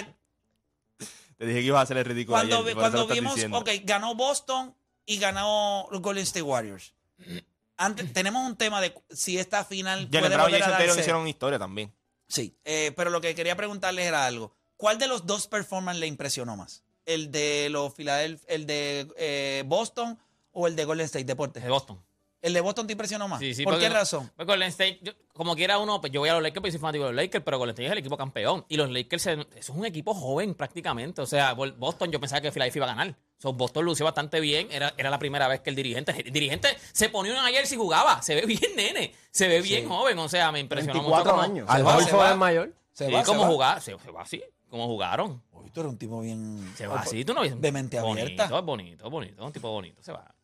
Te 1.37 1.47
dije 1.47 1.61
que 1.61 1.67
ibas 1.67 1.81
a 1.81 1.83
hacer 1.83 1.99
el 1.99 2.05
ridículo 2.05 2.37
cuando 2.37 2.63
ayer, 2.63 2.75
cuando 2.75 3.07
vimos, 3.07 3.35
diciendo. 3.35 3.59
ok, 3.59 3.69
ganó 3.85 4.17
Boston 4.17 4.75
y 5.07 5.19
ganó 5.19 5.87
los 5.93 6.03
Golden 6.03 6.25
State 6.25 6.43
Warriors. 6.43 6.95
Antes, 7.77 8.13
tenemos 8.13 8.45
un 8.45 8.57
tema 8.57 8.81
de 8.81 8.93
si 9.11 9.39
esta 9.39 9.65
final 9.65 10.09
Jalen 10.11 10.33
puede 10.33 10.35
Brown 10.35 10.51
y 10.51 10.59
Jason 10.59 10.99
hicieron 10.99 11.29
historia 11.29 11.61
también. 11.61 11.95
Sí, 12.27 12.57
eh, 12.65 12.93
pero 12.97 13.11
lo 13.11 13.21
que 13.21 13.35
quería 13.37 13.55
preguntarles 13.57 14.07
era 14.07 14.27
algo. 14.27 14.53
¿Cuál 14.77 14.99
de 14.99 15.07
los 15.07 15.27
dos 15.27 15.47
performances 15.47 16.01
le 16.01 16.07
impresionó 16.09 16.57
más? 16.57 16.83
¿El 17.07 17.31
de 17.31 17.69
los 17.71 17.95
Philadelphia, 17.95 18.47
el 18.49 18.67
de 18.67 19.09
eh, 19.17 19.63
Boston 19.67 20.19
o 20.53 20.67
el 20.67 20.77
de 20.77 20.85
Golden 20.85 21.07
State 21.07 21.25
Deportes? 21.25 21.63
De 21.63 21.71
Boston. 21.71 22.03
¿El 22.41 22.53
de 22.55 22.61
Boston 22.61 22.87
te 22.87 22.93
impresionó 22.93 23.27
más? 23.27 23.41
Sí, 23.41 23.53
sí, 23.53 23.65
¿Por 23.65 23.75
porque- 23.75 23.89
qué 23.89 23.93
razón? 23.93 24.31
Pues 24.37 24.47
Golden 24.47 24.69
State, 24.69 25.01
yo- 25.03 25.13
como 25.33 25.57
quiera 25.57 25.79
uno, 25.79 26.01
pues 26.01 26.13
yo 26.13 26.21
voy 26.21 26.29
a 26.29 26.35
los 26.35 26.43
Lakers 26.43 26.61
porque 26.61 26.71
soy 26.73 26.81
fanático 26.81 27.05
de 27.07 27.11
los 27.13 27.17
Lakers, 27.25 27.45
pero 27.45 27.59
Golden 27.59 27.73
State 27.75 27.87
es 27.87 27.93
el 27.93 27.99
equipo 27.99 28.17
campeón. 28.17 28.65
Y 28.69 28.77
los 28.77 28.91
Lakers, 28.91 29.27
es 29.57 29.69
un 29.71 29.85
equipo 29.85 30.15
joven 30.15 30.55
prácticamente. 30.55 31.21
O 31.21 31.27
sea, 31.27 31.55
Boston, 31.55 32.13
yo 32.13 32.21
pensaba 32.21 32.41
que 32.41 32.53
Philadelphia 32.53 32.79
iba 32.81 32.87
a 32.93 32.95
ganar. 32.95 33.17
So, 33.39 33.53
Boston 33.53 33.85
lució 33.85 34.05
bastante 34.05 34.39
bien. 34.41 34.69
Era, 34.71 34.95
era 34.97 35.11
la 35.11 35.19
primera 35.19 35.47
vez 35.49 35.61
que 35.61 35.71
el 35.71 35.77
dirigente, 35.77 36.13
el 36.27 36.33
dirigente 36.33 36.69
se 36.93 37.09
ponía 37.09 37.33
una 37.33 37.45
ayer 37.47 37.67
si 37.67 37.77
jugaba. 37.77 38.21
Se 38.23 38.35
ve 38.35 38.47
bien, 38.47 38.61
nene. 38.77 39.15
Se 39.31 39.49
ve 39.49 39.61
bien 39.63 39.89
joven. 39.89 40.19
O 40.19 40.29
sea, 40.29 40.51
me 40.53 40.61
impresionó 40.61 40.95
24 40.95 41.33
mucho. 41.35 41.45
años. 41.45 41.67
Al 41.69 41.87
va, 41.87 41.93
se 41.99 42.05
Holford 42.05 42.19
va. 42.21 42.31
es 42.31 42.37
mayor. 42.37 42.73
Se 42.93 43.07
Sí, 43.07 43.13
va, 43.13 43.21
se 43.21 43.27
cómo 43.27 43.43
va. 43.43 43.49
jugar. 43.49 43.81
Se, 43.83 43.97
se 43.99 44.11
va 44.11 44.23
así. 44.23 44.43
Cómo 44.69 44.87
jugaron. 44.87 45.43
Uy, 45.53 45.71
tú 45.71 45.81
eres 45.81 45.93
un 45.93 45.99
tipo 45.99 46.21
bien... 46.21 46.73
Se 46.77 46.87
va 46.87 47.01
así. 47.01 47.25
Tú 47.25 47.33
no 47.33 47.41
ves. 47.43 47.61
De 47.61 47.73
mente 47.73 47.99
abierta. 47.99 48.49
Bonito, 48.49 48.63
bonito, 48.63 49.11
bonito. 49.11 49.45
Un 49.47 49.53
tipo 49.53 49.71
bonito. 49.71 50.03
Se 50.03 50.13
va. 50.13 50.35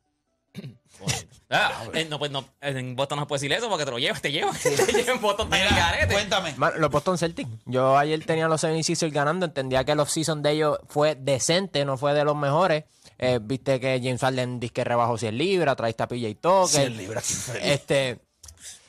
Ah, 1.50 1.84
eh, 1.92 2.06
no, 2.08 2.18
pues 2.18 2.30
no, 2.30 2.44
en 2.62 2.96
Boston 2.96 3.16
no 3.16 3.24
se 3.24 3.26
puede 3.28 3.38
decir 3.40 3.52
eso 3.52 3.68
porque 3.68 3.84
te 3.84 3.90
lo 3.90 3.98
llevas, 3.98 4.20
te 4.20 4.32
llevas. 4.32 4.60
te 4.62 4.92
llevan 4.92 5.20
Boston 5.20 5.52
el 5.52 5.60
Mira, 5.62 5.76
garete. 5.76 6.14
cuéntame. 6.14 6.54
Man, 6.56 6.72
los 6.78 6.90
Boston 6.90 7.18
Celtics. 7.18 7.50
Yo 7.66 7.96
ayer 7.96 8.24
tenía 8.24 8.48
los 8.48 8.64
76ers 8.64 9.12
ganando. 9.12 9.46
Entendía 9.46 9.84
que 9.84 9.92
el 9.92 10.00
off-season 10.00 10.42
de 10.42 10.52
ellos 10.52 10.78
fue 10.88 11.14
decente, 11.14 11.84
no 11.84 11.96
fue 11.96 12.14
de 12.14 12.24
los 12.24 12.34
mejores. 12.34 12.84
Eh, 13.18 13.38
Viste 13.40 13.78
que 13.78 14.00
James 14.02 14.20
Harden 14.20 14.58
dice 14.58 14.72
que 14.72 14.84
rebajó 14.84 15.16
100 15.18 15.38
libras, 15.38 15.76
traíste 15.76 16.02
a 16.02 16.08
PJ 16.08 16.34
Tucker. 16.40 16.68
100 16.68 16.96
libras, 16.96 17.24
qué 17.26 17.32
infeliz. 17.34 17.62
Este, 17.72 18.18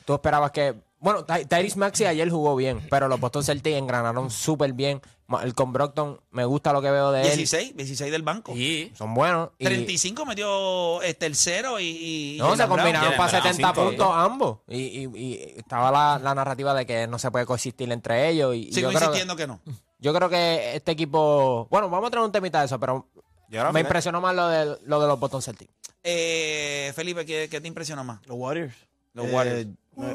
tú 0.04 0.14
esperabas 0.14 0.50
que... 0.50 0.74
Bueno, 0.98 1.24
Ty- 1.24 1.44
Tyrese 1.44 1.78
Maxey 1.78 2.06
ayer 2.06 2.28
jugó 2.30 2.56
bien, 2.56 2.80
pero 2.90 3.06
los 3.08 3.20
Boston 3.20 3.44
Celtics 3.44 3.76
engranaron 3.76 4.30
súper 4.30 4.72
bien. 4.72 5.00
El 5.42 5.54
con 5.54 5.72
Brockton, 5.72 6.20
me 6.30 6.44
gusta 6.44 6.72
lo 6.72 6.80
que 6.80 6.90
veo 6.90 7.10
de 7.12 7.22
él. 7.22 7.36
16, 7.36 7.76
16 7.76 8.12
del 8.12 8.22
banco. 8.22 8.52
Sí. 8.54 8.92
Son 8.96 9.12
buenos. 9.12 9.50
Y, 9.58 9.64
35 9.64 10.24
metió 10.24 11.02
el 11.02 11.34
cero 11.34 11.80
y... 11.80 12.36
y 12.36 12.38
no, 12.38 12.54
y 12.54 12.56
se 12.56 12.66
combinaron 12.68 13.14
para 13.16 13.28
Brown, 13.40 13.42
70 13.42 13.68
cinco, 13.74 13.84
puntos 13.88 14.08
ambos. 14.12 14.58
Y, 14.68 14.76
y- 15.04 15.10
y 15.16 15.54
estaba 15.56 15.90
la, 15.90 16.18
la 16.22 16.34
narrativa 16.34 16.72
de 16.74 16.86
que 16.86 17.06
no 17.08 17.18
se 17.18 17.30
puede 17.32 17.44
coexistir 17.44 17.90
entre 17.90 18.28
ellos. 18.28 18.54
Y, 18.54 18.68
y 18.68 18.72
Sigo 18.72 18.90
yo, 18.92 18.96
creo 18.98 19.10
que, 19.12 19.18
insistiendo 19.18 19.36
que 19.36 19.46
no. 19.48 19.60
yo 19.98 20.14
creo 20.14 20.28
que 20.30 20.76
este 20.76 20.92
equipo... 20.92 21.66
Bueno, 21.70 21.90
vamos 21.90 22.06
a 22.06 22.10
traer 22.12 22.24
un 22.24 22.32
temita 22.32 22.60
de 22.60 22.66
eso, 22.66 22.78
pero 22.78 23.08
me 23.48 23.58
final. 23.58 23.80
impresionó 23.80 24.20
más 24.20 24.34
lo 24.34 24.46
de, 24.48 24.78
lo 24.84 25.00
de 25.00 25.06
los 25.08 25.18
Boston 25.18 25.42
Celtics. 25.42 25.72
Eh, 26.04 26.92
Felipe, 26.94 27.26
¿qué, 27.26 27.48
qué 27.50 27.60
te 27.60 27.66
impresionó 27.66 28.04
más? 28.04 28.24
Los 28.26 28.36
Warriors. 28.38 28.74
Los 29.12 29.26
Eh, 29.26 29.34
Warriors. 29.34 29.66
no, 29.96 30.06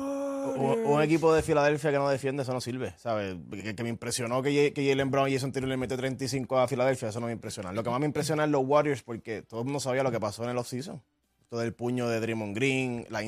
un, 0.55 0.85
un 0.85 1.01
equipo 1.01 1.33
de 1.33 1.41
Filadelfia 1.41 1.91
que 1.91 1.97
no 1.97 2.09
defiende, 2.09 2.43
eso 2.43 2.53
no 2.53 2.61
sirve, 2.61 2.93
¿sabes? 2.97 3.35
Que, 3.51 3.75
que 3.75 3.83
me 3.83 3.89
impresionó 3.89 4.41
que, 4.41 4.73
Jalen 4.75 5.11
Brown 5.11 5.29
y 5.29 5.33
Jason 5.33 5.51
Taylor 5.51 5.69
le 5.69 5.77
metió 5.77 5.97
35 5.97 6.59
a 6.59 6.67
Filadelfia, 6.67 7.09
eso 7.09 7.19
no 7.19 7.27
me 7.27 7.33
impresiona. 7.33 7.71
Lo 7.71 7.83
que 7.83 7.89
más 7.89 7.99
me 7.99 8.05
impresiona 8.05 8.43
es 8.43 8.49
los 8.49 8.63
Warriors 8.65 9.03
porque 9.03 9.41
todo 9.41 9.61
el 9.61 9.65
mundo 9.65 9.79
sabía 9.79 10.03
lo 10.03 10.11
que 10.11 10.19
pasó 10.19 10.43
en 10.43 10.49
el 10.49 10.57
offseason. 10.57 11.01
Todo 11.49 11.63
el 11.63 11.73
puño 11.73 12.07
de 12.07 12.21
Draymond 12.21 12.55
Green, 12.55 13.05
la 13.09 13.21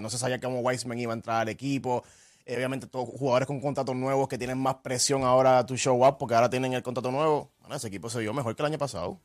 no 0.00 0.10
se 0.10 0.18
sabía 0.18 0.40
cómo 0.40 0.60
Wiseman 0.60 0.98
iba 0.98 1.12
a 1.12 1.16
entrar 1.16 1.42
al 1.42 1.48
equipo. 1.50 2.02
Eh, 2.46 2.56
obviamente, 2.56 2.86
todos 2.86 3.08
jugadores 3.08 3.46
con 3.46 3.60
contratos 3.60 3.94
nuevos 3.94 4.28
que 4.28 4.38
tienen 4.38 4.58
más 4.58 4.76
presión 4.76 5.22
ahora 5.22 5.58
a 5.58 5.66
tu 5.66 5.76
show 5.76 6.06
up 6.06 6.16
porque 6.18 6.34
ahora 6.34 6.48
tienen 6.48 6.72
el 6.72 6.82
contrato 6.82 7.10
nuevo. 7.10 7.50
Bueno, 7.60 7.76
ese 7.76 7.88
equipo 7.88 8.08
se 8.08 8.20
vio 8.20 8.32
mejor 8.32 8.56
que 8.56 8.62
el 8.62 8.66
año 8.66 8.78
pasado. 8.78 9.20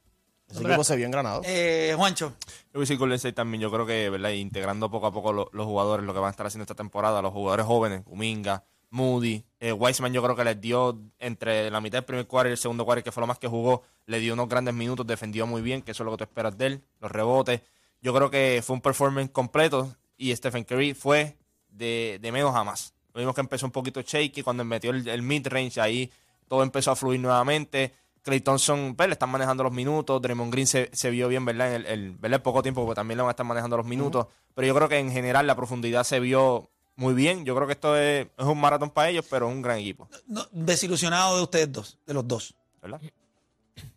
Ese 0.50 0.64
equipo 0.64 0.84
se 0.84 0.96
vio 0.96 1.06
engranado. 1.06 1.42
Eh, 1.46 1.94
Juancho. 1.98 2.34
Yo 2.40 2.74
voy 2.74 2.80
a 2.82 2.84
decir 2.84 2.98
Golden 2.98 3.16
State 3.18 3.34
también. 3.34 3.62
Yo 3.62 3.72
creo 3.72 3.86
que, 3.86 4.10
¿verdad? 4.10 4.30
Integrando 4.32 4.90
poco 4.90 5.08
a 5.08 5.12
poco 5.12 5.34
lo- 5.34 5.50
los 5.54 5.66
jugadores, 5.66 6.06
lo 6.06 6.14
que 6.14 6.20
van 6.20 6.28
a 6.28 6.32
estar 6.32 6.46
haciendo 6.48 6.64
esta 6.64 6.76
temporada, 6.76 7.22
los 7.22 7.34
jugadores 7.34 7.66
jóvenes, 7.66 8.02
Kuminga, 8.04 8.64
Moody, 8.90 9.44
eh, 9.60 9.74
Wiseman, 9.74 10.14
yo 10.14 10.24
creo 10.24 10.36
que 10.36 10.46
les 10.46 10.62
dio 10.62 10.98
entre 11.20 11.70
la 11.70 11.82
mitad 11.82 11.98
del 11.98 12.06
primer 12.06 12.26
cuarto 12.28 12.48
y 12.50 12.52
el 12.54 12.58
segundo 12.58 12.86
cuarto, 12.86 13.04
que 13.04 13.12
fue 13.12 13.20
lo 13.20 13.28
más 13.28 13.38
que 13.38 13.48
jugó, 13.50 13.84
le 14.06 14.20
dio 14.20 14.34
unos 14.34 14.48
grandes 14.48 14.74
minutos, 14.74 15.06
defendió 15.06 15.46
muy 15.46 15.62
bien, 15.62 15.82
que 15.82 15.92
eso 15.92 16.04
es 16.04 16.06
lo 16.06 16.12
que 16.12 16.18
tú 16.20 16.24
esperas 16.24 16.58
de 16.58 16.66
él, 16.68 16.84
los 17.02 17.12
rebotes. 17.12 17.60
Yo 18.02 18.14
creo 18.14 18.30
que 18.30 18.62
fue 18.66 18.76
un 18.76 18.82
performance 18.82 19.30
completo 19.32 19.94
y 20.16 20.34
Stephen 20.34 20.64
Curry 20.64 20.94
fue 20.94 21.36
de, 21.68 22.18
de 22.22 22.32
menos 22.32 22.56
a 22.56 22.64
más. 22.64 22.94
Lo 23.14 23.20
mismo 23.20 23.34
que 23.34 23.42
empezó 23.42 23.66
un 23.66 23.72
poquito 23.74 24.02
shaky 24.02 24.42
cuando 24.44 24.64
metió 24.64 24.92
el, 24.92 25.06
el 25.08 25.22
mid-range 25.22 25.82
ahí, 25.82 26.10
todo 26.48 26.64
empezó 26.64 26.92
a 26.92 26.96
fluir 26.96 27.20
nuevamente. 27.20 27.92
Clay 28.28 28.42
Thompson, 28.42 28.94
pues, 28.96 29.08
le 29.08 29.14
están 29.14 29.30
manejando 29.30 29.64
los 29.64 29.72
minutos. 29.72 30.22
Draymond 30.22 30.52
Green 30.52 30.68
se, 30.68 30.90
se 30.92 31.10
vio 31.10 31.30
bien, 31.30 31.46
¿verdad? 31.46 31.70
En 31.70 31.74
el, 31.76 31.86
el- 31.86 32.12
¿verdad? 32.18 32.44
poco 32.44 32.62
tiempo, 32.62 32.84
porque 32.86 32.96
también 32.98 33.18
le 33.18 33.22
van 33.24 33.30
a 33.30 33.32
estar 33.32 33.46
manejando 33.46 33.78
los 33.78 33.86
minutos. 33.86 34.28
Pero 34.54 34.68
yo 34.68 34.76
creo 34.76 34.90
que 34.90 35.00
en 35.00 35.12
general 35.12 35.48
la 35.48 35.56
profundidad 35.56 36.04
se 36.04 36.20
vio 36.20 36.70
muy 36.98 37.14
bien. 37.14 37.46
Yo 37.46 37.56
creo 37.56 37.68
que 37.68 37.74
esto 37.74 37.96
es, 37.96 38.28
es 38.38 38.46
un 38.46 38.60
maratón 38.60 38.90
para 38.92 39.10
ellos, 39.10 39.26
pero 39.30 39.48
es 39.48 39.56
un 39.56 39.62
gran 39.62 39.78
equipo, 39.78 40.10
No, 40.28 40.46
desilusionado 40.52 41.38
de 41.38 41.44
ustedes 41.44 41.72
dos, 41.72 41.98
de 42.06 42.14
los 42.14 42.28
dos. 42.28 42.54
¿verdad? 42.82 43.00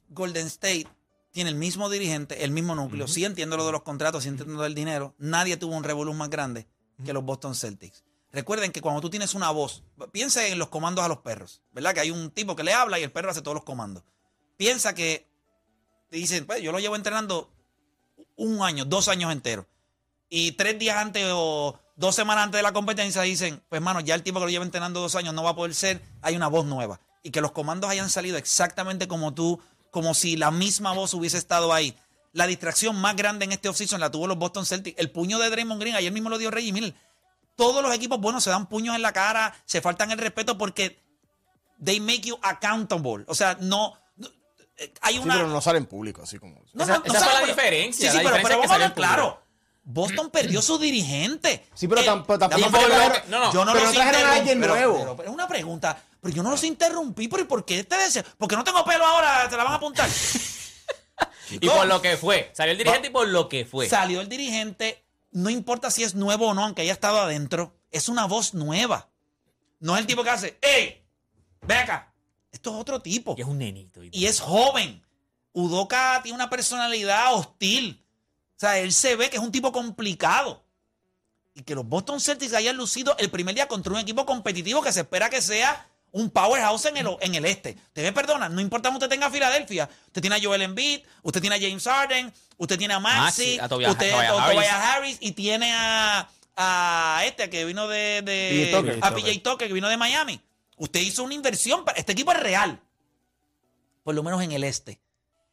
Golden 0.08 0.46
State 0.46 0.86
tiene 1.32 1.50
el 1.50 1.56
mismo 1.56 1.88
dirigente, 1.90 2.44
el 2.44 2.50
mismo 2.50 2.74
núcleo. 2.74 3.06
Sí 3.08 3.24
entiendo 3.24 3.56
lo 3.56 3.66
de 3.66 3.72
los 3.72 3.82
contratos, 3.82 4.22
sí 4.22 4.28
entiendo 4.28 4.54
lo 4.54 4.62
del 4.62 4.74
dinero. 4.74 5.14
Nadie 5.18 5.56
tuvo 5.56 5.76
un 5.76 5.84
revolú 5.84 6.12
más 6.14 6.30
grande 6.30 6.66
que 7.04 7.12
los 7.12 7.24
Boston 7.24 7.54
Celtics. 7.54 8.04
Recuerden 8.32 8.70
que 8.70 8.80
cuando 8.80 9.00
tú 9.00 9.10
tienes 9.10 9.34
una 9.34 9.50
voz, 9.50 9.82
piensa 10.12 10.46
en 10.46 10.58
los 10.58 10.68
comandos 10.68 11.04
a 11.04 11.08
los 11.08 11.18
perros, 11.18 11.62
¿verdad? 11.72 11.94
Que 11.94 12.00
hay 12.00 12.10
un 12.12 12.30
tipo 12.30 12.54
que 12.54 12.62
le 12.62 12.72
habla 12.72 12.98
y 12.98 13.02
el 13.02 13.10
perro 13.10 13.30
hace 13.30 13.42
todos 13.42 13.56
los 13.56 13.64
comandos. 13.64 14.04
Piensa 14.60 14.94
que 14.94 15.26
dicen, 16.10 16.44
pues 16.44 16.60
yo 16.60 16.70
lo 16.70 16.80
llevo 16.80 16.94
entrenando 16.94 17.50
un 18.36 18.60
año, 18.60 18.84
dos 18.84 19.08
años 19.08 19.32
enteros. 19.32 19.64
Y 20.28 20.52
tres 20.52 20.78
días 20.78 20.98
antes 20.98 21.24
o 21.32 21.80
dos 21.96 22.14
semanas 22.14 22.44
antes 22.44 22.58
de 22.58 22.62
la 22.62 22.74
competencia 22.74 23.22
dicen, 23.22 23.62
pues 23.70 23.78
hermano, 23.78 24.00
ya 24.00 24.14
el 24.14 24.22
tipo 24.22 24.38
que 24.38 24.44
lo 24.44 24.50
lleva 24.50 24.66
entrenando 24.66 25.00
dos 25.00 25.14
años 25.14 25.32
no 25.32 25.42
va 25.42 25.50
a 25.52 25.56
poder 25.56 25.74
ser, 25.74 26.02
hay 26.20 26.36
una 26.36 26.48
voz 26.48 26.66
nueva. 26.66 27.00
Y 27.22 27.30
que 27.30 27.40
los 27.40 27.52
comandos 27.52 27.88
hayan 27.88 28.10
salido 28.10 28.36
exactamente 28.36 29.08
como 29.08 29.32
tú, 29.32 29.62
como 29.90 30.12
si 30.12 30.36
la 30.36 30.50
misma 30.50 30.92
voz 30.92 31.14
hubiese 31.14 31.38
estado 31.38 31.72
ahí. 31.72 31.96
La 32.34 32.46
distracción 32.46 33.00
más 33.00 33.16
grande 33.16 33.46
en 33.46 33.52
este 33.52 33.70
offseason 33.70 33.98
la 33.98 34.10
tuvo 34.10 34.26
los 34.26 34.36
Boston 34.36 34.66
Celtics. 34.66 35.00
El 35.00 35.10
puño 35.10 35.38
de 35.38 35.48
Draymond 35.48 35.80
Green, 35.80 35.96
ayer 35.96 36.12
mismo 36.12 36.28
lo 36.28 36.36
dio 36.36 36.50
Reggie 36.50 36.74
Miller. 36.74 36.94
Todos 37.56 37.82
los 37.82 37.94
equipos 37.94 38.20
buenos 38.20 38.44
se 38.44 38.50
dan 38.50 38.68
puños 38.68 38.94
en 38.94 39.00
la 39.00 39.14
cara, 39.14 39.56
se 39.64 39.80
faltan 39.80 40.10
el 40.10 40.18
respeto 40.18 40.58
porque 40.58 41.00
they 41.82 41.98
make 41.98 42.28
you 42.28 42.38
accountable. 42.42 43.24
O 43.26 43.34
sea, 43.34 43.56
no... 43.58 43.96
no- 44.80 44.84
eh, 44.84 44.92
hay 45.02 45.14
Sí, 45.16 45.22
pero 45.24 45.46
no 45.48 45.60
sale 45.60 45.78
en 45.78 45.86
público, 45.86 46.22
así 46.22 46.38
como. 46.38 46.62
No, 46.72 46.84
Esa- 46.84 46.94
no, 46.98 46.98
no 47.00 47.04
esa 47.06 47.12
fue 47.12 47.20
sale, 47.20 47.32
la 47.34 47.40
pero- 47.40 47.46
diferencia, 47.54 48.10
Sí, 48.10 48.18
sí, 48.18 48.22
la 48.24 48.30
pero, 48.30 48.42
pero 48.42 48.48
es 48.48 48.48
que 48.48 48.56
vamos 48.66 48.70
a 48.70 48.78
ver, 48.78 48.94
claro. 48.94 49.42
Boston 49.82 50.30
perdió 50.30 50.62
su 50.62 50.78
dirigente. 50.78 51.66
Sí, 51.74 51.88
pero 51.88 52.04
tampoco- 52.04 52.38
no, 52.48 53.38
no, 53.38 53.52
yo 53.52 53.64
no 53.64 53.72
pero 53.72 53.84
los 53.86 53.94
trajeron 53.94 54.22
a 54.30 54.32
alguien 54.34 54.58
interrumpí, 54.58 54.80
nuevo. 54.84 54.98
Pero, 55.00 55.16
pero 55.16 55.28
es 55.30 55.34
una 55.34 55.48
pregunta. 55.48 56.02
Pero 56.20 56.34
yo 56.34 56.42
no 56.42 56.50
los 56.50 56.62
interrumpí, 56.64 57.28
pero 57.28 57.42
¿y 57.42 57.46
por 57.46 57.64
qué 57.64 57.82
te 57.84 57.96
deseo? 57.96 58.22
Porque 58.38 58.54
no 58.56 58.62
tengo 58.62 58.84
pelo 58.84 59.04
ahora, 59.06 59.48
te 59.48 59.56
la 59.56 59.64
van 59.64 59.72
a 59.72 59.76
apuntar. 59.76 60.08
Y 61.50 61.68
por 61.68 61.86
lo 61.86 62.00
que 62.00 62.16
fue. 62.16 62.50
Salió 62.54 62.72
el 62.72 62.78
dirigente 62.78 63.08
y 63.08 63.10
por 63.10 63.26
lo 63.26 63.48
que 63.48 63.64
fue. 63.64 63.88
Salió 63.88 64.20
el 64.20 64.28
dirigente, 64.28 65.04
no 65.32 65.50
importa 65.50 65.90
si 65.90 66.04
es 66.04 66.14
nuevo 66.14 66.48
o 66.48 66.54
no, 66.54 66.64
aunque 66.64 66.82
haya 66.82 66.92
estado 66.92 67.18
adentro, 67.20 67.74
es 67.90 68.08
una 68.08 68.26
voz 68.26 68.54
nueva. 68.54 69.08
No 69.80 69.94
es 69.96 70.00
el 70.02 70.06
tipo 70.06 70.22
que 70.22 70.30
hace, 70.30 70.58
¡Ey! 70.62 71.04
Ve 71.62 71.74
acá. 71.74 72.09
Esto 72.52 72.70
es 72.70 72.76
otro 72.76 73.00
tipo. 73.00 73.34
Y 73.38 73.42
es 73.42 73.46
un 73.48 73.58
nenito. 73.58 74.02
y- 74.04 74.10
y 74.12 74.26
es 74.26 74.40
joven. 74.40 75.02
Udoka 75.52 76.20
tiene 76.22 76.36
una 76.36 76.50
personalidad 76.50 77.34
hostil. 77.34 78.02
O 78.56 78.60
sea, 78.60 78.78
él 78.78 78.92
se 78.92 79.16
ve 79.16 79.30
que 79.30 79.36
es 79.36 79.42
un 79.42 79.52
tipo 79.52 79.72
complicado. 79.72 80.62
Y 81.54 81.62
que 81.62 81.74
los 81.74 81.86
Boston 81.86 82.20
Celtics 82.20 82.54
hayan 82.54 82.76
lucido 82.76 83.16
el 83.18 83.30
primer 83.30 83.54
día 83.54 83.66
contra 83.66 83.92
un 83.92 83.98
equipo 83.98 84.24
competitivo 84.24 84.82
que 84.82 84.92
se 84.92 85.00
espera 85.00 85.28
que 85.30 85.42
sea 85.42 85.86
un 86.12 86.30
powerhouse 86.30 86.86
en 86.86 86.96
el, 86.96 87.08
en 87.20 87.34
el 87.34 87.44
este. 87.44 87.76
Usted 87.88 88.02
me 88.02 88.12
perdona, 88.12 88.48
no 88.48 88.60
importa 88.60 88.88
cómo 88.88 88.98
usted 88.98 89.08
tenga 89.08 89.26
a 89.26 89.30
Filadelfia. 89.30 89.88
Usted 90.06 90.20
tiene 90.20 90.36
a 90.36 90.40
Joel 90.42 90.62
Embiid, 90.62 91.00
usted 91.22 91.40
tiene 91.40 91.56
a 91.56 91.60
James 91.60 91.84
Harden, 91.84 92.32
usted 92.56 92.78
tiene 92.78 92.94
a 92.94 93.00
Maxi, 93.00 93.42
Maxi, 93.56 93.58
a 93.60 93.68
Tobias- 93.68 93.90
usted 93.92 94.10
Tobias 94.10 94.30
a 94.32 94.44
Harris. 94.44 94.54
Tobias 94.56 94.74
Harris 94.84 95.16
y 95.20 95.32
tiene 95.32 95.72
a, 95.72 96.28
a 96.56 97.22
este 97.26 97.48
que 97.50 97.64
vino 97.64 97.88
de, 97.88 98.22
de 98.22 98.70
PJ 98.72 98.76
Tucker. 98.80 98.98
a 99.02 99.14
PJ 99.14 99.40
Tucker 99.42 99.68
que 99.68 99.74
vino 99.74 99.88
de 99.88 99.96
Miami. 99.96 100.40
Usted 100.80 101.00
hizo 101.00 101.22
una 101.22 101.34
inversión, 101.34 101.84
para, 101.84 101.98
este 101.98 102.12
equipo 102.12 102.32
es 102.32 102.40
real 102.40 102.82
por 104.02 104.14
lo 104.14 104.22
menos 104.22 104.42
en 104.42 104.50
el 104.52 104.64
este, 104.64 104.98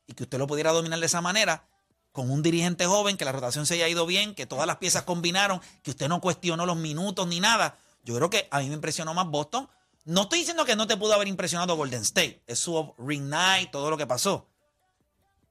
y 0.07 0.13
que 0.13 0.23
usted 0.23 0.37
lo 0.39 0.47
pudiera 0.47 0.71
dominar 0.71 0.99
de 0.99 1.05
esa 1.05 1.19
manera, 1.21 1.67
con 2.13 2.31
un 2.31 2.41
dirigente 2.41 2.85
joven, 2.85 3.17
que 3.17 3.25
la 3.25 3.33
rotación 3.33 3.65
se 3.65 3.73
haya 3.75 3.87
ido 3.89 4.05
bien, 4.05 4.33
que 4.33 4.45
todas 4.45 4.65
las 4.65 4.77
piezas 4.77 5.03
combinaron, 5.03 5.61
que 5.83 5.91
usted 5.91 6.07
no 6.07 6.21
cuestionó 6.21 6.65
los 6.65 6.77
minutos 6.77 7.27
ni 7.27 7.39
nada. 7.41 7.77
Yo 8.03 8.15
creo 8.15 8.29
que 8.29 8.47
a 8.49 8.59
mí 8.59 8.69
me 8.69 8.73
impresionó 8.75 9.13
más 9.13 9.27
Boston. 9.27 9.69
No 10.05 10.23
estoy 10.23 10.39
diciendo 10.39 10.63
que 10.63 10.77
no 10.77 10.87
te 10.87 10.95
pudo 10.95 11.13
haber 11.13 11.27
impresionado 11.27 11.75
Golden 11.75 12.01
State, 12.03 12.41
es 12.47 12.57
su 12.57 12.95
ring 12.97 13.27
night, 13.29 13.69
todo 13.69 13.89
lo 13.91 13.97
que 13.97 14.07
pasó. 14.07 14.47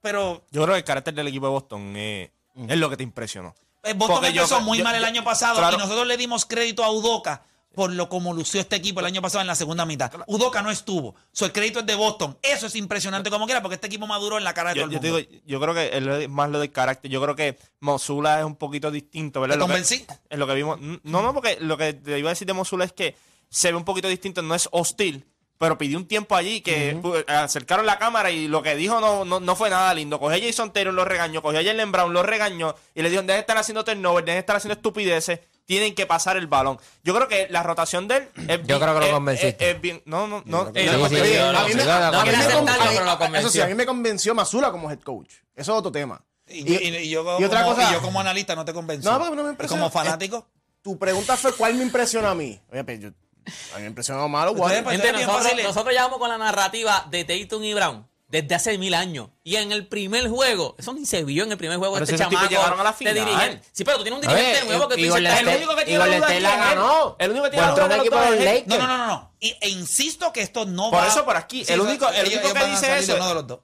Pero 0.01 0.43
Yo 0.51 0.63
creo 0.63 0.73
que 0.73 0.79
el 0.79 0.83
carácter 0.83 1.13
del 1.13 1.27
equipo 1.27 1.45
de 1.45 1.51
Boston 1.51 1.93
eh, 1.95 2.31
es 2.67 2.77
lo 2.77 2.89
que 2.89 2.97
te 2.97 3.03
impresionó. 3.03 3.53
eh, 3.83 3.93
Boston 3.93 4.17
Porque 4.17 4.33
yo- 4.33 4.41
empezó 4.41 4.59
muy 4.61 4.79
yo- 4.79 4.83
mal 4.83 4.95
el 4.95 5.01
yo- 5.01 5.07
año 5.07 5.23
pasado 5.23 5.59
claro. 5.59 5.75
y 5.75 5.79
nosotros 5.79 6.07
le 6.07 6.17
dimos 6.17 6.45
crédito 6.45 6.83
a 6.83 6.91
Udoca 6.91 7.45
por 7.77 7.91
lo 7.93 8.09
como 8.09 8.33
lució 8.33 8.59
este 8.59 8.75
equipo 8.75 9.01
el 9.01 9.05
año 9.05 9.21
pasado 9.21 9.41
en 9.41 9.47
la 9.47 9.53
segunda 9.53 9.85
mitad. 9.85 10.11
Udoca 10.25 10.63
no 10.63 10.71
estuvo. 10.71 11.13
So, 11.31 11.45
el 11.45 11.51
crédito 11.51 11.81
es 11.81 11.85
de 11.85 11.93
Boston. 11.93 12.35
Eso 12.41 12.65
es 12.65 12.75
impresionante 12.75 13.29
como 13.29 13.45
quiera 13.45 13.61
porque 13.61 13.75
este 13.75 13.85
equipo 13.85 14.07
maduró 14.07 14.39
en 14.39 14.43
la 14.43 14.55
cara 14.55 14.71
de 14.73 14.77
Yo, 14.79 14.81
todo 14.87 14.95
el 14.97 15.01
yo 15.03 15.11
mundo. 15.13 15.17
digo, 15.29 15.41
yo 15.45 15.59
creo 15.61 15.73
que 15.75 15.95
es 15.95 16.01
lo- 16.03 16.29
más 16.29 16.49
lo 16.49 16.59
del 16.59 16.71
carácter. 16.71 17.11
Yo 17.11 17.21
creo 17.21 17.35
que 17.35 17.55
Mosula 17.79 18.39
es 18.39 18.45
un 18.45 18.55
poquito 18.55 18.89
distinto, 18.89 19.41
¿verdad? 19.41 19.55
¿Te 19.55 19.59
Lo 19.59 19.65
que- 19.67 19.71
convencí? 19.73 20.05
en 20.29 20.39
lo 20.39 20.47
que 20.47 20.53
vimos. 20.55 20.79
No, 21.03 21.21
no, 21.21 21.33
porque 21.35 21.57
lo 21.61 21.77
que 21.77 21.93
te 21.93 22.17
iba 22.17 22.29
a 22.29 22.33
decir 22.33 22.47
de 22.47 22.53
Mosula 22.53 22.83
es 22.83 22.93
que 22.93 23.15
se 23.47 23.71
ve 23.71 23.77
un 23.77 23.85
poquito 23.85 24.07
distinto, 24.07 24.41
no 24.41 24.55
es 24.55 24.67
hostil, 24.71 25.27
pero 25.59 25.77
pidió 25.77 25.97
un 25.97 26.07
tiempo 26.07 26.35
allí 26.35 26.61
que 26.61 26.95
pu- 26.97 27.23
acercaron 27.27 27.85
la 27.85 27.97
cámara 27.99 28.29
y 28.31 28.47
lo 28.47 28.61
que 28.63 28.75
dijo 28.75 28.99
no, 28.99 29.23
no, 29.23 29.39
no 29.39 29.55
fue 29.55 29.69
nada 29.69 29.93
lindo. 29.93 30.19
Cogió 30.19 30.35
a 30.35 30.39
Jason 30.47 30.73
Taylor, 30.73 30.93
lo 30.93 31.05
regañó, 31.05 31.41
cogió 31.43 31.59
a 31.59 31.63
Jalen 31.63 31.91
Brown, 31.91 32.11
lo 32.11 32.23
regañó 32.23 32.75
y 32.95 33.01
le 33.03 33.09
dijo, 33.09 33.21
dejen 33.21 33.35
de 33.37 33.39
estar 33.39 33.57
haciendo 33.57 33.83
turnover, 33.83 34.25
dejen 34.25 34.35
de 34.35 34.39
estar 34.39 34.55
haciendo 34.55 34.73
estupideces, 34.73 35.39
tienen 35.67 35.93
que 35.93 36.07
pasar 36.07 36.37
el 36.37 36.47
balón. 36.47 36.79
Yo 37.03 37.13
creo 37.13 37.27
que 37.27 37.47
la 37.51 37.61
rotación 37.61 38.07
de 38.07 38.17
él 38.17 38.29
es 38.47 38.59
Yo 38.65 38.79
creo 38.79 38.99
que 38.99 39.05
lo 39.07 39.11
convenciste. 39.11 39.69
es- 39.69 39.75
es 39.75 39.81
bien- 39.81 40.01
no, 40.05 40.25
no, 40.25 40.41
no. 40.45 40.71
Pero 40.73 40.91
Eso 40.91 40.97
sí, 41.09 43.17
convenció. 43.17 43.63
a 43.63 43.67
mí 43.67 43.75
me 43.75 43.85
convenció 43.85 44.33
Masula 44.33 44.71
como 44.71 44.89
head 44.89 44.99
coach. 45.01 45.29
Eso 45.55 45.73
es 45.73 45.79
otro 45.79 45.91
tema. 45.91 46.23
Y, 46.47 46.73
y- 46.73 46.95
y 46.97 47.09
yo, 47.09 47.25
como, 47.25 47.39
y 47.39 47.43
otra 47.43 47.63
cosa- 47.65 47.89
y 47.89 47.93
yo 47.93 48.01
como 48.01 48.19
analista 48.21 48.55
no 48.55 48.63
te 48.63 48.73
convencí. 48.73 49.05
No, 49.05 49.19
porque 49.19 49.35
no 49.35 49.43
me 49.43 49.49
Y 49.49 49.51
impresiona. 49.51 49.81
Como 49.83 49.91
fanático. 49.91 50.47
Tu 50.81 50.97
pregunta 50.97 51.35
fue 51.35 51.51
cuál 51.53 51.73
me 51.75 51.83
impresionó 51.83 52.29
a 52.29 52.35
mí. 52.35 52.57
Oye, 52.71 52.83
pues 52.85 53.01
yo, 53.01 53.09
a 53.09 53.75
mí 53.75 53.81
me 53.81 53.87
impresionó 53.87 54.21
Ustedes, 54.67 54.83
pues, 54.83 54.95
Gente, 54.95 55.11
bien 55.11 55.27
nosotros, 55.27 55.51
nosotros 55.63 55.93
llevamos 55.93 56.17
con 56.19 56.29
la 56.29 56.37
narrativa 56.37 57.05
de 57.09 57.25
Tatum 57.25 57.63
y 57.65 57.73
Brown 57.73 58.07
desde 58.29 58.55
hace 58.55 58.77
mil 58.77 58.93
años. 58.93 59.29
Y 59.43 59.55
en 59.55 59.71
el 59.71 59.87
primer 59.87 60.27
juego, 60.29 60.75
eso 60.77 60.93
ni 60.93 61.05
se 61.05 61.23
vio 61.23 61.43
en 61.45 61.51
el 61.51 61.57
primer 61.57 61.77
juego 61.77 61.93
Pero 61.95 62.05
de 62.05 62.11
este 62.13 62.23
chamaco 62.25 62.49
llegaron 62.49 62.79
a 62.79 62.83
la 62.83 62.91
de 62.91 62.97
final. 62.97 63.13
dirigente. 63.15 63.67
Sí, 63.71 63.83
pero 63.85 63.97
tú 63.97 64.03
tienes 64.03 64.21
un 64.23 64.27
Oye, 64.29 64.37
dirigente 64.41 64.65
nuevo 64.67 64.87
que 64.89 64.95
tú 64.95 65.01
dices, 65.01 65.15
"Este 65.17 65.33
es 65.33 65.39
el 65.39 65.47
único 65.57 65.75
que 65.75 65.85
tiene 65.85 65.97
duda 66.05 66.07
la 66.19 66.27
es 66.27 66.31
él". 66.37 66.43
ganó. 66.43 67.15
El 67.19 67.31
único 67.31 67.43
que 67.45 67.49
tiene 67.51 67.65
la 67.67 67.71
duda 67.73 67.87
de 67.87 68.37
de 68.37 68.45
Lakers. 68.45 68.67
No, 68.67 68.77
no, 68.87 68.97
no, 68.97 69.07
no. 69.07 69.33
Y, 69.39 69.55
e 69.61 69.69
insisto 69.69 70.33
que 70.33 70.41
esto 70.41 70.65
no 70.65 70.89
Por 70.91 70.99
va... 70.99 71.07
eso, 71.07 71.23
por 71.23 71.37
aquí, 71.37 71.63
el 71.67 71.79
único- 71.79 72.09
el 72.09 72.27
único 72.27 72.53
que 72.53 72.65
dice 72.65 72.87
de 72.87 72.99
eso- 72.99 73.15
uno 73.15 73.27
de 73.29 73.33
los 73.35 73.47
dos. 73.47 73.59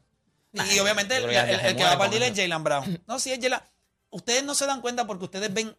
Y 0.54 0.80
obviamente 0.80 1.18
el, 1.18 1.24
que 1.28 1.38
el- 1.40 1.60
el 1.60 1.82
va 1.84 1.92
a 1.94 1.98
partir 1.98 2.22
es. 2.24 2.30
Jalen 2.36 2.64
Brown. 2.64 3.04
No, 3.08 3.20
sí 3.20 3.32
es 3.34 3.40
Jalen... 3.42 3.60
Ustedes 4.12 4.44
no 4.44 4.54
se 4.56 4.66
dan 4.68 4.80
cuenta 4.82 5.06
porque 5.08 5.26
ustedes 5.26 5.52
ven... 5.54 5.76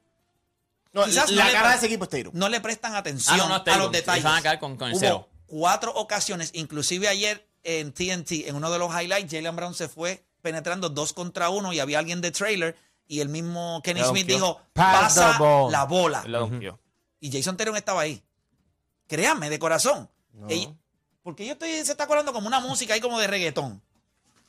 No, 0.92 1.04
quizás 1.04 1.30
la 1.30 1.44
no 1.44 1.48
le- 1.50 1.54
cara 1.56 1.70
de 1.70 1.76
ese 1.76 1.86
equipo 1.86 2.04
es. 2.04 2.34
No 2.34 2.48
le 2.48 2.60
prestan 2.60 2.94
atención 2.94 3.34
Ah, 3.34 3.38
no, 3.38 3.48
no, 3.48 3.72
a 3.72 3.76
los 3.78 3.92
detalles. 3.92 4.22
Se 4.22 4.28
van 4.28 4.38
a 4.38 4.42
quedar 4.42 4.58
con- 4.58 4.76
con 4.76 4.88
el 4.88 4.94
Hubo 4.94 5.00
cero. 5.00 5.28
cuatro 5.46 5.92
ocasiones, 5.94 6.50
inclusive 6.54 7.08
ayer 7.08 7.48
en 7.64 7.92
TNT, 7.92 8.46
en 8.48 8.54
uno 8.54 8.70
de 8.70 8.78
los 8.78 8.90
highlights, 8.90 9.32
Jalen 9.32 9.56
Brown 9.56 9.74
se 9.74 9.88
fue 9.88 10.22
penetrando 10.42 10.88
dos 10.90 11.12
contra 11.12 11.48
uno 11.48 11.72
y 11.72 11.80
había 11.80 11.98
alguien 11.98 12.20
de 12.20 12.30
trailer 12.30 12.76
y 13.08 13.20
el 13.20 13.28
mismo 13.28 13.80
Kenny 13.82 14.00
La 14.00 14.06
Smith 14.08 14.26
dijo, 14.26 14.60
Pass 14.72 15.02
pasa 15.14 15.38
ball". 15.38 15.72
la 15.72 15.84
bola. 15.84 16.22
Y 17.20 17.32
Jason 17.32 17.56
Teron 17.56 17.76
estaba 17.76 18.02
ahí. 18.02 18.22
Créanme, 19.08 19.50
de 19.50 19.58
corazón. 19.58 20.08
Ella- 20.48 20.72
porque 21.22 21.46
yo 21.46 21.54
estoy, 21.54 21.70
se 21.84 21.92
está 21.92 22.06
colando 22.06 22.32
como 22.34 22.46
una 22.46 22.60
música 22.60 22.92
ahí 22.94 23.00
como 23.00 23.18
de 23.18 23.26
reggaetón. 23.26 23.80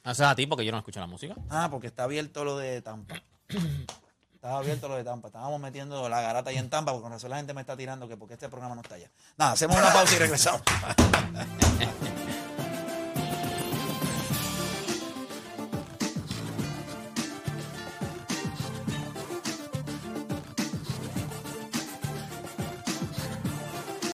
No 0.04 0.14
seas 0.14 0.32
a 0.32 0.36
ti 0.36 0.46
porque 0.46 0.66
yo 0.66 0.72
no 0.74 0.78
escucho 0.78 1.00
la 1.00 1.08
música. 1.08 1.34
Ah, 1.50 1.70
porque 1.72 1.88
está 1.88 2.04
abierto 2.04 2.44
lo 2.44 2.58
de 2.58 2.82
Tampa. 2.82 3.16
Estaba 4.36 4.60
abierto 4.60 4.88
lo 4.88 4.96
de 4.96 5.04
Tampa. 5.04 5.30
Estábamos 5.30 5.60
metiendo 5.60 6.08
la 6.08 6.22
garata 6.22 6.52
ahí 6.52 6.58
en 6.58 6.70
Tampa 6.70 6.92
porque 6.92 7.04
con 7.04 7.12
razón 7.14 7.32
la 7.32 7.38
gente 7.38 7.54
me 7.56 7.62
está 7.62 7.76
tirando 7.76 8.08
que 8.08 8.16
porque 8.18 8.36
este 8.36 8.48
programa 8.50 8.76
no 8.76 8.82
está 8.82 8.96
allá. 8.96 9.10
Nada, 9.38 9.54
hacemos 9.54 9.76
una 9.78 9.92
pausa 9.92 10.16
y 10.16 10.20
regresamos. 10.20 10.62